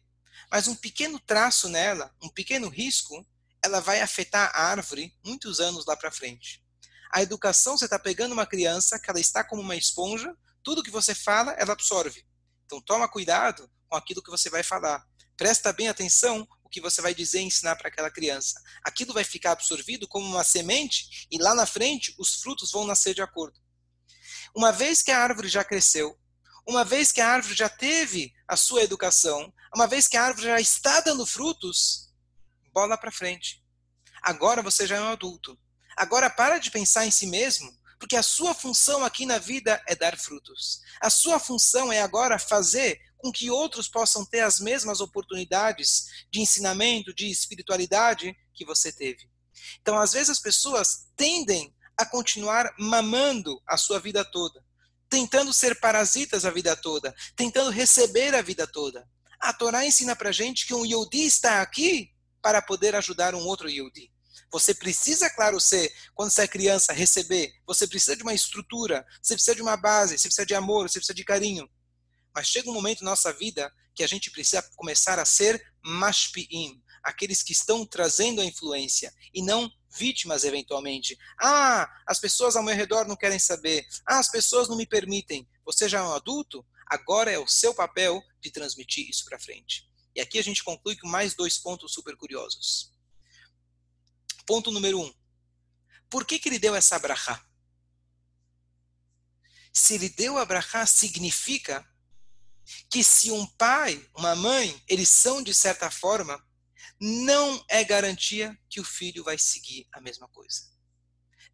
mas 0.50 0.66
um 0.66 0.74
pequeno 0.74 1.20
traço 1.20 1.68
nela, 1.68 2.12
um 2.20 2.28
pequeno 2.28 2.68
risco, 2.68 3.24
ela 3.64 3.80
vai 3.80 4.00
afetar 4.00 4.50
a 4.52 4.64
árvore 4.64 5.14
muitos 5.24 5.60
anos 5.60 5.86
lá 5.86 5.96
para 5.96 6.10
frente. 6.10 6.64
A 7.12 7.22
educação, 7.22 7.78
você 7.78 7.84
está 7.84 7.98
pegando 7.98 8.32
uma 8.32 8.46
criança 8.46 8.98
que 8.98 9.08
ela 9.08 9.20
está 9.20 9.44
como 9.44 9.62
uma 9.62 9.76
esponja, 9.76 10.36
tudo 10.62 10.82
que 10.82 10.90
você 10.90 11.14
fala, 11.14 11.52
ela 11.52 11.72
absorve. 11.72 12.26
Então 12.64 12.80
toma 12.80 13.08
cuidado 13.08 13.70
com 13.88 13.96
aquilo 13.96 14.22
que 14.22 14.30
você 14.30 14.50
vai 14.50 14.64
falar. 14.64 15.06
Presta 15.36 15.72
bem 15.72 15.88
atenção 15.88 16.46
o 16.64 16.68
que 16.68 16.80
você 16.80 17.00
vai 17.00 17.14
dizer 17.14 17.40
e 17.40 17.44
ensinar 17.44 17.76
para 17.76 17.88
aquela 17.88 18.10
criança. 18.10 18.60
Aquilo 18.82 19.14
vai 19.14 19.22
ficar 19.22 19.52
absorvido 19.52 20.08
como 20.08 20.26
uma 20.26 20.42
semente 20.42 21.26
e 21.30 21.38
lá 21.38 21.54
na 21.54 21.66
frente 21.66 22.12
os 22.18 22.34
frutos 22.34 22.72
vão 22.72 22.84
nascer 22.84 23.14
de 23.14 23.22
acordo. 23.22 23.65
Uma 24.54 24.72
vez 24.72 25.02
que 25.02 25.10
a 25.10 25.18
árvore 25.18 25.48
já 25.48 25.64
cresceu, 25.64 26.18
uma 26.66 26.84
vez 26.84 27.12
que 27.12 27.20
a 27.20 27.28
árvore 27.28 27.54
já 27.54 27.68
teve 27.68 28.32
a 28.48 28.56
sua 28.56 28.82
educação, 28.82 29.52
uma 29.74 29.86
vez 29.86 30.08
que 30.08 30.16
a 30.16 30.24
árvore 30.24 30.46
já 30.46 30.60
está 30.60 31.00
dando 31.00 31.24
frutos, 31.24 32.12
bola 32.72 32.98
para 32.98 33.12
frente. 33.12 33.62
Agora 34.22 34.62
você 34.62 34.86
já 34.86 34.96
é 34.96 35.00
um 35.00 35.08
adulto. 35.08 35.58
Agora 35.96 36.28
para 36.28 36.58
de 36.58 36.70
pensar 36.70 37.06
em 37.06 37.10
si 37.10 37.26
mesmo, 37.26 37.72
porque 37.98 38.16
a 38.16 38.22
sua 38.22 38.54
função 38.54 39.04
aqui 39.04 39.24
na 39.24 39.38
vida 39.38 39.80
é 39.86 39.94
dar 39.94 40.16
frutos. 40.18 40.80
A 41.00 41.08
sua 41.08 41.38
função 41.38 41.92
é 41.92 42.00
agora 42.02 42.38
fazer 42.38 43.00
com 43.18 43.32
que 43.32 43.50
outros 43.50 43.88
possam 43.88 44.24
ter 44.24 44.40
as 44.40 44.60
mesmas 44.60 45.00
oportunidades 45.00 46.06
de 46.30 46.40
ensinamento, 46.40 47.14
de 47.14 47.30
espiritualidade 47.30 48.36
que 48.54 48.64
você 48.64 48.92
teve. 48.92 49.28
Então, 49.80 49.98
às 49.98 50.12
vezes 50.12 50.30
as 50.30 50.40
pessoas 50.40 51.06
tendem 51.16 51.74
a 51.96 52.04
continuar 52.04 52.72
mamando 52.78 53.60
a 53.66 53.76
sua 53.76 53.98
vida 53.98 54.24
toda, 54.24 54.64
tentando 55.08 55.52
ser 55.52 55.80
parasitas 55.80 56.44
a 56.44 56.50
vida 56.50 56.76
toda, 56.76 57.14
tentando 57.34 57.70
receber 57.70 58.34
a 58.34 58.42
vida 58.42 58.66
toda. 58.66 59.08
A 59.40 59.52
Torá 59.52 59.84
ensina 59.84 60.14
para 60.14 60.32
gente 60.32 60.66
que 60.66 60.74
um 60.74 60.84
Yodi 60.84 61.24
está 61.24 61.62
aqui 61.62 62.10
para 62.42 62.60
poder 62.62 62.94
ajudar 62.94 63.34
um 63.34 63.46
outro 63.46 63.68
Yodi. 63.68 64.10
Você 64.52 64.74
precisa, 64.74 65.28
claro, 65.30 65.58
ser, 65.60 65.92
quando 66.14 66.30
você 66.30 66.42
é 66.42 66.48
criança, 66.48 66.92
receber. 66.92 67.52
Você 67.66 67.86
precisa 67.86 68.16
de 68.16 68.22
uma 68.22 68.34
estrutura, 68.34 69.04
você 69.20 69.34
precisa 69.34 69.54
de 69.54 69.62
uma 69.62 69.76
base, 69.76 70.18
você 70.18 70.28
precisa 70.28 70.46
de 70.46 70.54
amor, 70.54 70.88
você 70.88 70.98
precisa 70.98 71.14
de 71.14 71.24
carinho. 71.24 71.68
Mas 72.34 72.48
chega 72.48 72.70
um 72.70 72.74
momento 72.74 73.02
na 73.02 73.10
nossa 73.10 73.32
vida 73.32 73.72
que 73.94 74.04
a 74.04 74.06
gente 74.06 74.30
precisa 74.30 74.62
começar 74.76 75.18
a 75.18 75.24
ser 75.24 75.60
mashpi'im, 75.82 76.82
aqueles 77.06 77.40
que 77.40 77.52
estão 77.52 77.86
trazendo 77.86 78.40
a 78.40 78.44
influência, 78.44 79.14
e 79.32 79.40
não 79.40 79.70
vítimas 79.96 80.42
eventualmente. 80.42 81.16
Ah, 81.40 81.88
as 82.04 82.18
pessoas 82.18 82.56
ao 82.56 82.64
meu 82.64 82.74
redor 82.74 83.06
não 83.06 83.14
querem 83.14 83.38
saber. 83.38 83.86
Ah, 84.04 84.18
as 84.18 84.28
pessoas 84.28 84.68
não 84.68 84.76
me 84.76 84.86
permitem. 84.86 85.48
Você 85.64 85.88
já 85.88 86.00
é 86.00 86.02
um 86.02 86.12
adulto? 86.12 86.66
Agora 86.86 87.30
é 87.30 87.38
o 87.38 87.46
seu 87.46 87.72
papel 87.72 88.20
de 88.40 88.50
transmitir 88.50 89.08
isso 89.08 89.24
para 89.24 89.38
frente. 89.38 89.88
E 90.16 90.20
aqui 90.20 90.36
a 90.38 90.42
gente 90.42 90.64
conclui 90.64 90.96
com 90.96 91.08
mais 91.08 91.34
dois 91.34 91.58
pontos 91.58 91.92
super 91.92 92.16
curiosos. 92.16 92.92
Ponto 94.44 94.72
número 94.72 95.00
um. 95.00 95.14
Por 96.10 96.24
que, 96.24 96.40
que 96.40 96.48
ele 96.48 96.58
deu 96.58 96.74
essa 96.74 96.98
brachá? 96.98 97.40
Se 99.72 99.94
ele 99.94 100.08
deu 100.08 100.38
a 100.38 100.44
brachá, 100.44 100.84
significa 100.86 101.86
que 102.90 103.04
se 103.04 103.30
um 103.30 103.46
pai, 103.46 104.04
uma 104.16 104.34
mãe, 104.34 104.82
eles 104.88 105.08
são 105.08 105.40
de 105.40 105.54
certa 105.54 105.88
forma 105.90 106.44
não 107.00 107.62
é 107.68 107.84
garantia 107.84 108.56
que 108.68 108.80
o 108.80 108.84
filho 108.84 109.22
vai 109.22 109.38
seguir 109.38 109.86
a 109.92 110.00
mesma 110.00 110.28
coisa. 110.28 110.62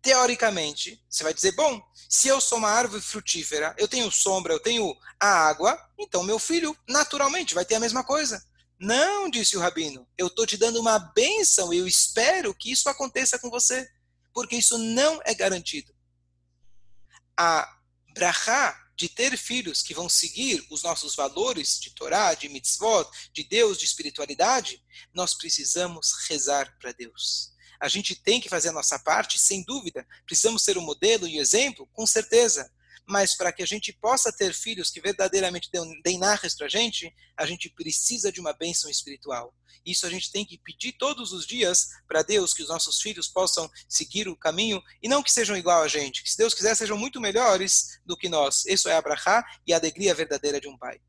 Teoricamente, 0.01 1.03
você 1.09 1.23
vai 1.23 1.33
dizer: 1.33 1.53
bom, 1.53 1.81
se 2.09 2.29
eu 2.29 2.41
sou 2.41 2.59
uma 2.59 2.71
árvore 2.71 3.01
frutífera, 3.01 3.75
eu 3.79 3.87
tenho 3.87 4.11
sombra, 4.11 4.53
eu 4.53 4.61
tenho 4.61 4.95
a 5.21 5.29
água, 5.49 5.79
então 5.99 6.25
meu 6.25 6.39
filho 6.39 6.77
naturalmente 6.89 7.55
vai 7.55 7.65
ter 7.65 7.77
a 7.77 7.81
mesma 7.81 8.03
coisa. 8.03 8.45
Não, 8.81 9.31
disse 9.31 9.57
o 9.57 9.61
rabino, 9.61 10.09
eu 10.19 10.27
estou 10.27 10.45
te 10.45 10.57
dando 10.57 10.81
uma 10.81 10.99
bênção, 10.99 11.73
eu 11.73 11.87
espero 11.87 12.53
que 12.53 12.73
isso 12.73 12.89
aconteça 12.89 13.39
com 13.39 13.49
você, 13.49 13.89
porque 14.35 14.57
isso 14.57 14.77
não 14.77 15.21
é 15.25 15.33
garantido. 15.35 15.95
A 17.39 17.73
brachá 18.13 18.77
de 19.03 19.09
ter 19.09 19.37
filhos 19.37 19.83
que 19.83 19.93
vão 19.93 20.09
seguir 20.09 20.65
os 20.71 20.85
nossos 20.85 21.17
valores 21.17 21.81
de 21.81 21.91
Torá, 21.91 22.35
de 22.35 22.49
mitzvot, 22.49 23.11
de 23.33 23.43
Deus, 23.43 23.77
de 23.77 23.85
espiritualidade, 23.85 24.81
nós 25.13 25.35
precisamos 25.35 26.13
rezar 26.29 26.73
para 26.81 26.93
Deus. 26.93 27.51
A 27.81 27.89
gente 27.89 28.15
tem 28.15 28.41
que 28.41 28.49
fazer 28.49 28.69
a 28.69 28.73
nossa 28.73 29.01
parte, 29.01 29.41
sem 29.41 29.65
dúvida. 29.65 30.07
Precisamos 30.25 30.63
ser 30.63 30.79
um 30.79 30.83
modelo 30.83 31.27
e 31.27 31.37
um 31.37 31.41
exemplo, 31.41 31.89
com 31.93 32.07
certeza 32.07 32.71
mas 33.09 33.37
para 33.37 33.53
que 33.53 33.63
a 33.63 33.67
gente 33.67 33.93
possa 33.93 34.33
ter 34.33 34.55
filhos 34.55 34.91
que 34.91 35.01
verdadeiramente 35.01 35.71
deem 36.03 36.19
narras 36.19 36.55
para 36.55 36.67
a 36.67 36.71
gente, 36.71 37.13
a 37.37 37.45
gente 37.45 37.69
precisa 37.71 38.31
de 38.31 38.41
uma 38.41 38.53
bênção 38.53 38.91
espiritual. 38.91 39.55
Isso 39.85 40.07
a 40.07 40.11
gente 40.11 40.31
tem 40.31 40.45
que 40.45 40.59
pedir 40.59 40.93
todos 40.93 41.33
os 41.33 41.47
dias 41.47 41.89
para 42.07 42.23
Deus 42.23 42.55
que 42.55 42.63
os 42.63 42.69
nossos 42.69 43.01
filhos 43.01 43.29
possam 43.29 43.69
seguir 43.89 44.29
o 44.29 44.37
caminho 44.37 44.81
e 45.03 45.09
não 45.09 45.23
que 45.23 45.33
sejam 45.33 45.57
igual 45.57 45.83
a 45.83 45.89
gente, 45.89 46.23
que 46.23 46.31
se 46.31 46.37
Deus 46.37 46.55
quiser 46.55 46.75
sejam 46.77 46.97
muito 46.97 47.21
melhores 47.21 48.01
do 48.05 48.17
que 48.17 48.29
nós. 48.29 48.65
Isso 48.67 48.89
é 48.89 48.95
abrahá 48.95 49.45
e 49.67 49.73
a 49.73 49.77
alegria 49.77 50.15
verdadeira 50.15 50.61
de 50.61 50.69
um 50.69 50.79
pai. 50.79 51.01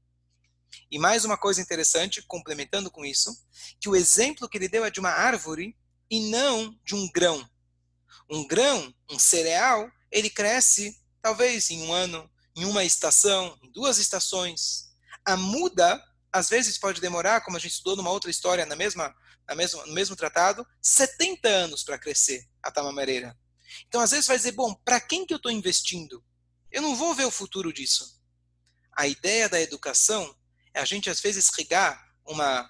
E 0.89 0.97
mais 0.97 1.23
uma 1.23 1.37
coisa 1.37 1.61
interessante, 1.61 2.23
complementando 2.23 2.89
com 2.89 3.05
isso, 3.05 3.31
que 3.79 3.89
o 3.89 3.95
exemplo 3.95 4.49
que 4.49 4.57
ele 4.57 4.67
deu 4.67 4.83
é 4.83 4.89
de 4.89 4.99
uma 4.99 5.11
árvore 5.11 5.75
e 6.09 6.31
não 6.31 6.75
de 6.83 6.95
um 6.95 7.09
grão. 7.11 7.47
Um 8.29 8.47
grão, 8.47 8.93
um 9.09 9.19
cereal, 9.19 9.89
ele 10.11 10.29
cresce 10.29 11.02
talvez 11.23 11.69
em 11.69 11.81
um 11.83 11.93
ano, 11.93 12.29
em 12.55 12.65
uma 12.65 12.83
estação, 12.83 13.57
em 13.63 13.71
duas 13.71 13.97
estações. 13.97 14.89
A 15.25 15.37
muda, 15.37 16.03
às 16.31 16.49
vezes, 16.49 16.77
pode 16.77 16.99
demorar, 16.99 17.41
como 17.41 17.55
a 17.55 17.59
gente 17.59 17.71
estudou 17.71 17.95
numa 17.95 18.11
outra 18.11 18.29
história, 18.29 18.65
na 18.65 18.75
mesma, 18.75 19.15
na 19.47 19.55
mesma, 19.55 19.85
no 19.85 19.93
mesmo 19.93 20.17
tratado, 20.17 20.67
70 20.81 21.47
anos 21.47 21.83
para 21.83 21.97
crescer 21.97 22.45
a 22.61 22.69
tamamereira. 22.69 23.35
Então, 23.87 24.01
às 24.01 24.11
vezes, 24.11 24.27
vai 24.27 24.35
dizer, 24.35 24.51
bom, 24.51 24.75
para 24.83 24.99
quem 24.99 25.25
que 25.25 25.33
eu 25.33 25.37
estou 25.37 25.51
investindo? 25.51 26.23
Eu 26.69 26.81
não 26.81 26.95
vou 26.95 27.15
ver 27.15 27.25
o 27.25 27.31
futuro 27.31 27.71
disso. 27.71 28.21
A 28.95 29.07
ideia 29.07 29.47
da 29.47 29.61
educação 29.61 30.35
é 30.73 30.81
a 30.81 30.85
gente, 30.85 31.09
às 31.09 31.21
vezes, 31.21 31.49
regar 31.57 32.03
uma 32.25 32.69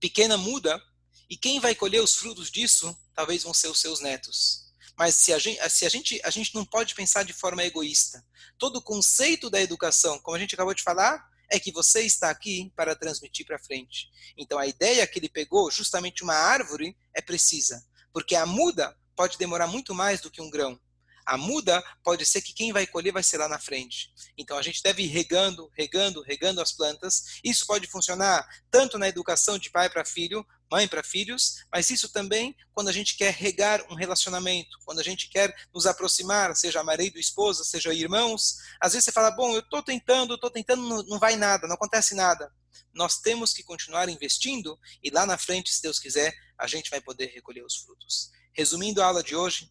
pequena 0.00 0.38
muda 0.38 0.82
e 1.28 1.36
quem 1.36 1.60
vai 1.60 1.74
colher 1.74 2.02
os 2.02 2.14
frutos 2.14 2.50
disso 2.50 2.98
talvez 3.14 3.42
vão 3.42 3.52
ser 3.52 3.68
os 3.68 3.80
seus 3.80 4.00
netos. 4.00 4.69
Mas 5.00 5.14
se 5.14 5.32
a 5.32 5.38
gente, 5.38 5.70
se 5.70 5.86
a 5.86 5.88
gente, 5.88 6.20
a 6.22 6.28
gente 6.28 6.54
não 6.54 6.62
pode 6.62 6.94
pensar 6.94 7.22
de 7.22 7.32
forma 7.32 7.64
egoísta. 7.64 8.22
Todo 8.58 8.76
o 8.76 8.82
conceito 8.82 9.48
da 9.48 9.58
educação, 9.58 10.18
como 10.18 10.36
a 10.36 10.38
gente 10.38 10.54
acabou 10.54 10.74
de 10.74 10.82
falar, 10.82 11.26
é 11.50 11.58
que 11.58 11.72
você 11.72 12.02
está 12.02 12.28
aqui 12.28 12.70
para 12.76 12.94
transmitir 12.94 13.46
para 13.46 13.58
frente. 13.58 14.10
Então 14.36 14.58
a 14.58 14.66
ideia 14.66 15.06
que 15.06 15.18
ele 15.18 15.30
pegou, 15.30 15.70
justamente 15.70 16.22
uma 16.22 16.34
árvore, 16.34 16.94
é 17.16 17.22
precisa, 17.22 17.82
porque 18.12 18.36
a 18.36 18.44
muda 18.44 18.94
pode 19.16 19.38
demorar 19.38 19.66
muito 19.66 19.94
mais 19.94 20.20
do 20.20 20.30
que 20.30 20.42
um 20.42 20.50
grão. 20.50 20.78
A 21.26 21.36
muda 21.36 21.82
pode 22.02 22.24
ser 22.26 22.42
que 22.42 22.52
quem 22.52 22.72
vai 22.72 22.86
colher 22.86 23.12
vai 23.12 23.22
ser 23.22 23.38
lá 23.38 23.48
na 23.48 23.58
frente. 23.58 24.12
Então 24.36 24.56
a 24.56 24.62
gente 24.62 24.82
deve 24.82 25.02
ir 25.02 25.06
regando, 25.06 25.70
regando, 25.76 26.22
regando 26.22 26.60
as 26.60 26.72
plantas. 26.72 27.40
Isso 27.44 27.66
pode 27.66 27.86
funcionar 27.86 28.46
tanto 28.70 28.98
na 28.98 29.08
educação 29.08 29.58
de 29.58 29.70
pai 29.70 29.88
para 29.88 30.04
filho, 30.04 30.46
mãe 30.70 30.86
para 30.86 31.02
filhos, 31.02 31.64
mas 31.72 31.90
isso 31.90 32.08
também 32.12 32.56
quando 32.72 32.88
a 32.88 32.92
gente 32.92 33.16
quer 33.16 33.32
regar 33.32 33.84
um 33.90 33.94
relacionamento, 33.94 34.78
quando 34.84 35.00
a 35.00 35.02
gente 35.02 35.28
quer 35.28 35.54
nos 35.74 35.86
aproximar, 35.86 36.54
seja 36.54 36.82
marido, 36.84 37.18
esposa, 37.18 37.64
seja 37.64 37.92
irmãos. 37.92 38.56
Às 38.80 38.92
vezes 38.92 39.06
você 39.06 39.12
fala, 39.12 39.30
bom, 39.30 39.52
eu 39.52 39.60
estou 39.60 39.82
tentando, 39.82 40.34
estou 40.34 40.50
tentando, 40.50 40.82
não, 40.82 41.02
não 41.04 41.18
vai 41.18 41.36
nada, 41.36 41.66
não 41.66 41.74
acontece 41.74 42.14
nada. 42.14 42.52
Nós 42.94 43.18
temos 43.18 43.52
que 43.52 43.62
continuar 43.62 44.08
investindo 44.08 44.78
e 45.02 45.10
lá 45.10 45.26
na 45.26 45.36
frente, 45.36 45.72
se 45.72 45.82
Deus 45.82 45.98
quiser, 45.98 46.32
a 46.58 46.66
gente 46.66 46.90
vai 46.90 47.00
poder 47.00 47.26
recolher 47.26 47.64
os 47.64 47.76
frutos. 47.76 48.30
Resumindo 48.52 49.02
a 49.02 49.06
aula 49.06 49.22
de 49.22 49.34
hoje, 49.34 49.70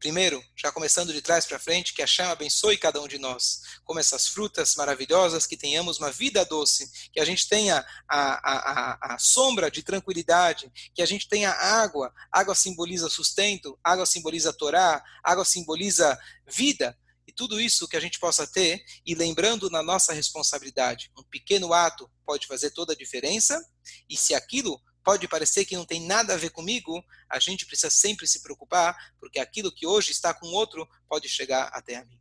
Primeiro, 0.00 0.42
já 0.56 0.72
começando 0.72 1.12
de 1.12 1.20
trás 1.20 1.44
para 1.44 1.58
frente, 1.58 1.92
que 1.92 2.00
a 2.00 2.06
chama 2.06 2.32
abençoe 2.32 2.78
cada 2.78 3.02
um 3.02 3.06
de 3.06 3.18
nós, 3.18 3.60
como 3.84 4.00
essas 4.00 4.26
frutas 4.26 4.74
maravilhosas, 4.74 5.46
que 5.46 5.58
tenhamos 5.58 5.98
uma 5.98 6.10
vida 6.10 6.42
doce, 6.42 6.90
que 7.12 7.20
a 7.20 7.24
gente 7.24 7.46
tenha 7.46 7.84
a, 8.08 8.50
a, 8.50 9.14
a, 9.14 9.18
sombra 9.18 9.70
de 9.70 9.82
tranquilidade, 9.82 10.72
que 10.94 11.02
a 11.02 11.06
gente 11.06 11.28
tenha 11.28 11.50
água, 11.50 12.10
água 12.32 12.54
simboliza 12.54 13.10
sustento, 13.10 13.78
água 13.84 14.06
simboliza 14.06 14.54
Torá, 14.54 15.04
água 15.22 15.44
simboliza 15.44 16.18
vida, 16.48 16.96
e 17.26 17.32
tudo 17.32 17.60
isso 17.60 17.86
que 17.86 17.96
a 17.96 18.00
gente 18.00 18.18
possa 18.18 18.46
ter, 18.46 18.82
e 19.04 19.14
lembrando 19.14 19.68
na 19.68 19.82
nossa 19.82 20.14
responsabilidade, 20.14 21.12
um 21.16 21.22
pequeno 21.24 21.74
ato 21.74 22.10
pode 22.24 22.46
fazer 22.46 22.70
toda 22.70 22.94
a 22.94 22.96
diferença, 22.96 23.62
e 24.08 24.16
se 24.16 24.34
aquilo 24.34 24.80
pode 25.04 25.26
parecer 25.28 25.64
que 25.64 25.76
não 25.76 25.84
tem 25.84 26.06
nada 26.06 26.34
a 26.34 26.36
ver 26.36 26.50
comigo, 26.50 27.02
a 27.28 27.38
gente 27.38 27.66
precisa 27.66 27.90
sempre 27.90 28.26
se 28.26 28.42
preocupar, 28.42 28.96
porque 29.18 29.38
aquilo 29.38 29.72
que 29.72 29.86
hoje 29.86 30.12
está 30.12 30.32
com 30.34 30.46
outro 30.48 30.88
pode 31.08 31.28
chegar 31.28 31.68
até 31.72 31.96
a 31.96 32.04
mim. 32.04 32.20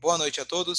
Boa 0.00 0.18
noite 0.18 0.40
a 0.40 0.44
todos. 0.44 0.70